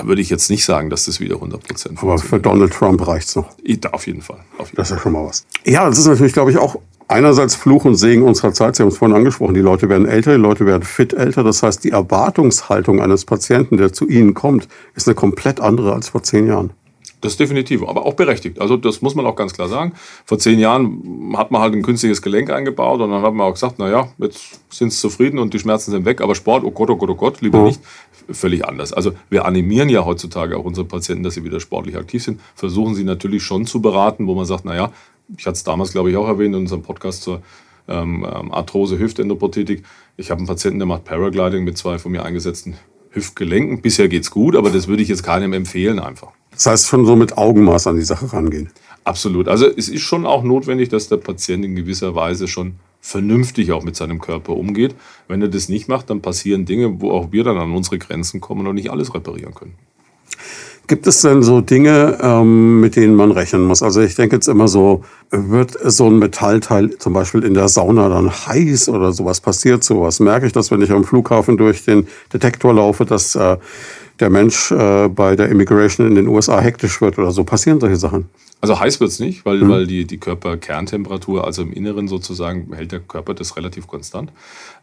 würde 0.05 0.23
ich 0.23 0.31
jetzt 0.31 0.51
nicht 0.51 0.65
sagen, 0.65 0.91
dass 0.91 1.05
das 1.05 1.21
wieder 1.21 1.37
100 1.37 1.63
Prozent 1.63 1.99
Aber 2.03 2.19
für 2.19 2.41
Donald 2.41 2.73
Trump 2.73 3.07
reicht 3.07 3.29
es 3.29 3.37
noch. 3.37 3.51
Auf 3.93 4.07
jeden 4.07 4.23
Fall. 4.23 4.41
Auf 4.59 4.69
jeden 4.69 4.77
das 4.77 4.91
ist 4.91 4.97
ja 4.97 5.03
schon 5.03 5.13
mal 5.13 5.27
was. 5.27 5.47
Ja, 5.65 5.87
das 5.87 5.99
ist 5.99 6.07
natürlich, 6.07 6.33
glaube 6.33 6.51
ich, 6.51 6.59
auch 6.59 6.77
einerseits 7.13 7.55
Fluch 7.55 7.85
und 7.85 7.95
Segen 7.95 8.23
unserer 8.23 8.53
Zeit. 8.53 8.77
Sie 8.77 8.83
haben 8.83 8.89
es 8.89 8.99
vorhin 8.99 9.17
angesprochen, 9.17 9.55
die 9.55 9.61
Leute 9.61 9.89
werden 9.89 10.07
älter, 10.07 10.33
die 10.33 10.41
Leute 10.41 10.67
werden 10.67 10.83
fit 10.83 11.13
älter. 11.13 11.45
Das 11.45 11.63
heißt, 11.63 11.85
die 11.85 11.91
Erwartungshaltung 11.91 13.01
eines 13.01 13.25
Patienten, 13.25 13.77
der 13.77 13.93
zu 13.93 14.09
Ihnen 14.09 14.35
kommt, 14.35 14.69
ist 14.95 15.07
eine 15.07 15.15
komplett 15.15 15.61
andere 15.61 15.93
als 15.93 16.09
vor 16.09 16.23
zehn 16.23 16.47
Jahren. 16.47 16.73
Das 17.23 17.33
ist 17.33 17.41
definitiv, 17.41 17.85
aber 17.85 18.05
auch 18.05 18.15
berechtigt. 18.15 18.61
Also 18.61 18.77
das 18.77 19.01
muss 19.01 19.15
man 19.15 19.25
auch 19.27 19.37
ganz 19.37 19.53
klar 19.53 19.69
sagen. 19.69 19.93
Vor 20.25 20.41
zehn 20.41 20.59
Jahren 20.59 21.33
hat 21.37 21.53
man 21.53 21.63
halt 21.63 21.73
ein 21.73 21.83
künstliches 21.83 22.21
Gelenk 22.21 22.51
eingebaut 22.51 23.01
und 23.01 23.11
dann 23.11 23.23
hat 23.23 23.33
man 23.33 23.47
auch 23.47 23.53
gesagt, 23.53 23.79
naja, 23.79 24.09
jetzt 24.19 24.61
sind 24.71 24.93
sie 24.93 24.99
zufrieden 24.99 25.39
und 25.39 25.55
die 25.55 25.61
Schmerzen 25.61 25.93
sind 25.93 26.05
weg, 26.05 26.21
aber 26.21 26.35
Sport, 26.35 26.65
oh 26.65 26.73
Gott, 26.73 26.91
oh 26.91 26.97
Gott, 26.97 27.11
oh 27.11 27.15
Gott, 27.15 27.41
lieber 27.41 27.61
mhm. 27.61 27.67
nicht. 27.67 27.81
Völlig 28.29 28.67
anders. 28.67 28.93
Also 28.93 29.13
wir 29.31 29.45
animieren 29.45 29.89
ja 29.89 30.05
heutzutage 30.05 30.57
auch 30.57 30.65
unsere 30.65 30.87
Patienten, 30.87 31.23
dass 31.23 31.35
sie 31.35 31.45
wieder 31.45 31.61
sportlich 31.61 31.97
aktiv 31.97 32.25
sind, 32.25 32.41
versuchen 32.57 32.97
sie 32.97 33.05
natürlich 33.05 33.45
schon 33.45 33.67
zu 33.67 33.81
beraten, 33.81 34.27
wo 34.27 34.35
man 34.35 34.45
sagt, 34.45 34.65
naja, 34.65 34.91
ich 35.37 35.47
hatte 35.47 35.55
es 35.55 35.65
damals, 35.65 35.93
glaube 35.93 36.11
ich, 36.11 36.17
auch 36.17 36.27
erwähnt 36.27 36.55
in 36.55 36.63
unserem 36.63 36.83
Podcast 36.83 37.23
zur 37.23 37.43
ähm, 37.89 38.27
ähm 38.31 38.53
Arthrose, 38.53 38.99
Hüftendoprothetik. 38.99 39.85
Ich 40.17 40.31
habe 40.31 40.39
einen 40.39 40.47
Patienten, 40.47 40.79
der 40.79 40.87
macht 40.87 41.05
Paragliding 41.05 41.65
mit 41.65 41.79
zwei 41.79 41.99
von 41.99 42.13
mir 42.13 42.25
eingesetzten 42.25 42.77
Hüftgelenken. 43.11 43.83
Bisher 43.83 44.09
geht 44.09 44.23
es 44.23 44.31
gut, 44.31 44.57
aber 44.57 44.71
das 44.71 44.89
würde 44.89 45.03
ich 45.03 45.09
jetzt 45.09 45.23
keinem 45.23 45.53
empfehlen 45.53 45.99
einfach. 45.99 46.33
Das 46.53 46.67
heißt, 46.67 46.87
schon 46.87 47.07
so 47.07 47.17
mit 47.17 47.39
Augenmaß 47.39 47.87
an 47.87 47.97
die 47.97 48.03
Sache 48.03 48.33
rangehen. 48.33 48.71
Absolut. 49.05 49.49
Also 49.49 49.67
es 49.67 49.89
ist 49.89 50.03
schon 50.03 50.27
auch 50.27 50.43
notwendig, 50.43 50.89
dass 50.89 51.09
der 51.09 51.17
Patient 51.17 51.65
in 51.65 51.75
gewisser 51.75 52.15
Weise 52.15 52.47
schon 52.47 52.77
vernünftig 53.01 53.73
auch 53.73 53.83
mit 53.83 53.97
seinem 53.97 54.21
Körper 54.21 54.55
umgeht. 54.55 54.95
Wenn 55.27 55.43
er 55.43 55.49
das 55.49 55.69
nicht 55.69 55.89
macht, 55.89 56.09
dann 56.09 56.23
passieren 56.23 56.67
Dinge, 56.67 57.01
wo 57.01 57.11
auch 57.11 57.33
wir 57.33 57.43
dann 57.43 57.59
an 57.59 57.73
unsere 57.73 57.99
Grenzen 57.99 58.41
kommen 58.41 58.67
und 58.67 58.77
nicht 58.77 58.91
alles 58.91 59.13
reparieren 59.13 59.55
können. 59.55 59.75
Gibt 60.89 61.07
es 61.07 61.23
denn 61.23 61.43
so 61.43 61.61
Dinge, 61.61 62.19
ähm, 62.21 62.81
mit 62.81 62.97
denen 62.97 63.15
man 63.15 63.31
rechnen 63.31 63.63
muss? 63.63 63.83
Also 63.83 64.01
ich 64.01 64.17
denke 64.17 64.37
jetzt 64.37 64.49
immer 64.49 64.67
so, 64.69 65.03
wird 65.31 65.79
so 65.85 66.07
ein 66.09 66.19
Metallteil 66.19 66.99
zum 66.99 67.13
Beispiel 67.13 67.45
in 67.45 67.55
der 67.55 67.69
Sauna 67.69 68.09
dann 68.09 68.31
heiß 68.31 68.89
oder 68.89 69.13
sowas? 69.13 69.41
Passiert 69.41 69.85
sowas? 69.85 70.21
Merke 70.21 70.47
ich 70.47 70.53
das, 70.53 70.71
wenn 70.71 70.83
ich 70.83 70.91
am 70.91 71.05
Flughafen 71.05 71.57
durch 71.57 71.85
den 71.85 72.09
Detektor 72.33 72.75
laufe, 72.75 73.05
dass 73.05 73.35
äh, 73.37 73.57
der 74.19 74.31
Mensch 74.31 74.73
äh, 74.73 75.09
bei 75.09 75.37
der 75.37 75.49
Immigration 75.49 76.07
in 76.07 76.15
den 76.17 76.29
USA 76.29 76.61
hektisch 76.61 77.01
wird 77.01 77.17
oder 77.19 77.31
so. 77.31 77.45
Passieren 77.45 77.81
solche 77.81 77.97
Sachen? 77.97 78.29
Also 78.63 78.79
heiß 78.79 79.01
wird 79.01 79.11
es 79.11 79.19
nicht, 79.19 79.45
weil, 79.45 79.59
mhm. 79.59 79.69
weil 79.71 79.87
die, 79.89 80.05
die 80.05 80.19
Körperkerntemperatur, 80.19 81.45
also 81.45 81.63
im 81.63 81.73
Inneren 81.73 82.07
sozusagen, 82.07 82.73
hält 82.73 82.93
der 82.93 83.01
Körper 83.01 83.35
das 83.35 83.57
relativ 83.57 83.89
konstant. 83.89 84.31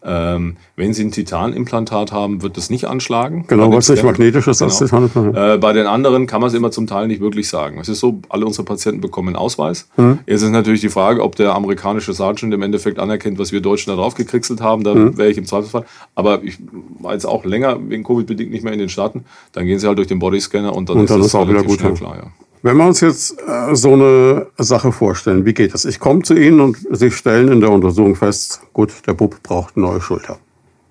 Ähm, 0.03 0.57
wenn 0.75 0.93
Sie 0.93 1.05
ein 1.05 1.13
Titanimplantat 1.13 2.11
haben, 2.11 2.41
wird 2.41 2.57
das 2.57 2.69
nicht 2.69 2.89
anschlagen. 2.89 3.45
Genau, 3.47 3.71
weil 3.71 3.80
es 3.80 3.88
nicht 3.88 4.03
magnetisch 4.03 4.47
ist 4.47 4.59
genau. 4.59 4.77
Titanimplantat. 4.77 5.55
Äh, 5.55 5.57
bei 5.59 5.71
den 5.71 5.88
anderen 5.88 6.27
kann 6.27 6.41
man 6.41 6.49
es 6.49 6.55
immer 6.55 6.71
zum 6.71 6.88
Teil 6.88 7.07
nicht 7.07 7.21
wirklich 7.21 7.47
sagen. 7.47 7.80
Es 7.80 7.88
ist 7.88 8.01
so, 8.01 8.19
alle 8.27 8.45
unsere 8.45 8.65
Patienten 8.65 8.99
bekommen 8.99 9.30
einen 9.30 9.38
Ausweis. 9.38 9.88
Mhm. 9.95 10.19
Jetzt 10.27 10.41
ist 10.41 10.49
natürlich 10.49 10.82
die 10.82 10.89
Frage, 10.89 11.23
ob 11.23 11.38
der 11.38 11.55
amerikanische 11.55 12.11
Sergeant 12.11 12.53
im 12.53 12.61
Endeffekt 12.61 12.99
anerkennt, 12.99 13.39
was 13.39 13.53
wir 13.53 13.61
Deutschen 13.61 13.91
da 13.91 13.95
drauf 13.95 14.13
gekriegselt 14.13 14.59
haben. 14.59 14.84
Da 14.84 14.93
mhm. 14.93 15.17
wäre 15.17 15.32
ich 15.32 15.38
im 15.38 15.45
Zweifelsfall. 15.45 15.86
Aber 16.15 16.43
ich 16.43 16.57
war 16.99 17.13
jetzt 17.13 17.25
auch 17.25 17.45
länger 17.45 17.80
wegen 17.88 18.03
Covid-bedingt 18.03 18.51
nicht 18.51 18.65
mehr 18.65 18.73
in 18.73 18.80
den 18.80 18.89
Staaten. 18.89 19.23
Dann 19.53 19.65
gehen 19.65 19.80
Sie 19.80 19.88
halt 19.88 19.97
durch 19.97 20.09
den 20.09 20.19
Bodyscanner 20.19 20.75
und 20.75 20.89
dann, 20.89 20.97
und 20.97 21.05
ist 21.05 21.11
es 21.11 21.34
auch 21.34 21.47
wieder 21.47 21.63
gut. 21.63 21.80
Klar, 21.80 22.17
ja. 22.17 22.32
Wenn 22.62 22.76
wir 22.78 22.86
uns 22.86 22.99
jetzt 22.99 23.38
äh, 23.47 23.74
so 23.74 23.93
eine 23.93 24.47
Sache 24.57 24.91
vorstellen, 24.91 25.45
wie 25.45 25.53
geht 25.53 25.74
das? 25.74 25.86
Ich 25.86 25.99
komme 25.99 26.24
zu 26.24 26.34
Ihnen 26.34 26.60
und 26.60 26.78
Sie 26.91 27.10
stellen 27.12 27.47
in 27.47 27.62
der 27.62 27.72
Untersuchung 27.72 28.16
fest, 28.16 28.62
gut, 28.74 28.91
der 29.07 29.14
Bub 29.14 29.41
braucht 29.43 29.78
eine 29.78 29.86
neue 29.86 30.01
Schulter. 30.01 30.39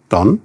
Dann? 0.09 0.41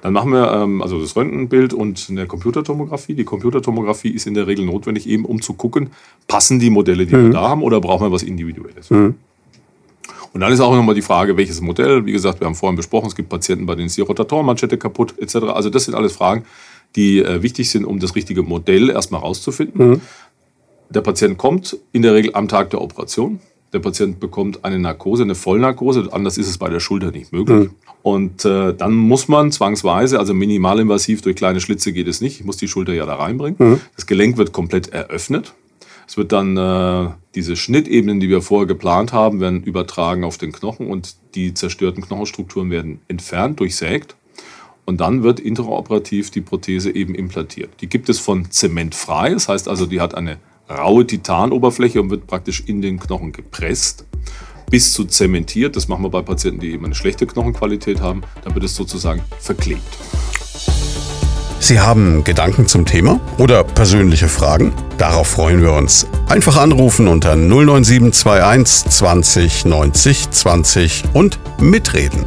Dann 0.00 0.12
machen 0.12 0.32
wir 0.32 0.50
ähm, 0.52 0.82
also 0.82 1.00
das 1.00 1.14
Röntgenbild 1.14 1.74
und 1.74 2.06
eine 2.08 2.26
Computertomographie. 2.26 3.14
Die 3.14 3.24
Computertomographie 3.24 4.10
ist 4.10 4.26
in 4.26 4.34
der 4.34 4.46
Regel 4.46 4.64
notwendig, 4.64 5.06
eben 5.08 5.24
um 5.24 5.42
zu 5.42 5.54
gucken, 5.54 5.90
passen 6.26 6.58
die 6.58 6.70
Modelle, 6.70 7.06
die 7.06 7.14
mhm. 7.14 7.24
wir 7.24 7.30
da 7.32 7.48
haben, 7.48 7.62
oder 7.62 7.80
brauchen 7.80 8.06
wir 8.06 8.12
was 8.12 8.22
Individuelles? 8.22 8.88
Mhm. 8.90 9.14
Und 10.32 10.40
dann 10.40 10.52
ist 10.52 10.60
auch 10.60 10.74
nochmal 10.74 10.94
die 10.94 11.02
Frage, 11.02 11.36
welches 11.36 11.60
Modell. 11.60 12.04
Wie 12.06 12.12
gesagt, 12.12 12.40
wir 12.40 12.46
haben 12.46 12.54
vorhin 12.54 12.76
besprochen, 12.76 13.08
es 13.08 13.16
gibt 13.16 13.28
Patienten, 13.28 13.66
bei 13.66 13.74
denen 13.74 13.86
ist 13.86 13.96
die 13.96 14.02
Rotatorenmanschette 14.02 14.78
kaputt, 14.78 15.14
etc. 15.18 15.36
Also 15.46 15.70
das 15.70 15.86
sind 15.86 15.94
alles 15.94 16.12
Fragen, 16.12 16.44
die 16.94 17.20
äh, 17.20 17.42
wichtig 17.42 17.70
sind, 17.70 17.84
um 17.84 17.98
das 17.98 18.14
richtige 18.14 18.42
Modell 18.42 18.90
erstmal 18.90 19.20
rauszufinden. 19.20 19.88
Mhm. 19.88 20.00
Der 20.90 21.00
Patient 21.00 21.36
kommt 21.38 21.76
in 21.92 22.02
der 22.02 22.14
Regel 22.14 22.34
am 22.34 22.48
Tag 22.48 22.70
der 22.70 22.80
Operation. 22.80 23.40
Der 23.72 23.80
Patient 23.80 24.20
bekommt 24.20 24.64
eine 24.64 24.78
Narkose, 24.78 25.24
eine 25.24 25.34
Vollnarkose. 25.34 26.08
Anders 26.12 26.38
ist 26.38 26.48
es 26.48 26.58
bei 26.58 26.68
der 26.68 26.80
Schulter 26.80 27.10
nicht 27.10 27.32
möglich. 27.32 27.68
Mhm. 27.68 27.74
Und 28.02 28.44
äh, 28.44 28.72
dann 28.72 28.94
muss 28.94 29.26
man 29.26 29.50
zwangsweise, 29.50 30.18
also 30.18 30.32
minimalinvasiv 30.32 31.22
durch 31.22 31.34
kleine 31.34 31.60
Schlitze 31.60 31.92
geht 31.92 32.06
es 32.06 32.20
nicht. 32.20 32.40
Ich 32.40 32.46
muss 32.46 32.56
die 32.56 32.68
Schulter 32.68 32.94
ja 32.94 33.04
da 33.04 33.16
reinbringen. 33.16 33.56
Mhm. 33.58 33.80
Das 33.96 34.06
Gelenk 34.06 34.36
wird 34.36 34.52
komplett 34.52 34.92
eröffnet. 34.92 35.54
Es 36.06 36.16
wird 36.16 36.30
dann 36.30 36.56
äh, 36.56 37.10
diese 37.34 37.56
Schnittebenen, 37.56 38.20
die 38.20 38.28
wir 38.28 38.40
vorher 38.40 38.66
geplant 38.66 39.12
haben, 39.12 39.40
werden 39.40 39.64
übertragen 39.64 40.22
auf 40.22 40.38
den 40.38 40.52
Knochen 40.52 40.86
und 40.86 41.16
die 41.34 41.52
zerstörten 41.52 42.04
Knochenstrukturen 42.04 42.70
werden 42.70 43.00
entfernt, 43.08 43.58
durchsägt. 43.58 44.14
Und 44.84 45.00
dann 45.00 45.24
wird 45.24 45.40
interoperativ 45.40 46.30
die 46.30 46.42
Prothese 46.42 46.94
eben 46.94 47.16
implantiert. 47.16 47.70
Die 47.80 47.88
gibt 47.88 48.08
es 48.08 48.20
von 48.20 48.52
Zement 48.52 48.94
frei, 48.94 49.30
das 49.30 49.48
heißt 49.48 49.66
also, 49.66 49.84
die 49.84 50.00
hat 50.00 50.14
eine 50.14 50.38
raue 50.68 51.06
Titanoberfläche 51.06 52.00
und 52.00 52.10
wird 52.10 52.26
praktisch 52.26 52.64
in 52.66 52.82
den 52.82 52.98
Knochen 52.98 53.32
gepresst 53.32 54.04
bis 54.70 54.92
zu 54.92 55.04
zementiert. 55.04 55.76
Das 55.76 55.88
machen 55.88 56.02
wir 56.02 56.10
bei 56.10 56.22
Patienten, 56.22 56.60
die 56.60 56.72
eben 56.72 56.84
eine 56.84 56.94
schlechte 56.94 57.26
Knochenqualität 57.26 58.00
haben. 58.00 58.22
Dann 58.42 58.54
wird 58.54 58.64
es 58.64 58.74
sozusagen 58.74 59.22
verklebt. 59.38 59.82
Sie 61.58 61.80
haben 61.80 62.22
Gedanken 62.22 62.66
zum 62.66 62.84
Thema 62.84 63.18
oder 63.38 63.64
persönliche 63.64 64.28
Fragen? 64.28 64.72
Darauf 64.98 65.28
freuen 65.28 65.62
wir 65.62 65.72
uns. 65.72 66.06
Einfach 66.28 66.56
anrufen 66.56 67.08
unter 67.08 67.34
09721 67.34 68.90
20 68.90 69.64
90 69.64 70.30
20 70.30 71.04
und 71.14 71.38
mitreden. 71.60 72.24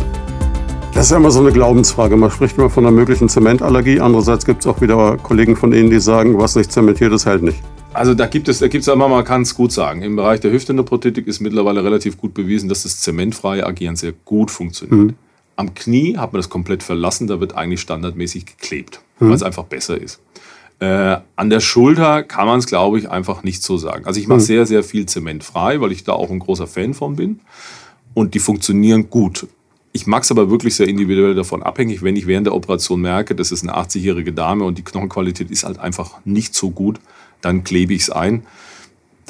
Das 0.93 1.05
ist 1.05 1.11
ja 1.11 1.17
immer 1.17 1.31
so 1.31 1.39
eine 1.39 1.51
Glaubensfrage. 1.51 2.17
Man 2.17 2.31
spricht 2.31 2.57
immer 2.57 2.69
von 2.69 2.85
einer 2.85 2.91
möglichen 2.91 3.29
Zementallergie. 3.29 4.01
Andererseits 4.01 4.45
gibt 4.45 4.61
es 4.61 4.67
auch 4.67 4.81
wieder 4.81 5.17
Kollegen 5.17 5.55
von 5.55 5.71
Ihnen, 5.71 5.89
die 5.89 5.99
sagen, 5.99 6.37
was 6.39 6.55
nicht 6.55 6.71
zementiert 6.71 7.13
ist, 7.13 7.25
hält 7.25 7.43
nicht. 7.43 7.61
Also 7.93 8.13
da 8.13 8.27
gibt 8.27 8.47
es, 8.47 8.59
da 8.59 8.67
gibt 8.67 8.83
es 8.83 8.89
einmal, 8.89 9.09
man 9.09 9.23
kann 9.23 9.41
es 9.41 9.55
gut 9.55 9.71
sagen. 9.71 10.01
Im 10.03 10.15
Bereich 10.15 10.39
der 10.39 10.51
Hüftendoprothetik 10.51 11.27
ist 11.27 11.39
mittlerweile 11.39 11.83
relativ 11.83 12.17
gut 12.17 12.33
bewiesen, 12.33 12.69
dass 12.69 12.83
das 12.83 12.99
zementfreie 12.99 13.65
Agieren 13.65 13.95
sehr 13.95 14.13
gut 14.25 14.51
funktioniert. 14.51 14.99
Mhm. 14.99 15.15
Am 15.55 15.73
Knie 15.73 16.17
hat 16.17 16.31
man 16.31 16.39
das 16.39 16.49
komplett 16.49 16.83
verlassen, 16.83 17.27
da 17.27 17.39
wird 17.39 17.55
eigentlich 17.55 17.81
standardmäßig 17.81 18.45
geklebt, 18.45 19.01
mhm. 19.19 19.29
weil 19.29 19.35
es 19.35 19.43
einfach 19.43 19.65
besser 19.65 19.99
ist. 19.99 20.21
Äh, 20.79 21.17
an 21.35 21.49
der 21.49 21.59
Schulter 21.59 22.23
kann 22.23 22.47
man 22.47 22.59
es, 22.59 22.67
glaube 22.67 22.99
ich, 22.99 23.09
einfach 23.09 23.43
nicht 23.43 23.63
so 23.63 23.77
sagen. 23.77 24.05
Also 24.05 24.19
ich 24.19 24.27
mache 24.27 24.39
mhm. 24.39 24.43
sehr, 24.43 24.65
sehr 24.65 24.83
viel 24.83 25.05
zementfrei, 25.07 25.81
weil 25.81 25.91
ich 25.91 26.03
da 26.03 26.13
auch 26.13 26.29
ein 26.29 26.39
großer 26.39 26.67
Fan 26.67 26.93
von 26.93 27.17
bin. 27.17 27.41
Und 28.13 28.33
die 28.33 28.39
funktionieren 28.39 29.09
gut. 29.09 29.47
Ich 29.91 30.07
mag 30.07 30.23
es 30.23 30.31
aber 30.31 30.49
wirklich 30.49 30.75
sehr 30.75 30.87
individuell 30.87 31.35
davon 31.35 31.63
abhängig, 31.63 32.03
wenn 32.03 32.15
ich 32.15 32.27
während 32.27 32.47
der 32.47 32.53
Operation 32.53 33.01
merke, 33.01 33.35
das 33.35 33.51
ist 33.51 33.63
eine 33.63 33.75
80-jährige 33.75 34.31
Dame 34.31 34.63
und 34.63 34.77
die 34.77 34.83
Knochenqualität 34.83 35.49
ist 35.51 35.63
halt 35.63 35.79
einfach 35.79 36.19
nicht 36.25 36.53
so 36.53 36.69
gut, 36.69 36.99
dann 37.41 37.63
klebe 37.63 37.93
ich 37.93 38.03
es 38.03 38.09
ein. 38.09 38.43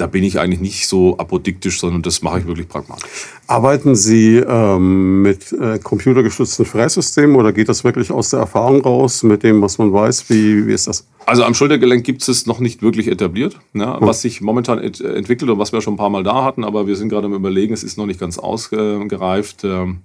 Da 0.00 0.06
bin 0.06 0.24
ich 0.24 0.40
eigentlich 0.40 0.60
nicht 0.60 0.86
so 0.88 1.18
apodiktisch, 1.18 1.78
sondern 1.78 2.00
das 2.00 2.22
mache 2.22 2.38
ich 2.38 2.46
wirklich 2.46 2.68
pragmatisch. 2.68 3.10
Arbeiten 3.46 3.94
Sie 3.94 4.36
ähm, 4.38 5.20
mit 5.20 5.52
äh, 5.52 5.78
computergestützten 5.78 6.64
Frässystemen 6.64 7.36
oder 7.36 7.52
geht 7.52 7.68
das 7.68 7.84
wirklich 7.84 8.10
aus 8.10 8.30
der 8.30 8.40
Erfahrung 8.40 8.80
raus, 8.80 9.22
mit 9.22 9.42
dem, 9.42 9.60
was 9.60 9.76
man 9.76 9.92
weiß? 9.92 10.30
Wie, 10.30 10.66
wie 10.66 10.72
ist 10.72 10.86
das? 10.86 11.06
Also 11.26 11.44
am 11.44 11.52
Schultergelenk 11.52 12.02
gibt 12.02 12.26
es 12.26 12.46
noch 12.46 12.60
nicht 12.60 12.80
wirklich 12.80 13.08
etabliert. 13.08 13.60
Ne? 13.74 13.84
Hm. 14.00 14.06
Was 14.06 14.22
sich 14.22 14.40
momentan 14.40 14.78
ent 14.78 15.02
entwickelt 15.02 15.50
und 15.50 15.58
was 15.58 15.70
wir 15.74 15.82
schon 15.82 15.94
ein 15.94 15.98
paar 15.98 16.08
Mal 16.08 16.22
da 16.22 16.44
hatten, 16.44 16.64
aber 16.64 16.86
wir 16.86 16.96
sind 16.96 17.10
gerade 17.10 17.26
am 17.26 17.34
Überlegen, 17.34 17.74
es 17.74 17.84
ist 17.84 17.98
noch 17.98 18.06
nicht 18.06 18.20
ganz 18.20 18.38
ausgereift. 18.38 19.64
Ähm, 19.64 19.98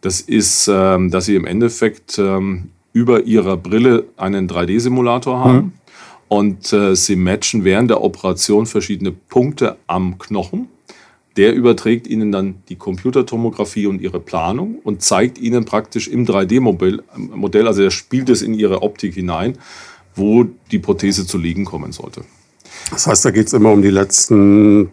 das 0.00 0.22
ist, 0.22 0.66
ähm, 0.72 1.10
dass 1.10 1.26
Sie 1.26 1.34
im 1.34 1.44
Endeffekt 1.44 2.18
ähm, 2.18 2.70
über 2.94 3.24
Ihrer 3.24 3.58
Brille 3.58 4.04
einen 4.16 4.48
3D-Simulator 4.48 5.38
haben. 5.40 5.56
Hm 5.56 5.72
und 6.28 6.72
äh, 6.72 6.96
sie 6.96 7.16
matchen 7.16 7.64
während 7.64 7.90
der 7.90 8.02
Operation 8.02 8.66
verschiedene 8.66 9.12
Punkte 9.12 9.76
am 9.86 10.18
Knochen. 10.18 10.68
Der 11.36 11.54
überträgt 11.54 12.06
Ihnen 12.06 12.32
dann 12.32 12.62
die 12.68 12.76
Computertomographie 12.76 13.86
und 13.86 14.00
Ihre 14.00 14.20
Planung 14.20 14.78
und 14.82 15.02
zeigt 15.02 15.38
Ihnen 15.38 15.66
praktisch 15.66 16.08
im 16.08 16.26
3D-Modell, 16.26 17.66
also 17.66 17.82
er 17.82 17.90
spielt 17.90 18.30
es 18.30 18.40
in 18.40 18.54
Ihre 18.54 18.82
Optik 18.82 19.14
hinein, 19.14 19.58
wo 20.14 20.46
die 20.70 20.78
Prothese 20.78 21.26
zu 21.26 21.36
liegen 21.36 21.66
kommen 21.66 21.92
sollte. 21.92 22.22
Das 22.90 23.06
heißt, 23.06 23.24
da 23.24 23.30
geht 23.30 23.48
es 23.48 23.52
immer 23.52 23.70
um 23.70 23.82
die 23.82 23.90
letzten 23.90 24.90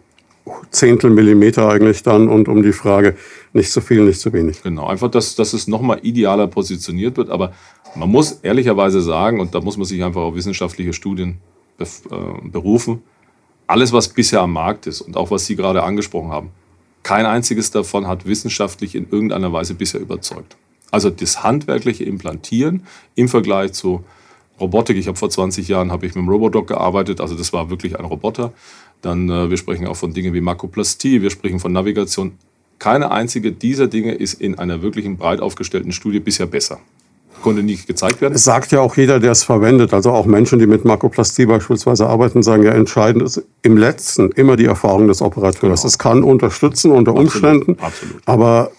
Zehntel 0.70 1.10
Millimeter 1.10 1.68
eigentlich 1.70 2.02
dann 2.02 2.28
und 2.28 2.48
um 2.48 2.62
die 2.62 2.72
Frage, 2.72 3.16
nicht 3.54 3.70
zu 3.70 3.80
viel, 3.80 4.02
nicht 4.02 4.20
zu 4.20 4.32
wenig. 4.32 4.62
Genau, 4.62 4.86
einfach, 4.86 5.10
dass, 5.10 5.36
dass 5.36 5.54
es 5.54 5.68
nochmal 5.68 6.00
idealer 6.02 6.46
positioniert 6.46 7.16
wird. 7.16 7.30
Aber 7.30 7.54
man 7.96 8.10
muss 8.10 8.32
ehrlicherweise 8.42 9.00
sagen, 9.00 9.40
und 9.40 9.54
da 9.54 9.60
muss 9.60 9.76
man 9.76 9.86
sich 9.86 10.02
einfach 10.02 10.22
auf 10.22 10.34
wissenschaftliche 10.34 10.92
Studien 10.92 11.38
äh, 11.78 11.86
berufen, 12.44 13.02
alles, 13.66 13.92
was 13.92 14.08
bisher 14.08 14.42
am 14.42 14.52
Markt 14.52 14.86
ist 14.86 15.00
und 15.00 15.16
auch 15.16 15.30
was 15.30 15.46
Sie 15.46 15.56
gerade 15.56 15.82
angesprochen 15.82 16.30
haben, 16.30 16.50
kein 17.02 17.26
einziges 17.26 17.70
davon 17.70 18.06
hat 18.06 18.26
wissenschaftlich 18.26 18.94
in 18.94 19.08
irgendeiner 19.10 19.52
Weise 19.52 19.74
bisher 19.74 20.00
überzeugt. 20.00 20.56
Also 20.90 21.10
das 21.10 21.42
handwerkliche 21.42 22.04
Implantieren 22.04 22.86
im 23.14 23.28
Vergleich 23.28 23.72
zu 23.72 24.04
Robotik. 24.60 24.96
Ich 24.96 25.08
habe 25.08 25.18
vor 25.18 25.30
20 25.30 25.66
Jahren 25.66 25.90
habe 25.90 26.06
ich 26.06 26.14
mit 26.14 26.22
dem 26.22 26.28
Robodoc 26.28 26.68
gearbeitet, 26.68 27.20
also 27.20 27.34
das 27.34 27.52
war 27.52 27.70
wirklich 27.70 27.98
ein 27.98 28.04
Roboter. 28.04 28.52
Dann 29.02 29.28
äh, 29.28 29.50
wir 29.50 29.56
sprechen 29.56 29.86
auch 29.86 29.96
von 29.96 30.14
Dingen 30.14 30.32
wie 30.32 30.40
Makroplastie, 30.40 31.22
wir 31.22 31.30
sprechen 31.30 31.58
von 31.58 31.72
Navigation. 31.72 32.38
keine 32.78 33.10
einzige 33.10 33.52
dieser 33.52 33.88
Dinge 33.88 34.14
ist 34.14 34.34
in 34.34 34.58
einer 34.58 34.82
wirklichen 34.82 35.16
breit 35.16 35.40
aufgestellten 35.40 35.92
Studie 35.92 36.20
bisher 36.20 36.46
besser 36.46 36.80
konnte 37.42 37.62
nicht 37.62 37.86
gezeigt 37.86 38.20
werden. 38.20 38.34
Es 38.34 38.44
sagt 38.44 38.72
ja 38.72 38.80
auch 38.80 38.96
jeder, 38.96 39.20
der 39.20 39.32
es 39.32 39.44
verwendet, 39.44 39.92
also 39.92 40.10
auch 40.10 40.26
Menschen, 40.26 40.58
die 40.58 40.66
mit 40.66 40.84
Makroplastie 40.84 41.46
beispielsweise 41.46 42.06
arbeiten, 42.06 42.42
sagen 42.42 42.62
ja, 42.62 42.72
entscheidend 42.72 43.22
ist 43.22 43.42
im 43.62 43.76
letzten 43.76 44.30
immer 44.32 44.56
die 44.56 44.64
Erfahrung 44.64 45.08
des 45.08 45.22
Operateurs. 45.22 45.82
Genau. 45.82 45.86
Es 45.86 45.98
kann 45.98 46.22
unterstützen 46.22 46.90
unter 46.90 47.14
Umständen, 47.14 47.72
absolut, 47.80 47.82
absolut. 47.82 48.22
aber 48.26 48.70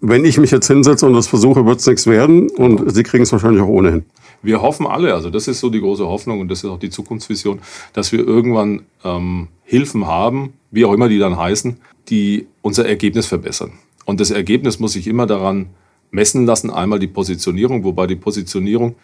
wenn 0.00 0.24
ich 0.24 0.38
mich 0.38 0.50
jetzt 0.50 0.66
hinsetze 0.66 1.06
und 1.06 1.14
das 1.14 1.26
versuche, 1.26 1.64
wird 1.64 1.80
es 1.80 1.86
nichts 1.86 2.06
werden 2.06 2.50
und 2.50 2.76
genau. 2.76 2.90
Sie 2.90 3.02
kriegen 3.02 3.22
es 3.22 3.32
wahrscheinlich 3.32 3.62
auch 3.62 3.68
ohnehin. 3.68 4.04
Wir 4.42 4.62
hoffen 4.62 4.86
alle, 4.86 5.14
also 5.14 5.30
das 5.30 5.48
ist 5.48 5.60
so 5.60 5.70
die 5.70 5.80
große 5.80 6.06
Hoffnung 6.06 6.40
und 6.40 6.48
das 6.50 6.62
ist 6.62 6.70
auch 6.70 6.78
die 6.78 6.90
Zukunftsvision, 6.90 7.60
dass 7.92 8.12
wir 8.12 8.20
irgendwann 8.20 8.82
ähm, 9.04 9.48
Hilfen 9.64 10.06
haben, 10.06 10.52
wie 10.70 10.84
auch 10.84 10.92
immer 10.92 11.08
die 11.08 11.18
dann 11.18 11.36
heißen, 11.36 11.78
die 12.08 12.46
unser 12.62 12.86
Ergebnis 12.86 13.26
verbessern. 13.26 13.72
Und 14.04 14.20
das 14.20 14.30
Ergebnis 14.30 14.78
muss 14.78 14.92
sich 14.92 15.08
immer 15.08 15.26
daran 15.26 15.66
messen 16.10 16.46
lassen. 16.46 16.70
Einmal 16.70 16.98
die 16.98 17.06
Positionierung, 17.06 17.84
wobei 17.84 18.06
die 18.06 18.16
Positionierung 18.16 18.96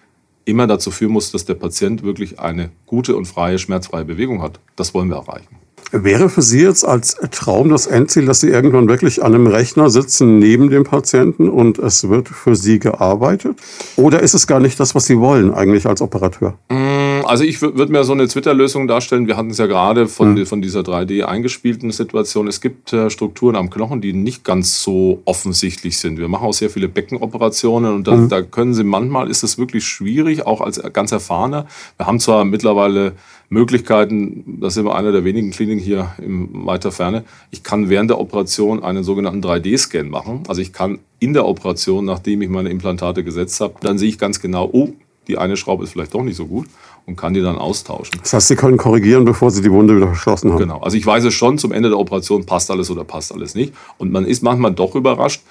immer 0.44 0.66
dazu 0.66 0.90
führen 0.90 1.12
muss, 1.12 1.30
dass 1.30 1.44
der 1.44 1.54
Patient 1.54 2.02
wirklich 2.02 2.40
eine 2.40 2.70
gute 2.86 3.16
und 3.16 3.26
freie, 3.26 3.58
schmerzfreie 3.58 4.04
Bewegung 4.04 4.42
hat. 4.42 4.60
Das 4.76 4.94
wollen 4.94 5.08
wir 5.08 5.16
erreichen. 5.16 5.56
Wäre 5.90 6.28
für 6.28 6.42
Sie 6.42 6.60
jetzt 6.60 6.86
als 6.86 7.16
Traum 7.30 7.68
das 7.68 7.86
Endziel, 7.86 8.26
dass 8.26 8.40
Sie 8.40 8.48
irgendwann 8.48 8.88
wirklich 8.88 9.22
an 9.22 9.34
einem 9.34 9.46
Rechner 9.46 9.90
sitzen 9.90 10.38
neben 10.38 10.70
dem 10.70 10.84
Patienten 10.84 11.48
und 11.48 11.78
es 11.78 12.08
wird 12.08 12.28
für 12.28 12.56
Sie 12.56 12.78
gearbeitet? 12.78 13.58
Oder 13.96 14.20
ist 14.20 14.34
es 14.34 14.46
gar 14.46 14.60
nicht 14.60 14.78
das, 14.80 14.94
was 14.94 15.06
Sie 15.06 15.18
wollen 15.18 15.52
eigentlich 15.52 15.86
als 15.86 16.00
Operateur? 16.00 16.54
Mm, 16.70 17.26
also 17.26 17.44
ich 17.44 17.60
würde 17.60 17.92
mir 17.92 18.04
so 18.04 18.12
eine 18.12 18.26
Twitter-Lösung 18.26 18.88
darstellen. 18.88 19.26
Wir 19.26 19.36
hatten 19.36 19.50
es 19.50 19.58
ja 19.58 19.66
gerade 19.66 20.08
von, 20.08 20.34
mhm. 20.34 20.46
von 20.46 20.62
dieser 20.62 20.80
3D 20.80 21.24
eingespielten 21.24 21.90
Situation. 21.90 22.48
Es 22.48 22.60
gibt 22.60 22.92
äh, 22.92 23.10
Strukturen 23.10 23.56
am 23.56 23.70
Knochen, 23.70 24.00
die 24.00 24.12
nicht 24.12 24.44
ganz 24.44 24.82
so 24.82 25.20
offensichtlich 25.24 25.98
sind. 25.98 26.18
Wir 26.18 26.28
machen 26.28 26.46
auch 26.46 26.54
sehr 26.54 26.70
viele 26.70 26.88
Beckenoperationen 26.88 27.94
und 27.94 28.06
da, 28.06 28.16
mhm. 28.16 28.28
da 28.28 28.42
können 28.42 28.74
Sie 28.74 28.84
manchmal, 28.84 29.30
ist 29.30 29.42
es 29.42 29.58
wirklich 29.58 29.84
schwierig, 29.86 30.46
auch 30.46 30.60
als 30.60 30.80
ganz 30.92 31.12
Erfahrener. 31.12 31.66
Wir 31.96 32.06
haben 32.06 32.20
zwar 32.20 32.44
mittlerweile 32.44 33.12
Möglichkeiten, 33.52 34.58
das 34.60 34.74
ist 34.74 34.78
immer 34.78 34.94
einer 34.94 35.12
der 35.12 35.24
wenigen 35.24 35.50
Kliniken 35.50 35.78
hier 35.78 36.14
in 36.16 36.48
weiter 36.66 36.90
Ferne. 36.90 37.22
Ich 37.50 37.62
kann 37.62 37.90
während 37.90 38.08
der 38.08 38.18
Operation 38.18 38.82
einen 38.82 39.04
sogenannten 39.04 39.46
3D-Scan 39.46 40.04
machen. 40.04 40.44
Also 40.48 40.62
ich 40.62 40.72
kann 40.72 41.00
in 41.18 41.34
der 41.34 41.44
Operation, 41.44 42.06
nachdem 42.06 42.40
ich 42.40 42.48
meine 42.48 42.70
Implantate 42.70 43.22
gesetzt 43.22 43.60
habe, 43.60 43.74
dann 43.80 43.98
sehe 43.98 44.08
ich 44.08 44.18
ganz 44.18 44.40
genau, 44.40 44.70
oh, 44.72 44.88
die 45.28 45.36
eine 45.36 45.58
Schraube 45.58 45.84
ist 45.84 45.92
vielleicht 45.92 46.14
doch 46.14 46.22
nicht 46.22 46.36
so 46.36 46.46
gut 46.46 46.66
und 47.04 47.16
kann 47.16 47.34
die 47.34 47.42
dann 47.42 47.58
austauschen. 47.58 48.18
Das 48.22 48.32
heißt, 48.32 48.48
Sie 48.48 48.56
können 48.56 48.78
korrigieren, 48.78 49.26
bevor 49.26 49.50
Sie 49.50 49.60
die 49.60 49.70
Wunde 49.70 49.96
wieder 49.96 50.08
verschlossen 50.08 50.50
haben. 50.50 50.58
Genau. 50.58 50.80
Also 50.80 50.96
ich 50.96 51.04
weiß 51.04 51.22
es 51.24 51.34
schon 51.34 51.58
zum 51.58 51.72
Ende 51.72 51.90
der 51.90 51.98
Operation, 51.98 52.46
passt 52.46 52.70
alles 52.70 52.90
oder 52.90 53.04
passt 53.04 53.32
alles 53.32 53.54
nicht. 53.54 53.74
Und 53.98 54.12
man 54.12 54.24
ist 54.24 54.42
manchmal 54.42 54.72
doch 54.72 54.94
überrascht, 54.94 55.42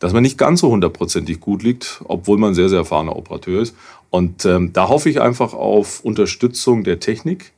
dass 0.00 0.12
man 0.12 0.22
nicht 0.22 0.38
ganz 0.38 0.60
so 0.60 0.70
hundertprozentig 0.70 1.40
gut 1.40 1.62
liegt, 1.62 2.00
obwohl 2.04 2.38
man 2.38 2.54
sehr, 2.54 2.68
sehr 2.68 2.78
erfahrener 2.80 3.14
Operateur 3.14 3.62
ist. 3.62 3.76
Und 4.08 4.44
ähm, 4.44 4.72
da 4.72 4.88
hoffe 4.88 5.08
ich 5.08 5.20
einfach 5.20 5.54
auf 5.54 6.00
Unterstützung 6.00 6.82
der 6.82 6.98
Technik, 6.98 7.52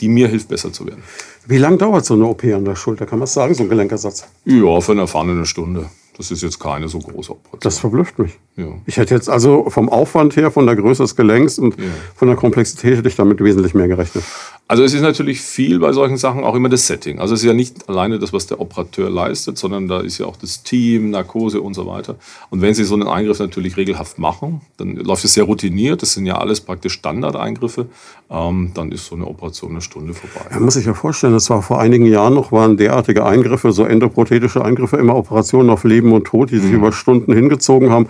die 0.00 0.08
mir 0.08 0.28
hilft, 0.28 0.48
besser 0.48 0.72
zu 0.72 0.86
werden. 0.86 1.02
Wie 1.46 1.58
lange 1.58 1.78
dauert 1.78 2.04
so 2.04 2.14
eine 2.14 2.26
OP 2.26 2.44
an 2.44 2.64
der 2.64 2.74
Schulter? 2.74 3.06
Kann 3.06 3.20
man 3.20 3.28
sagen, 3.28 3.54
so 3.54 3.62
ein 3.62 3.68
Gelenkersatz? 3.68 4.26
Ja, 4.44 4.80
für 4.80 4.92
eine 4.92 5.02
erfahrene 5.02 5.46
Stunde. 5.46 5.88
Das 6.16 6.30
ist 6.30 6.42
jetzt 6.42 6.60
keine 6.60 6.88
so 6.88 6.98
große 6.98 7.32
Operation. 7.32 7.60
Das 7.60 7.78
verblüfft 7.78 8.18
mich. 8.18 8.38
Ja. 8.56 8.66
Ich 8.86 8.98
hätte 8.98 9.14
jetzt 9.14 9.28
also 9.28 9.68
vom 9.68 9.88
Aufwand 9.88 10.36
her, 10.36 10.52
von 10.52 10.64
der 10.66 10.76
Größe 10.76 11.02
des 11.02 11.16
Gelenks 11.16 11.58
und 11.58 11.76
ja. 11.76 11.84
von 12.14 12.28
der 12.28 12.36
Komplexität 12.36 12.98
hätte 12.98 13.08
ich 13.08 13.16
damit 13.16 13.42
wesentlich 13.42 13.74
mehr 13.74 13.88
gerechnet. 13.88 14.22
Also 14.66 14.82
es 14.84 14.94
ist 14.94 15.02
natürlich 15.02 15.42
viel 15.42 15.80
bei 15.80 15.92
solchen 15.92 16.16
Sachen 16.16 16.44
auch 16.44 16.54
immer 16.54 16.68
das 16.68 16.86
Setting. 16.86 17.18
Also 17.18 17.34
es 17.34 17.40
ist 17.40 17.46
ja 17.46 17.52
nicht 17.52 17.88
alleine 17.88 18.18
das, 18.18 18.32
was 18.32 18.46
der 18.46 18.60
Operateur 18.60 19.10
leistet, 19.10 19.58
sondern 19.58 19.88
da 19.88 20.00
ist 20.00 20.18
ja 20.18 20.26
auch 20.26 20.36
das 20.36 20.62
Team, 20.62 21.10
Narkose 21.10 21.60
und 21.60 21.74
so 21.74 21.86
weiter. 21.86 22.14
Und 22.48 22.62
wenn 22.62 22.74
Sie 22.74 22.84
so 22.84 22.94
einen 22.94 23.08
Eingriff 23.08 23.40
natürlich 23.40 23.76
regelhaft 23.76 24.18
machen, 24.18 24.62
dann 24.76 24.96
läuft 24.96 25.24
es 25.24 25.34
sehr 25.34 25.44
routiniert. 25.44 26.00
Das 26.00 26.14
sind 26.14 26.24
ja 26.24 26.38
alles 26.38 26.60
praktisch 26.60 26.94
Standardeingriffe. 26.94 27.86
Ähm, 28.30 28.70
dann 28.74 28.90
ist 28.90 29.06
so 29.06 29.16
eine 29.16 29.26
Operation 29.26 29.72
eine 29.72 29.80
Stunde 29.82 30.14
vorbei. 30.14 30.48
Man 30.52 30.62
muss 30.62 30.74
sich 30.74 30.86
ja 30.86 30.94
vorstellen, 30.94 31.34
das 31.34 31.50
war 31.50 31.60
vor 31.60 31.80
einigen 31.80 32.06
Jahren 32.06 32.34
noch, 32.34 32.50
waren 32.50 32.76
derartige 32.76 33.26
Eingriffe, 33.26 33.72
so 33.72 33.84
endoprothetische 33.84 34.64
Eingriffe, 34.64 34.96
immer 34.96 35.16
Operationen 35.16 35.68
auf 35.70 35.84
Leben 35.84 36.12
und 36.12 36.24
Tod, 36.24 36.50
die 36.50 36.58
sich 36.58 36.70
mhm. 36.70 36.76
über 36.76 36.92
Stunden 36.92 37.34
hingezogen 37.34 37.90
haben, 37.90 38.06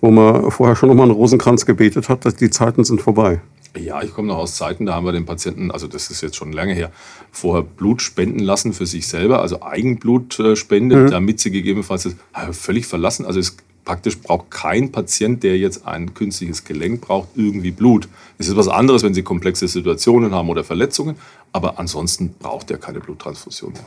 wo 0.00 0.10
man 0.10 0.50
vorher 0.50 0.76
schon 0.76 0.88
nochmal 0.88 1.06
einen 1.06 1.16
Rosenkranz 1.16 1.66
gebetet 1.66 2.08
hat, 2.08 2.24
dass 2.24 2.36
die 2.36 2.50
Zeiten 2.50 2.84
sind 2.84 3.00
vorbei. 3.00 3.40
Ja, 3.76 4.02
ich 4.02 4.12
komme 4.12 4.28
noch 4.28 4.38
aus 4.38 4.56
Zeiten, 4.56 4.86
da 4.86 4.94
haben 4.94 5.04
wir 5.04 5.12
den 5.12 5.26
Patienten, 5.26 5.70
also 5.70 5.86
das 5.86 6.10
ist 6.10 6.22
jetzt 6.22 6.36
schon 6.36 6.52
lange 6.52 6.72
her, 6.72 6.90
vorher 7.30 7.62
Blut 7.62 8.02
spenden 8.02 8.40
lassen 8.40 8.72
für 8.72 8.86
sich 8.86 9.06
selber, 9.06 9.40
also 9.40 9.62
Eigenblut 9.62 10.38
äh, 10.40 10.56
spendet, 10.56 10.98
mhm. 10.98 11.10
damit 11.10 11.40
sie 11.40 11.50
gegebenenfalls 11.50 12.04
das, 12.04 12.14
äh, 12.34 12.52
völlig 12.52 12.86
verlassen. 12.86 13.26
Also 13.26 13.40
es 13.40 13.56
praktisch 13.84 14.18
braucht 14.20 14.50
kein 14.50 14.90
Patient, 14.92 15.42
der 15.42 15.56
jetzt 15.58 15.86
ein 15.86 16.12
künstliches 16.12 16.64
Gelenk 16.64 17.02
braucht, 17.02 17.28
irgendwie 17.36 17.70
Blut. 17.70 18.08
Es 18.36 18.48
ist 18.48 18.56
was 18.56 18.68
anderes, 18.68 19.02
wenn 19.02 19.14
sie 19.14 19.22
komplexe 19.22 19.68
Situationen 19.68 20.32
haben 20.32 20.48
oder 20.48 20.64
Verletzungen, 20.64 21.16
aber 21.52 21.78
ansonsten 21.78 22.34
braucht 22.38 22.70
er 22.70 22.78
keine 22.78 23.00
Bluttransfusion 23.00 23.72
mehr. 23.72 23.86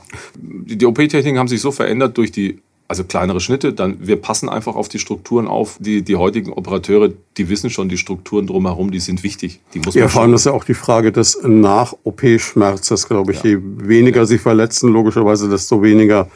Die 0.77 0.85
OP-Techniken 0.85 1.37
haben 1.37 1.47
sich 1.47 1.61
so 1.61 1.71
verändert 1.71 2.17
durch 2.17 2.31
die 2.31 2.61
also 2.91 3.05
kleinere 3.05 3.39
Schnitte, 3.39 3.71
dann 3.71 4.05
wir 4.05 4.17
passen 4.17 4.49
einfach 4.49 4.75
auf 4.75 4.89
die 4.89 4.99
Strukturen 4.99 5.47
auf. 5.47 5.77
Die, 5.79 6.01
die 6.01 6.17
heutigen 6.17 6.51
Operateure, 6.51 7.09
die 7.37 7.47
wissen 7.47 7.69
schon, 7.69 7.87
die 7.87 7.97
Strukturen 7.97 8.47
drumherum, 8.47 8.91
die 8.91 8.99
sind 8.99 9.23
wichtig. 9.23 9.61
Die 9.73 9.79
muss 9.79 9.95
man 9.95 10.01
ja, 10.01 10.07
vor 10.09 10.23
allem 10.23 10.33
ist 10.33 10.45
ja 10.45 10.51
auch 10.51 10.65
die 10.65 10.73
Frage 10.73 11.13
des 11.13 11.39
Nach-OP-Schmerzes, 11.41 13.07
glaube 13.07 13.31
ich. 13.31 13.43
Ja. 13.43 13.51
Je 13.51 13.59
weniger 13.61 14.19
ja. 14.19 14.25
sie 14.25 14.37
verletzen, 14.37 14.91
logischerweise, 14.91 15.49
desto 15.49 15.81
weniger 15.81 16.27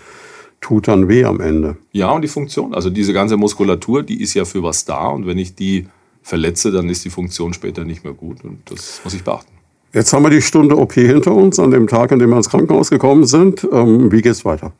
tut 0.61 0.87
dann 0.87 1.09
weh 1.09 1.25
am 1.25 1.41
Ende. 1.41 1.75
Ja, 1.91 2.11
und 2.11 2.21
die 2.21 2.29
Funktion, 2.29 2.73
also 2.73 2.89
diese 2.89 3.11
ganze 3.11 3.35
Muskulatur, 3.35 4.01
die 4.01 4.21
ist 4.21 4.33
ja 4.33 4.45
für 4.45 4.63
was 4.63 4.85
da. 4.85 5.09
Und 5.09 5.27
wenn 5.27 5.37
ich 5.37 5.55
die 5.55 5.87
verletze, 6.23 6.71
dann 6.71 6.87
ist 6.87 7.03
die 7.03 7.09
Funktion 7.09 7.53
später 7.53 7.83
nicht 7.83 8.05
mehr 8.05 8.13
gut. 8.13 8.45
Und 8.45 8.59
das 8.71 9.01
muss 9.03 9.13
ich 9.13 9.25
beachten. 9.25 9.51
Jetzt 9.91 10.13
haben 10.13 10.23
wir 10.23 10.29
die 10.29 10.41
Stunde 10.41 10.77
OP 10.77 10.93
hinter 10.93 11.33
uns, 11.33 11.59
an 11.59 11.71
dem 11.71 11.87
Tag, 11.87 12.13
an 12.13 12.19
dem 12.19 12.29
wir 12.29 12.37
ins 12.37 12.49
Krankenhaus 12.49 12.89
gekommen 12.89 13.25
sind. 13.25 13.67
Ähm, 13.71 14.09
wie 14.09 14.25
es 14.25 14.45
weiter? 14.45 14.71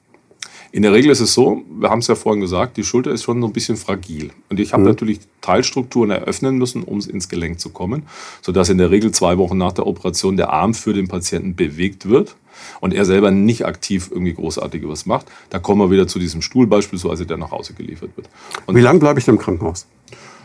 In 0.76 0.82
der 0.82 0.92
Regel 0.92 1.10
ist 1.10 1.22
es 1.22 1.34
so, 1.34 1.64
wir 1.80 1.90
haben 1.90 2.00
es 2.00 2.08
ja 2.08 2.16
vorhin 2.16 2.42
gesagt, 2.42 2.76
die 2.76 2.84
Schulter 2.84 3.10
ist 3.10 3.24
schon 3.24 3.40
so 3.40 3.48
ein 3.48 3.54
bisschen 3.54 3.78
fragil. 3.78 4.32
Und 4.50 4.60
ich 4.60 4.74
habe 4.74 4.82
mhm. 4.82 4.90
natürlich 4.90 5.22
Teilstrukturen 5.40 6.12
eröffnen 6.12 6.58
müssen, 6.58 6.84
um 6.84 6.98
es 6.98 7.08
ins 7.08 7.30
Gelenk 7.30 7.62
zu 7.62 7.70
kommen, 7.70 8.04
sodass 8.42 8.68
in 8.68 8.78
der 8.78 8.92
Regel 8.92 9.12
zwei 9.12 9.38
Wochen 9.38 9.58
nach 9.58 9.72
der 9.72 9.88
Operation 9.88 10.36
der 10.36 10.50
Arm 10.50 10.74
für 10.74 10.92
den 10.92 11.08
Patienten 11.08 11.56
bewegt 11.56 12.10
wird 12.10 12.36
und 12.82 12.94
er 12.94 13.06
selber 13.06 13.32
nicht 13.32 13.66
aktiv 13.66 14.10
irgendwie 14.12 14.34
großartig 14.34 14.86
was 14.86 15.06
macht. 15.06 15.28
Da 15.50 15.60
kommen 15.60 15.80
wir 15.80 15.92
wieder 15.92 16.10
zu 16.10 16.20
diesem 16.20 16.42
Stuhl 16.42 16.68
beispielsweise, 16.68 17.26
der 17.26 17.38
nach 17.38 17.52
Hause 17.52 17.74
geliefert 17.74 18.10
wird. 18.18 18.28
Und 18.66 18.76
wie 18.76 18.82
lange 18.82 19.00
bleibe 19.00 19.18
ich 19.18 19.24
denn 19.24 19.36
im 19.36 19.42
Krankenhaus? 19.42 19.88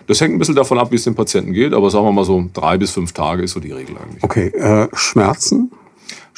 Das 0.06 0.20
hängt 0.20 0.32
ein 0.32 0.38
bisschen 0.38 0.54
davon 0.54 0.78
ab, 0.78 0.92
wie 0.92 0.96
es 0.96 1.02
dem 1.02 1.16
Patienten 1.16 1.52
geht, 1.52 1.74
aber 1.74 1.90
sagen 1.90 2.04
wir 2.04 2.12
mal 2.12 2.24
so 2.24 2.48
drei 2.52 2.78
bis 2.78 2.92
fünf 2.92 3.10
Tage 3.10 3.42
ist 3.42 3.50
so 3.50 3.58
die 3.58 3.72
Regel 3.72 3.96
eigentlich. 3.98 4.22
Okay, 4.22 4.46
äh, 4.50 4.86
Schmerzen? 4.92 5.72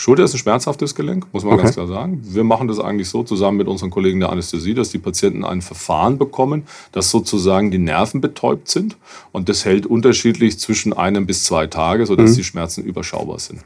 Schulter 0.03 0.25
ist 0.25 0.35
ein 0.35 0.39
schmerzhaftes 0.39 0.97
Gelenk, 0.97 1.29
muss 1.31 1.45
man 1.45 1.55
okay. 1.55 1.63
ganz 1.63 1.77
klar 1.77 1.87
sagen. 1.87 2.21
Wir 2.25 2.43
machen 2.43 2.67
das 2.67 2.81
eigentlich 2.81 3.09
so 3.09 3.23
zusammen 3.23 3.59
mit 3.59 3.69
unseren 3.69 3.91
Kollegen 3.91 4.19
der 4.19 4.31
Anästhesie, 4.31 4.75
dass 4.75 4.91
die 4.91 4.99
Patienten 4.99 5.45
ein 5.45 5.63
Verfahren 5.63 6.19
bekommen, 6.19 6.65
dass 6.91 7.09
sozusagen 7.13 7.71
die 7.71 7.79
Nerven 7.79 8.21
betäubt 8.21 8.67
sind. 8.67 8.97
Und 9.31 9.49
das 9.49 9.65
hält 9.65 9.87
unterschiedlich 9.87 10.59
zwischen 10.59 10.93
einem 10.93 11.25
bis 11.25 11.45
zwei 11.45 11.69
Tage, 11.69 12.05
sodass 12.05 12.33
mhm. 12.33 12.35
die 12.35 12.43
Schmerzen 12.43 12.83
überschaubar 12.83 13.39
sind. 13.39 13.61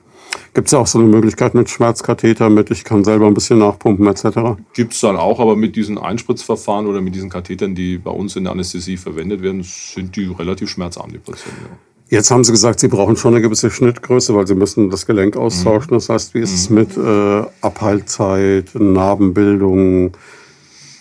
Gibt 0.52 0.68
es 0.68 0.74
auch 0.74 0.86
so 0.86 0.98
eine 0.98 1.08
Möglichkeit 1.08 1.54
mit 1.54 1.70
Schmerzkatheter, 1.70 2.50
mit 2.50 2.70
ich 2.70 2.84
kann 2.84 3.02
selber 3.02 3.28
ein 3.28 3.32
bisschen 3.32 3.58
nachpumpen 3.58 4.06
etc.? 4.06 4.60
Gibt 4.74 4.92
es 4.92 5.00
dann 5.00 5.16
auch, 5.16 5.40
aber 5.40 5.56
mit 5.56 5.74
diesen 5.74 5.96
Einspritzverfahren 5.96 6.86
oder 6.86 7.00
mit 7.00 7.14
diesen 7.14 7.30
Kathetern, 7.30 7.74
die 7.74 7.96
bei 7.96 8.10
uns 8.10 8.36
in 8.36 8.44
der 8.44 8.52
Anästhesie 8.52 8.98
verwendet 8.98 9.40
werden, 9.40 9.62
sind 9.62 10.14
die 10.16 10.26
relativ 10.26 10.68
schmerzarm, 10.68 11.10
die 11.10 11.18
Patienten. 11.18 11.64
Ja. 11.70 11.95
Jetzt 12.08 12.30
haben 12.30 12.44
Sie 12.44 12.52
gesagt, 12.52 12.78
Sie 12.78 12.88
brauchen 12.88 13.16
schon 13.16 13.34
eine 13.34 13.42
gewisse 13.42 13.68
Schnittgröße, 13.68 14.34
weil 14.34 14.46
Sie 14.46 14.54
müssen 14.54 14.90
das 14.90 15.06
Gelenk 15.06 15.36
austauschen. 15.36 15.90
Das 15.90 16.08
heißt, 16.08 16.34
wie 16.34 16.40
ist 16.40 16.54
es 16.54 16.70
mhm. 16.70 16.76
mit 16.76 16.96
äh, 16.96 17.42
Abhaltzeit, 17.60 18.70
Narbenbildung? 18.74 20.12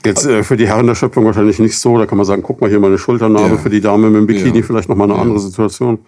Jetzt 0.06 0.26
äh, 0.26 0.44
für 0.44 0.58
die 0.58 0.68
Herren 0.68 0.88
der 0.88 0.96
Schöpfung 0.96 1.26
wahrscheinlich 1.26 1.60
nicht 1.60 1.78
so. 1.78 1.98
Da 1.98 2.06
kann 2.06 2.18
man 2.18 2.26
sagen, 2.26 2.44
guck 2.44 2.62
mal 2.62 2.70
hier 2.70 2.80
meine 2.80 2.98
Schulternarbe. 2.98 3.56
Ja. 3.56 3.58
Für 3.58 3.70
die 3.70 3.82
Dame 3.82 4.10
mit 4.10 4.18
dem 4.18 4.28
Bikini 4.28 4.60
ja. 4.60 4.66
vielleicht 4.66 4.90
nochmal 4.90 5.08
eine 5.08 5.16
ja. 5.16 5.22
andere 5.22 5.40
Situation. 5.40 6.00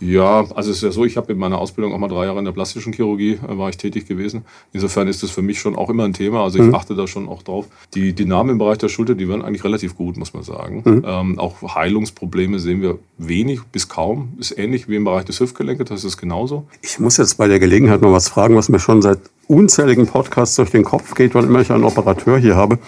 Ja, 0.00 0.46
also 0.54 0.70
es 0.70 0.78
ist 0.78 0.82
ja 0.82 0.90
so, 0.90 1.04
ich 1.04 1.18
habe 1.18 1.32
in 1.32 1.38
meiner 1.38 1.58
Ausbildung 1.58 1.92
auch 1.92 1.98
mal 1.98 2.08
drei 2.08 2.24
Jahre 2.24 2.38
in 2.38 2.46
der 2.46 2.52
plastischen 2.52 2.92
Chirurgie 2.92 3.38
äh, 3.46 3.58
war 3.58 3.68
ich 3.68 3.76
tätig 3.76 4.06
gewesen. 4.06 4.44
Insofern 4.72 5.08
ist 5.08 5.22
das 5.22 5.30
für 5.30 5.42
mich 5.42 5.60
schon 5.60 5.76
auch 5.76 5.90
immer 5.90 6.04
ein 6.04 6.14
Thema. 6.14 6.42
Also 6.42 6.58
ich 6.58 6.64
mhm. 6.64 6.74
achte 6.74 6.94
da 6.94 7.06
schon 7.06 7.28
auch 7.28 7.42
drauf. 7.42 7.66
Die, 7.94 8.14
die 8.14 8.24
Namen 8.24 8.50
im 8.50 8.58
Bereich 8.58 8.78
der 8.78 8.88
Schulter, 8.88 9.14
die 9.14 9.28
werden 9.28 9.42
eigentlich 9.42 9.64
relativ 9.64 9.96
gut, 9.96 10.16
muss 10.16 10.32
man 10.32 10.42
sagen. 10.42 10.82
Mhm. 10.84 11.04
Ähm, 11.06 11.38
auch 11.38 11.74
Heilungsprobleme 11.74 12.58
sehen 12.58 12.80
wir 12.80 12.98
wenig 13.18 13.60
bis 13.72 13.88
kaum. 13.88 14.32
Ist 14.38 14.58
ähnlich 14.58 14.88
wie 14.88 14.96
im 14.96 15.04
Bereich 15.04 15.26
des 15.26 15.38
Hüftgelenkes, 15.38 15.88
das 15.88 16.04
ist 16.04 16.16
genauso. 16.16 16.64
Ich 16.80 16.98
muss 16.98 17.18
jetzt 17.18 17.36
bei 17.36 17.48
der 17.48 17.58
Gelegenheit 17.58 18.00
noch 18.00 18.12
was 18.12 18.28
fragen, 18.28 18.56
was 18.56 18.70
mir 18.70 18.78
schon 18.78 19.02
seit 19.02 19.18
unzähligen 19.48 20.06
Podcasts 20.06 20.56
durch 20.56 20.70
den 20.70 20.84
Kopf 20.84 21.14
geht, 21.14 21.34
wann 21.34 21.44
immer 21.44 21.60
ich 21.60 21.70
einen 21.70 21.84
Operateur 21.84 22.38
hier 22.38 22.56
habe. 22.56 22.78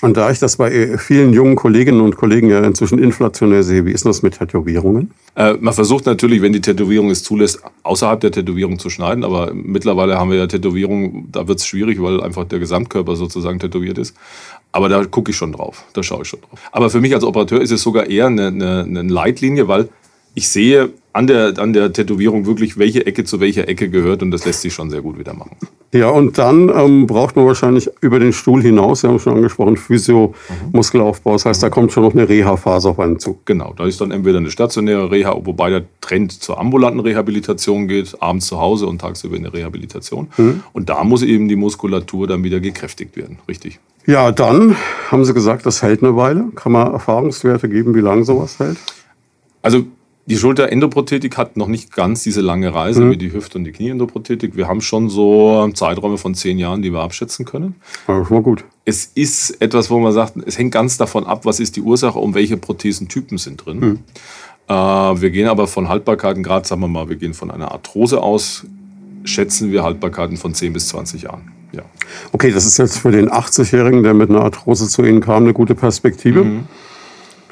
Und 0.00 0.16
da 0.16 0.30
ich 0.30 0.38
das 0.38 0.56
bei 0.56 0.96
vielen 0.96 1.32
jungen 1.32 1.56
Kolleginnen 1.56 2.00
und 2.00 2.16
Kollegen 2.16 2.48
ja 2.48 2.64
inzwischen 2.64 2.98
inflationär 2.98 3.62
sehe, 3.62 3.84
wie 3.84 3.92
ist 3.92 4.06
das 4.06 4.22
mit 4.22 4.38
Tätowierungen? 4.38 5.10
Äh, 5.34 5.54
man 5.60 5.74
versucht 5.74 6.06
natürlich, 6.06 6.40
wenn 6.40 6.52
die 6.52 6.60
Tätowierung 6.60 7.10
es 7.10 7.22
zulässt, 7.22 7.60
außerhalb 7.82 8.20
der 8.20 8.32
Tätowierung 8.32 8.78
zu 8.78 8.88
schneiden. 8.88 9.24
Aber 9.24 9.52
mittlerweile 9.52 10.18
haben 10.18 10.30
wir 10.30 10.38
ja 10.38 10.46
Tätowierungen, 10.46 11.28
da 11.30 11.46
wird 11.48 11.58
es 11.58 11.66
schwierig, 11.66 12.02
weil 12.02 12.22
einfach 12.22 12.44
der 12.44 12.58
Gesamtkörper 12.58 13.14
sozusagen 13.16 13.58
tätowiert 13.58 13.98
ist. 13.98 14.16
Aber 14.72 14.88
da 14.88 15.04
gucke 15.04 15.32
ich 15.32 15.36
schon 15.36 15.52
drauf. 15.52 15.84
Da 15.92 16.02
schaue 16.02 16.22
ich 16.22 16.28
schon 16.28 16.40
drauf. 16.40 16.60
Aber 16.72 16.88
für 16.88 17.00
mich 17.00 17.14
als 17.14 17.24
Operateur 17.24 17.60
ist 17.60 17.72
es 17.72 17.82
sogar 17.82 18.06
eher 18.08 18.26
eine, 18.26 18.46
eine, 18.46 18.84
eine 18.84 19.02
Leitlinie, 19.02 19.68
weil 19.68 19.88
ich 20.34 20.48
sehe 20.48 20.90
an 21.12 21.26
der, 21.26 21.58
an 21.58 21.72
der 21.72 21.92
Tätowierung 21.92 22.46
wirklich, 22.46 22.78
welche 22.78 23.06
Ecke 23.06 23.24
zu 23.24 23.40
welcher 23.40 23.68
Ecke 23.68 23.88
gehört 23.88 24.22
und 24.22 24.30
das 24.30 24.44
lässt 24.44 24.62
sich 24.62 24.72
schon 24.72 24.90
sehr 24.90 25.02
gut 25.02 25.18
wieder 25.18 25.34
machen. 25.34 25.56
Ja, 25.92 26.08
und 26.08 26.38
dann 26.38 26.68
ähm, 26.68 27.08
braucht 27.08 27.34
man 27.34 27.46
wahrscheinlich 27.46 27.90
über 28.00 28.20
den 28.20 28.32
Stuhl 28.32 28.62
hinaus, 28.62 29.02
wir 29.02 29.10
haben 29.10 29.18
schon 29.18 29.34
angesprochen, 29.34 29.76
Physio, 29.76 30.34
mhm. 30.48 30.70
Muskelaufbau. 30.72 31.32
Das 31.32 31.46
heißt, 31.46 31.62
da 31.64 31.68
kommt 31.68 31.90
schon 31.90 32.04
noch 32.04 32.14
eine 32.14 32.28
Reha-Phase 32.28 32.90
auf 32.90 33.00
einen 33.00 33.18
zu. 33.18 33.40
Genau, 33.44 33.74
da 33.76 33.86
ist 33.86 34.00
dann 34.00 34.12
entweder 34.12 34.38
eine 34.38 34.52
stationäre 34.52 35.10
Reha, 35.10 35.34
wobei 35.44 35.70
der 35.70 35.82
Trend 36.00 36.32
zur 36.32 36.60
ambulanten 36.60 37.00
Rehabilitation 37.00 37.88
geht, 37.88 38.16
abends 38.22 38.46
zu 38.46 38.60
Hause 38.60 38.86
und 38.86 39.00
tagsüber 39.00 39.36
in 39.36 39.42
der 39.42 39.52
Rehabilitation. 39.52 40.28
Mhm. 40.36 40.62
Und 40.72 40.88
da 40.88 41.02
muss 41.02 41.22
eben 41.22 41.48
die 41.48 41.56
Muskulatur 41.56 42.28
dann 42.28 42.44
wieder 42.44 42.60
gekräftigt 42.60 43.16
werden, 43.16 43.38
richtig. 43.48 43.80
Ja, 44.06 44.30
dann 44.30 44.76
haben 45.10 45.24
Sie 45.24 45.34
gesagt, 45.34 45.66
das 45.66 45.82
hält 45.82 46.04
eine 46.04 46.14
Weile. 46.14 46.46
Kann 46.54 46.70
man 46.70 46.92
Erfahrungswerte 46.92 47.68
geben, 47.68 47.96
wie 47.96 48.00
lange 48.00 48.24
sowas 48.24 48.60
hält? 48.60 48.78
Also 49.60 49.84
die 50.30 50.36
Schulterendoprothetik 50.36 51.36
hat 51.36 51.56
noch 51.56 51.66
nicht 51.66 51.92
ganz 51.92 52.22
diese 52.22 52.40
lange 52.40 52.72
Reise 52.72 53.02
mhm. 53.02 53.10
wie 53.10 53.16
die 53.16 53.32
Hüft- 53.32 53.56
und 53.56 53.64
die 53.64 53.72
Knieendoprothetik. 53.72 54.56
Wir 54.56 54.68
haben 54.68 54.80
schon 54.80 55.10
so 55.10 55.68
Zeiträume 55.74 56.18
von 56.18 56.36
zehn 56.36 56.56
Jahren, 56.56 56.82
die 56.82 56.92
wir 56.92 57.00
abschätzen 57.00 57.44
können. 57.44 57.74
Ja, 58.06 58.24
schon 58.24 58.36
mal 58.36 58.42
gut. 58.42 58.64
Es 58.84 59.06
ist 59.06 59.60
etwas, 59.60 59.90
wo 59.90 59.98
man 59.98 60.12
sagt, 60.12 60.34
es 60.46 60.56
hängt 60.56 60.72
ganz 60.72 60.96
davon 60.96 61.26
ab, 61.26 61.44
was 61.46 61.58
ist 61.58 61.74
die 61.74 61.82
Ursache 61.82 62.18
und 62.18 62.34
welche 62.34 62.56
Prothesentypen 62.56 63.38
sind 63.38 63.66
drin. 63.66 63.80
Mhm. 63.80 63.98
Äh, 64.68 64.72
wir 64.72 65.30
gehen 65.30 65.48
aber 65.48 65.66
von 65.66 65.88
Haltbarkeiten, 65.88 66.44
gerade 66.44 66.66
sagen 66.66 66.80
wir 66.80 66.88
mal, 66.88 67.08
wir 67.08 67.16
gehen 67.16 67.34
von 67.34 67.50
einer 67.50 67.72
Arthrose 67.72 68.22
aus, 68.22 68.64
schätzen 69.24 69.72
wir 69.72 69.82
Haltbarkeiten 69.82 70.36
von 70.36 70.54
10 70.54 70.72
bis 70.72 70.88
20 70.88 71.22
Jahren. 71.22 71.50
Ja. 71.72 71.82
Okay, 72.30 72.52
das 72.52 72.66
ist 72.66 72.78
jetzt 72.78 72.98
für 72.98 73.10
den 73.10 73.28
80-Jährigen, 73.28 74.04
der 74.04 74.14
mit 74.14 74.30
einer 74.30 74.42
Arthrose 74.42 74.86
zu 74.86 75.02
Ihnen 75.02 75.20
kam, 75.20 75.42
eine 75.42 75.54
gute 75.54 75.74
Perspektive. 75.74 76.44
Mhm. 76.44 76.68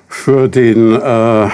Für 0.07 0.49
den 0.49 0.95
äh, 0.95 1.49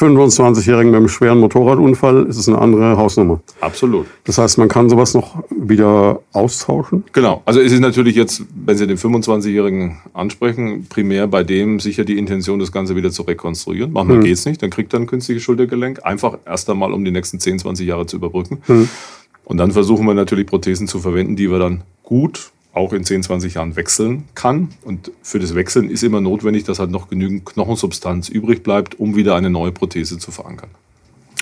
25-Jährigen 0.00 0.90
mit 0.90 0.98
einem 0.98 1.08
schweren 1.08 1.38
Motorradunfall 1.40 2.24
ist 2.26 2.38
es 2.38 2.48
eine 2.48 2.58
andere 2.58 2.96
Hausnummer. 2.96 3.40
Absolut. 3.60 4.06
Das 4.24 4.38
heißt, 4.38 4.58
man 4.58 4.68
kann 4.68 4.88
sowas 4.88 5.14
noch 5.14 5.42
wieder 5.50 6.20
austauschen? 6.32 7.04
Genau. 7.12 7.42
Also 7.44 7.60
es 7.60 7.72
ist 7.72 7.80
natürlich 7.80 8.16
jetzt, 8.16 8.42
wenn 8.54 8.76
Sie 8.76 8.86
den 8.86 8.96
25-Jährigen 8.96 9.98
ansprechen, 10.14 10.86
primär 10.88 11.26
bei 11.26 11.42
dem 11.42 11.80
sicher 11.80 12.04
die 12.04 12.18
Intention, 12.18 12.58
das 12.58 12.72
Ganze 12.72 12.96
wieder 12.96 13.10
zu 13.10 13.22
rekonstruieren. 13.22 13.92
Manchmal 13.92 14.18
hm. 14.18 14.24
geht 14.24 14.34
es 14.34 14.46
nicht, 14.46 14.62
dann 14.62 14.70
kriegt 14.70 14.94
er 14.94 15.00
ein 15.00 15.06
künstliches 15.06 15.42
Schultergelenk. 15.42 16.04
Einfach 16.04 16.38
erst 16.46 16.70
einmal, 16.70 16.92
um 16.92 17.04
die 17.04 17.10
nächsten 17.10 17.38
10, 17.38 17.58
20 17.58 17.86
Jahre 17.86 18.06
zu 18.06 18.16
überbrücken. 18.16 18.58
Hm. 18.66 18.88
Und 19.44 19.56
dann 19.58 19.72
versuchen 19.72 20.06
wir 20.06 20.14
natürlich 20.14 20.46
Prothesen 20.46 20.88
zu 20.88 21.00
verwenden, 21.00 21.36
die 21.36 21.50
wir 21.50 21.58
dann 21.58 21.82
gut 22.02 22.52
auch 22.72 22.92
in 22.92 23.04
10, 23.04 23.22
20 23.24 23.54
Jahren 23.54 23.76
wechseln 23.76 24.24
kann. 24.34 24.68
Und 24.82 25.10
für 25.22 25.38
das 25.38 25.54
Wechseln 25.54 25.90
ist 25.90 26.02
immer 26.02 26.20
notwendig, 26.20 26.64
dass 26.64 26.78
halt 26.78 26.90
noch 26.90 27.08
genügend 27.08 27.44
Knochensubstanz 27.46 28.28
übrig 28.28 28.62
bleibt, 28.62 28.98
um 28.98 29.16
wieder 29.16 29.34
eine 29.34 29.50
neue 29.50 29.72
Prothese 29.72 30.18
zu 30.18 30.30
verankern. 30.30 30.70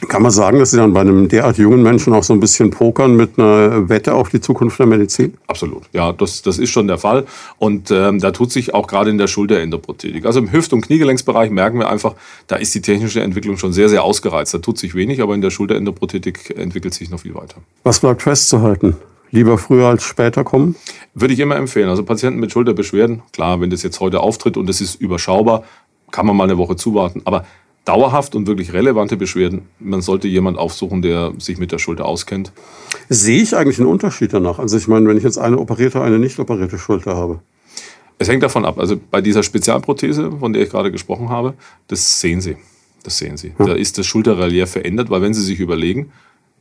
Kann 0.07 0.23
man 0.23 0.31
sagen, 0.31 0.61
dass 0.61 0.71
Sie 0.71 0.77
dann 0.77 0.93
bei 0.93 1.01
einem 1.01 1.29
derart 1.29 1.59
jungen 1.59 1.83
Menschen 1.83 2.13
auch 2.13 2.23
so 2.23 2.33
ein 2.33 2.39
bisschen 2.39 2.71
pokern 2.71 3.17
mit 3.17 3.37
einer 3.37 3.89
Wette 3.89 4.15
auf 4.15 4.29
die 4.29 4.41
Zukunft 4.41 4.79
der 4.79 4.87
Medizin? 4.87 5.35
Absolut. 5.49 5.83
Ja, 5.93 6.13
das, 6.13 6.43
das 6.43 6.59
ist 6.59 6.71
schon 6.71 6.87
der 6.87 6.99
Fall. 6.99 7.27
Und 7.59 7.91
ähm, 7.91 8.21
da 8.21 8.31
tut 8.31 8.53
sich 8.53 8.75
auch 8.75 8.87
gerade 8.87 9.11
in 9.11 9.19
der 9.19 9.27
Schulterendoprothetik. 9.27 10.25
Also 10.25 10.39
im 10.39 10.53
Hüft- 10.53 10.73
und 10.73 10.83
Kniegelenksbereich 10.83 11.51
merken 11.51 11.81
wir 11.81 11.91
einfach, 11.91 12.15
da 12.47 12.57
ist 12.57 12.75
die 12.77 12.81
technische 12.81 13.23
Entwicklung 13.23 13.57
schon 13.57 13.73
sehr, 13.73 13.89
sehr 13.89 14.05
ausgereizt. 14.05 14.55
Da 14.55 14.59
tut 14.59 14.79
sich 14.79 14.95
wenig, 14.95 15.21
aber 15.21 15.35
in 15.35 15.41
der 15.41 15.51
Schulterendoprothetik 15.51 16.57
entwickelt 16.57 16.95
sich 16.95 17.11
noch 17.11 17.21
viel 17.21 17.35
weiter. 17.35 17.57
Was 17.83 17.99
bleibt 17.99 18.23
festzuhalten? 18.23 18.97
Lieber 19.31 19.59
früher 19.59 19.87
als 19.87 20.05
später 20.05 20.45
kommen? 20.45 20.77
Würde 21.15 21.35
ich 21.35 21.41
immer 21.41 21.57
empfehlen. 21.57 21.89
Also 21.89 22.03
Patienten 22.03 22.41
mit 22.41 22.53
Schulterbeschwerden, 22.53 23.23
klar, 23.33 23.61
wenn 23.61 23.71
das 23.71 23.83
jetzt 23.83 24.01
heute 24.01 24.21
auftritt 24.21 24.57
und 24.57 24.69
es 24.71 24.81
ist 24.81 24.95
überschaubar, 25.01 25.65
kann 26.11 26.27
man 26.27 26.37
mal 26.37 26.45
eine 26.45 26.59
Woche 26.59 26.77
zuwarten. 26.77 27.23
Aber 27.25 27.45
dauerhaft 27.85 28.35
und 28.35 28.47
wirklich 28.47 28.73
relevante 28.73 29.17
Beschwerden, 29.17 29.63
man 29.79 30.03
sollte 30.03 30.29
jemanden 30.29 30.59
aufsuchen, 30.59 31.01
der 31.01 31.33
sich 31.39 31.59
mit 31.59 31.73
der 31.73 31.79
Schulter 31.79 32.05
auskennt. 32.05 32.53
Sehe 33.09 33.43
ich 33.43 33.57
eigentlich 33.57 33.79
einen 33.79 33.89
Unterschied 33.89 34.33
danach? 34.33 34.59
Also 34.59 34.77
ich 34.77 34.89
meine, 34.89 35.09
wenn 35.09 35.17
ich 35.17 35.25
jetzt 35.25 35.39
eine 35.39 35.59
operierte, 35.59 36.03
eine 36.03 36.19
nicht 36.19 36.39
operierte 36.39 36.79
Schulter 36.79 37.17
habe. 37.17 37.41
Es 38.19 38.29
hängt 38.29 38.43
davon 38.43 38.65
ab. 38.65 38.79
Also 38.79 39.01
bei 39.11 39.21
dieser 39.21 39.43
Spezialprothese, 39.43 40.33
von 40.33 40.53
der 40.53 40.63
ich 40.63 40.71
gerade 40.71 40.91
gesprochen 40.93 41.31
habe, 41.31 41.55
das 41.87 42.21
sehen 42.21 42.41
Sie. 42.41 42.57
Das 43.05 43.17
sehen 43.17 43.37
Sie. 43.37 43.53
Ja. 43.59 43.67
Da 43.67 43.73
ist 43.75 43.97
das 43.97 44.07
Schulterrelief 44.07 44.71
verändert, 44.71 45.09
weil 45.09 45.23
wenn 45.23 45.33
Sie 45.33 45.43
sich 45.43 45.61
überlegen, 45.61 46.13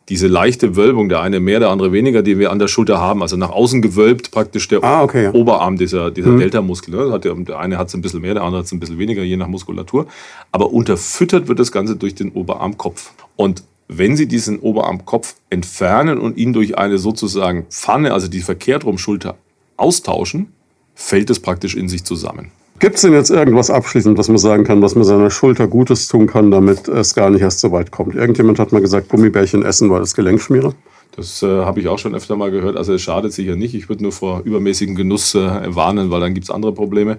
diese 0.09 0.27
leichte 0.27 0.75
Wölbung, 0.75 1.09
der 1.09 1.21
eine 1.21 1.39
mehr, 1.39 1.59
der 1.59 1.69
andere 1.69 1.91
weniger, 1.91 2.21
die 2.21 2.39
wir 2.39 2.51
an 2.51 2.59
der 2.59 2.67
Schulter 2.67 2.99
haben, 2.99 3.21
also 3.21 3.35
nach 3.35 3.49
außen 3.49 3.81
gewölbt 3.81 4.31
praktisch 4.31 4.67
der 4.69 4.83
ah, 4.83 5.03
okay, 5.03 5.25
ja. 5.25 5.33
Oberarm, 5.33 5.77
dieser, 5.77 6.11
dieser 6.11 6.29
mhm. 6.29 6.39
Delta-Muskel. 6.39 6.95
Ne? 6.95 7.19
Der, 7.19 7.33
der 7.35 7.59
eine 7.59 7.77
hat 7.77 7.89
es 7.89 7.93
ein 7.93 8.01
bisschen 8.01 8.21
mehr, 8.21 8.33
der 8.33 8.43
andere 8.43 8.59
hat 8.59 8.65
es 8.65 8.71
ein 8.71 8.79
bisschen 8.79 8.99
weniger, 8.99 9.23
je 9.23 9.35
nach 9.35 9.47
Muskulatur. 9.47 10.07
Aber 10.51 10.71
unterfüttert 10.71 11.47
wird 11.49 11.59
das 11.59 11.73
Ganze 11.73 11.97
durch 11.97 12.15
den 12.15 12.31
Oberarmkopf. 12.31 13.11
Und 13.35 13.63
wenn 13.89 14.15
Sie 14.15 14.27
diesen 14.27 14.59
Oberarmkopf 14.59 15.35
entfernen 15.49 16.19
und 16.19 16.37
ihn 16.37 16.53
durch 16.53 16.77
eine 16.77 16.97
sozusagen 16.97 17.65
Pfanne, 17.69 18.13
also 18.13 18.27
die 18.27 18.41
verkehrt 18.41 18.85
rum 18.85 18.97
Schulter, 18.97 19.37
austauschen, 19.75 20.53
fällt 20.95 21.29
es 21.29 21.39
praktisch 21.39 21.75
in 21.75 21.89
sich 21.89 22.03
zusammen. 22.03 22.51
Gibt 22.80 22.95
es 22.95 23.01
denn 23.01 23.13
jetzt 23.13 23.32
irgendwas 23.32 23.71
abschließend, 23.71 24.17
was 24.17 24.28
man 24.28 24.38
sagen 24.38 24.63
kann, 24.63 24.82
was 24.82 24.95
man 24.95 25.03
seiner 25.03 25.32
Schulter 25.32 25.67
Gutes 25.67 26.07
tun 26.07 26.28
kann, 26.28 26.51
damit 26.51 26.88
es 26.88 27.15
gar 27.15 27.30
nicht 27.30 27.41
erst 27.41 27.59
so 27.59 27.71
weit 27.71 27.91
kommt? 27.91 28.15
Irgendjemand 28.15 28.59
hat 28.59 28.71
mal 28.71 28.82
gesagt, 28.82 29.09
Gummibärchen 29.09 29.63
essen, 29.63 29.89
weil 29.89 29.99
das 29.99 30.13
Gelenk 30.13 30.41
schmiere. 30.41 30.73
Das 31.15 31.41
äh, 31.41 31.47
habe 31.47 31.80
ich 31.80 31.88
auch 31.88 31.97
schon 31.97 32.13
öfter 32.13 32.36
mal 32.36 32.51
gehört. 32.51 32.78
Also 32.78 32.93
es 32.93 33.01
schadet 33.01 33.34
sicher 33.34 33.55
nicht. 33.55 33.73
Ich 33.73 33.89
würde 33.89 34.03
nur 34.03 34.11
vor 34.11 34.41
übermäßigem 34.43 34.95
Genuss 34.95 35.34
äh, 35.34 35.75
warnen, 35.75 36.11
weil 36.11 36.19
dann 36.19 36.36
gibt 36.36 36.43
es 36.43 36.51
andere 36.51 36.73
Probleme. 36.73 37.17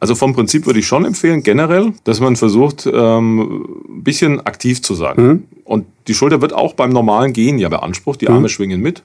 Also 0.00 0.14
vom 0.14 0.34
Prinzip 0.34 0.66
würde 0.66 0.80
ich 0.80 0.86
schon 0.86 1.04
empfehlen, 1.04 1.42
generell, 1.42 1.92
dass 2.04 2.20
man 2.20 2.36
versucht, 2.36 2.86
ähm, 2.90 3.66
ein 3.88 4.02
bisschen 4.02 4.40
aktiv 4.46 4.82
zu 4.82 4.94
sein. 4.94 5.14
Mhm. 5.16 5.42
Und 5.64 5.86
die 6.08 6.14
Schulter 6.14 6.40
wird 6.40 6.52
auch 6.52 6.74
beim 6.74 6.90
normalen 6.90 7.32
Gehen 7.32 7.58
ja 7.58 7.68
beansprucht. 7.68 8.20
Die 8.20 8.28
Arme 8.28 8.40
mhm. 8.40 8.48
schwingen 8.48 8.80
mit. 8.80 9.02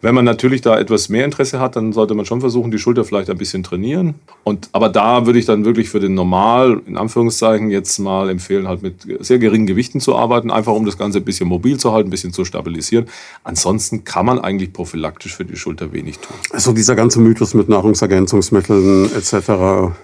Wenn 0.00 0.14
man 0.14 0.26
natürlich 0.26 0.60
da 0.60 0.78
etwas 0.78 1.08
mehr 1.08 1.24
Interesse 1.24 1.60
hat, 1.60 1.76
dann 1.76 1.92
sollte 1.92 2.14
man 2.14 2.26
schon 2.26 2.40
versuchen, 2.40 2.70
die 2.70 2.78
Schulter 2.78 3.04
vielleicht 3.04 3.30
ein 3.30 3.38
bisschen 3.38 3.62
trainieren. 3.62 4.16
Und, 4.42 4.68
aber 4.72 4.90
da 4.90 5.24
würde 5.24 5.38
ich 5.38 5.46
dann 5.46 5.64
wirklich 5.64 5.88
für 5.88 5.98
den 5.98 6.12
Normal, 6.12 6.82
in 6.86 6.98
Anführungszeichen, 6.98 7.70
jetzt 7.70 7.98
mal 7.98 8.28
empfehlen, 8.28 8.68
halt 8.68 8.82
mit 8.82 9.06
sehr 9.20 9.38
geringen 9.38 9.66
Gewichten 9.66 10.00
zu 10.00 10.14
arbeiten, 10.14 10.50
einfach 10.50 10.74
um 10.74 10.84
das 10.84 10.98
Ganze 10.98 11.18
ein 11.18 11.24
bisschen 11.24 11.48
mobil 11.48 11.78
zu 11.78 11.92
halten, 11.92 12.08
ein 12.08 12.10
bisschen 12.10 12.34
zu 12.34 12.44
stabilisieren. 12.44 13.06
Ansonsten 13.44 14.04
kann 14.04 14.26
man 14.26 14.38
eigentlich 14.38 14.72
prophylaktisch 14.74 15.36
für 15.36 15.46
die 15.46 15.56
Schulter 15.56 15.92
wenig 15.92 16.18
tun. 16.18 16.36
Also 16.50 16.72
dieser 16.72 16.96
ganze 16.96 17.20
Mythos 17.20 17.54
mit 17.54 17.70
Nahrungsergänzungsmitteln 17.70 19.10
etc. 19.16 19.94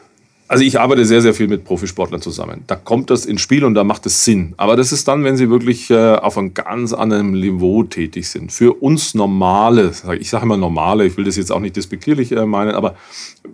Also 0.50 0.64
ich 0.64 0.80
arbeite 0.80 1.04
sehr, 1.04 1.22
sehr 1.22 1.32
viel 1.32 1.46
mit 1.46 1.62
Profisportlern 1.62 2.20
zusammen. 2.20 2.64
Da 2.66 2.74
kommt 2.74 3.10
das 3.10 3.24
ins 3.24 3.40
Spiel 3.40 3.64
und 3.64 3.74
da 3.74 3.84
macht 3.84 4.04
es 4.06 4.24
Sinn. 4.24 4.54
Aber 4.56 4.74
das 4.74 4.90
ist 4.90 5.06
dann, 5.06 5.22
wenn 5.22 5.36
sie 5.36 5.48
wirklich 5.48 5.88
äh, 5.90 6.16
auf 6.16 6.36
einem 6.36 6.54
ganz 6.54 6.92
anderen 6.92 7.30
Niveau 7.30 7.84
tätig 7.84 8.28
sind. 8.28 8.50
Für 8.50 8.72
uns 8.82 9.14
normale, 9.14 9.92
ich 10.18 10.28
sage 10.28 10.46
immer 10.46 10.56
normale, 10.56 11.06
ich 11.06 11.16
will 11.16 11.24
das 11.24 11.36
jetzt 11.36 11.52
auch 11.52 11.60
nicht 11.60 11.76
despektierlich 11.76 12.32
äh, 12.32 12.46
meinen, 12.46 12.72
aber 12.72 12.94
äh, 12.94 13.48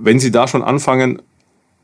wenn 0.00 0.20
sie 0.20 0.30
da 0.30 0.48
schon 0.48 0.62
anfangen, 0.62 1.20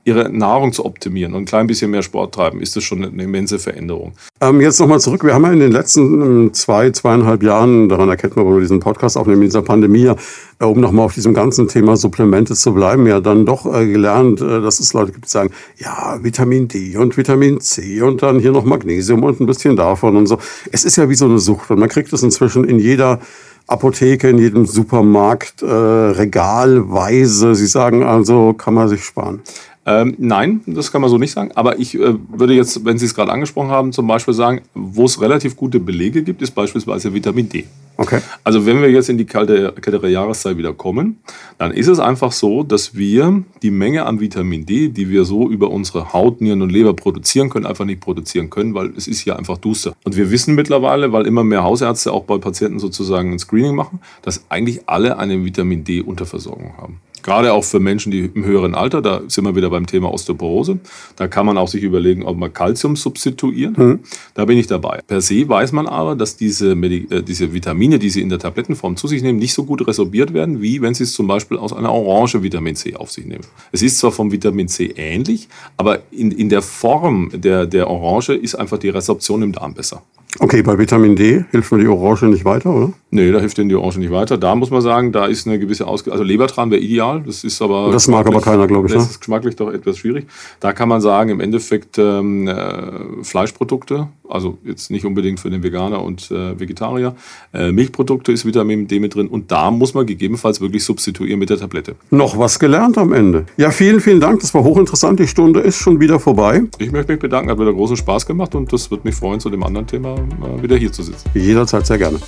ihre 0.05 0.31
Nahrung 0.31 0.73
zu 0.73 0.85
optimieren 0.85 1.35
und 1.35 1.43
ein 1.43 1.47
klein 1.47 1.67
bisschen 1.67 1.91
mehr 1.91 2.03
Sport 2.03 2.35
treiben, 2.35 2.61
ist 2.61 2.77
das 2.77 2.85
schon 2.85 3.05
eine 3.05 3.23
immense 3.23 3.59
Veränderung. 3.59 4.13
Ähm, 4.41 4.61
jetzt 4.61 4.79
nochmal 4.79 5.01
zurück. 5.01 5.25
Wir 5.25 5.35
haben 5.35 5.45
ja 5.45 5.53
in 5.53 5.61
den 5.61 5.73
letzten 5.73 6.21
ähm, 6.21 6.55
zwei, 6.55 6.91
zweieinhalb 6.91 7.43
Jahren, 7.43 7.89
daran 7.89 8.09
erkennt 8.09 8.37
man, 8.37 8.45
wo 8.45 8.53
wir 8.53 8.61
diesen 8.61 8.81
Podcast 8.81 9.17
aufnehmen, 9.17 9.43
in 9.43 9.49
dieser 9.49 9.63
Pandemie, 9.63 10.13
äh, 10.59 10.65
um 10.65 10.81
nochmal 10.81 11.07
auf 11.07 11.15
diesem 11.15 11.33
ganzen 11.33 11.69
Thema 11.69 11.97
Supplemente 11.97 12.55
zu 12.55 12.75
bleiben, 12.75 13.07
ja 13.07 13.21
dann 13.21 13.47
doch 13.47 13.65
äh, 13.73 13.87
gelernt, 13.87 14.41
äh, 14.43 14.61
dass 14.61 14.79
es 14.81 14.93
Leute 14.93 15.13
gibt, 15.13 15.25
die 15.25 15.31
sagen, 15.31 15.51
ja, 15.79 16.19
Vitamin 16.23 16.69
D 16.69 16.97
und 16.97 17.17
Vitamin 17.17 17.61
C 17.61 18.03
und 18.03 18.23
dann 18.23 18.39
hier 18.39 18.53
noch 18.53 18.65
Magnesium 18.65 19.23
und 19.23 19.41
ein 19.41 19.47
bisschen 19.47 19.77
davon 19.77 20.17
und 20.17 20.27
so. 20.27 20.39
Es 20.71 20.85
ist 20.85 20.97
ja 20.97 21.09
wie 21.09 21.15
so 21.15 21.25
eine 21.25 21.39
Sucht 21.39 21.71
und 21.71 21.79
man 21.79 21.89
kriegt 21.89 22.13
es 22.13 22.23
inzwischen 22.23 22.65
in 22.65 22.79
jeder 22.79 23.21
Apotheke, 23.67 24.29
in 24.29 24.37
jedem 24.39 24.67
Supermarkt, 24.67 25.63
äh, 25.63 25.67
regalweise. 25.67 27.55
Sie 27.55 27.67
sagen 27.67 28.03
also, 28.03 28.53
kann 28.53 28.75
man 28.75 28.89
sich 28.89 29.03
sparen. 29.03 29.41
Ähm, 29.87 30.15
nein, 30.19 30.63
das 30.67 30.91
kann 30.91 31.01
man 31.01 31.11
so 31.11 31.19
nicht 31.19 31.33
sagen. 31.33 31.51
Aber 31.55 31.79
ich 31.79 31.95
äh, 31.95 32.15
würde 32.29 32.55
jetzt, 32.55 32.85
wenn 32.85 32.99
Sie 32.99 33.07
es 33.07 33.15
gerade 33.15 33.33
angesprochen 33.33 33.69
haben, 33.69 33.93
zum 33.93 34.07
Beispiel 34.07 34.35
sagen, 34.35 34.63
wo 34.75 35.05
es 35.05 35.21
relativ 35.21 35.57
gute 35.57 35.81
Belege 35.81 36.23
gibt, 36.23 36.41
ist 36.43 36.53
beispielsweise 36.53 37.13
Vitamin 37.13 37.49
D. 37.49 37.65
Okay. 37.97 38.21
Also 38.43 38.67
wenn 38.67 38.81
wir 38.81 38.91
jetzt 38.91 39.09
in 39.09 39.19
die 39.19 39.25
kalte, 39.25 39.73
kältere 39.81 40.09
Jahreszeit 40.09 40.57
wieder 40.57 40.73
kommen, 40.73 41.21
dann 41.59 41.71
ist 41.71 41.87
es 41.87 42.01
einfach 42.01 42.33
so, 42.33 42.65
dass 42.65 42.97
wir 42.97 43.45
die 43.63 43.71
Menge 43.71 44.07
an 44.07 44.19
Vitamin 44.19 44.67
D, 44.67 44.89
die 44.89 45.11
wir 45.11 45.25
so 45.25 45.49
über 45.49 45.71
unsere 45.71 46.13
Haut, 46.13 46.41
Nieren 46.41 46.63
und 46.63 46.73
Leber 46.73 46.95
produzieren 46.95 47.51
können, 47.51 47.67
einfach 47.67 47.85
nicht 47.85 48.01
produzieren 48.01 48.51
können, 48.51 48.75
weil 48.75 48.93
es 48.97 49.07
ist 49.07 49.21
hier 49.21 49.39
einfach 49.39 49.59
duster. 49.59 49.95
Und 50.03 50.17
wir 50.17 50.31
wissen 50.31 50.57
mittlerweile, 50.57 51.13
weil 51.13 51.27
immer 51.27 51.45
mehr 51.45 51.63
Hausärzte 51.63 52.11
auch 52.11 52.25
bei 52.25 52.39
Patienten 52.39 52.81
sozusagen 52.81 53.33
ein 53.33 53.39
Screening 53.39 53.77
machen, 53.77 54.01
dass 54.23 54.45
eigentlich 54.49 54.89
alle 54.89 55.19
eine 55.19 55.45
Vitamin 55.45 55.85
D-Unterversorgung 55.85 56.77
haben. 56.79 57.01
Gerade 57.25 57.55
auch 57.55 57.65
für 57.65 57.81
Menschen, 57.81 58.13
die 58.13 58.31
im 58.35 58.45
höheren 58.45 58.75
Alter, 58.75 59.01
da 59.01 59.23
sind 59.29 59.45
wir 59.45 59.57
wieder 59.57 59.71
beim 59.71 59.87
Thema 59.87 60.13
Osteoporose. 60.13 60.79
Da 61.17 61.27
kann 61.27 61.47
man 61.47 61.57
auch 61.57 61.69
sich 61.69 61.83
überlegen, 61.83 62.23
ob 62.23 62.37
man 62.37 62.53
Kalzium 62.53 62.97
substituiert. 62.97 63.79
Mhm. 63.79 64.01
Da 64.35 64.45
bin 64.45 64.59
ich 64.59 64.67
dabei. 64.67 65.01
Per 65.07 65.23
se 65.23 65.49
weiß 65.49 65.73
man 65.73 65.87
aber, 65.87 66.17
dass 66.17 66.37
diese, 66.37 66.75
Medi 66.75 67.07
äh, 67.09 67.23
diese 67.23 67.55
Vitamine, 67.55 67.99
die 67.99 68.11
Sie 68.11 68.21
in 68.21 68.29
der 68.29 68.39
Tablettenform 68.39 68.97
zu 68.97 69.09
sich 69.09 69.23
nehmen, 69.23 69.39
nicht 69.39 69.55
so 69.55 69.65
gut 69.65 69.87
resorbiert 69.87 70.35
werden, 70.35 70.61
wie 70.61 70.83
wenn 70.83 70.93
Sie 70.93 71.05
es 71.05 71.15
zum 71.15 71.27
Beispiel 71.27 71.57
aus 71.57 71.73
einer 71.73 71.91
Orange 71.91 72.43
Vitamin 72.43 72.77
C 72.77 72.95
auf 72.95 73.11
sich 73.11 73.25
nehmen. 73.25 73.47
Es 73.73 73.81
ist 73.81 73.97
zwar 73.97 74.13
vom 74.13 74.31
Vitamin 74.31 74.69
C 74.69 74.93
ähnlich, 74.95 75.49
aber 75.79 76.01
in, 76.11 76.31
in 76.31 76.51
der 76.51 76.61
Form 76.61 77.31
der, 77.33 77.65
der 77.65 77.89
Orange 77.89 78.35
ist 78.35 78.55
einfach 78.55 78.77
die 78.77 78.91
Resorption 78.91 79.41
im 79.41 79.53
Darm 79.53 79.73
besser. 79.73 80.03
Okay, 80.41 80.63
bei 80.63 80.79
Vitamin 80.79 81.15
D 81.15 81.45
hilft 81.51 81.71
mir 81.71 81.79
die 81.79 81.87
Orange 81.87 82.27
nicht 82.27 82.45
weiter, 82.45 82.75
oder? 82.75 82.93
Nee, 83.11 83.31
da 83.31 83.39
hilft 83.39 83.59
Ihnen 83.59 83.69
die 83.69 83.77
Orange 83.77 83.99
nicht 83.99 84.11
weiter. 84.11 84.37
Da 84.37 84.55
muss 84.55 84.71
man 84.71 84.81
sagen, 84.81 85.13
da 85.13 85.27
ist 85.27 85.47
eine 85.47 85.59
gewisse 85.59 85.87
Ausgabe. 85.87 86.13
Also 86.13 86.25
Lebertran 86.25 86.71
wäre 86.71 86.81
ideal, 86.81 87.23
das 87.25 87.45
ist 87.45 87.63
aber. 87.63 87.93
Das 87.93 88.09
mag 88.09 88.27
aber 88.27 88.41
keiner, 88.41 88.67
glaube 88.67 88.89
ich. 88.89 88.93
Das 88.93 89.05
ne? 89.05 89.11
ist 89.11 89.21
geschmacklich 89.21 89.55
doch 89.57 89.73
etwas 89.73 89.99
schwierig. 89.99 90.27
Da 90.61 90.73
kann 90.73 90.89
man 90.89 91.01
sagen, 91.01 91.31
im 91.31 91.41
Endeffekt 91.41 91.99
ähm, 91.99 92.49
äh, 92.49 93.23
Fleischprodukte, 93.23 94.09
also 94.29 94.59
jetzt 94.65 94.91
nicht 94.91 95.05
unbedingt 95.05 95.41
für 95.41 95.51
den 95.51 95.63
Veganer 95.63 96.03
und 96.03 96.31
äh, 96.31 96.59
Vegetarier. 96.59 97.15
Äh, 97.53 97.73
Milchprodukte 97.73 98.33
ist 98.33 98.45
Vitamin 98.45 98.87
D 98.87 99.01
mit 99.01 99.15
drin 99.15 99.29
und 99.29 99.51
da 99.51 99.71
muss 99.71 99.95
man 99.95 100.07
gegebenenfalls 100.07 100.61
wirklich 100.61 100.85
substituieren 100.85 101.39
mit 101.39 101.51
der 101.51 101.59
Tablette. 101.59 101.95
Noch 102.11 102.39
was 102.39 102.59
gelernt 102.59 102.99
am 102.99 103.13
Ende. 103.13 103.47
Ja, 103.57 103.71
vielen, 103.71 104.01
vielen 104.01 104.21
Dank. 104.21 104.41
Das 104.41 104.55
war 104.55 104.65
hochinteressant. 104.65 105.21
Die 105.21 105.29
Stunde 105.29 105.61
ist 105.61 105.79
schon 105.79 106.01
wieder 106.01 106.19
vorbei. 106.21 106.63
Ich 106.79 106.93
möchte 106.93 107.13
mich 107.13 107.21
bedanken, 107.21 107.51
hat 107.51 107.59
wieder 107.59 107.73
großen 107.73 107.97
Spaß 107.97 108.27
gemacht 108.27 108.55
und 108.55 108.73
das 108.73 108.91
wird 108.91 109.05
mich 109.05 109.15
freuen, 109.15 109.41
zu 109.41 109.51
dem 109.51 109.63
anderen 109.63 109.87
Thema 109.87 110.15
äh, 110.15 110.63
wieder 110.63 110.77
hier 110.77 110.93
zu 110.93 111.03
sitzen. 111.03 111.29
Jederzeit 111.35 111.87
sehr 111.87 111.99
gerne. 111.99 112.19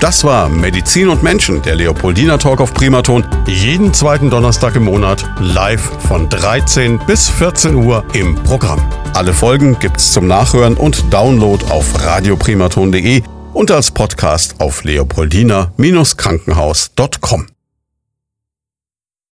Das 0.00 0.24
war 0.24 0.48
Medizin 0.48 1.08
und 1.10 1.22
Menschen, 1.22 1.60
der 1.60 1.74
Leopoldina 1.74 2.38
Talk 2.38 2.62
auf 2.62 2.72
Primaton. 2.72 3.22
Jeden 3.46 3.92
zweiten 3.92 4.30
Donnerstag 4.30 4.76
im 4.76 4.84
Monat 4.84 5.28
live 5.40 5.90
von 6.08 6.26
13 6.30 6.98
bis 7.06 7.28
14 7.28 7.74
Uhr 7.74 8.02
im 8.14 8.34
Programm. 8.36 8.80
Alle 9.12 9.34
Folgen 9.34 9.78
gibt's 9.78 10.12
zum 10.12 10.26
Nachhören 10.26 10.78
und 10.78 11.12
Download 11.12 11.62
auf 11.66 12.02
radioprimaton.de 12.02 13.22
und 13.52 13.70
als 13.70 13.90
Podcast 13.90 14.58
auf 14.58 14.84
leopoldina-krankenhaus.com. 14.84 17.59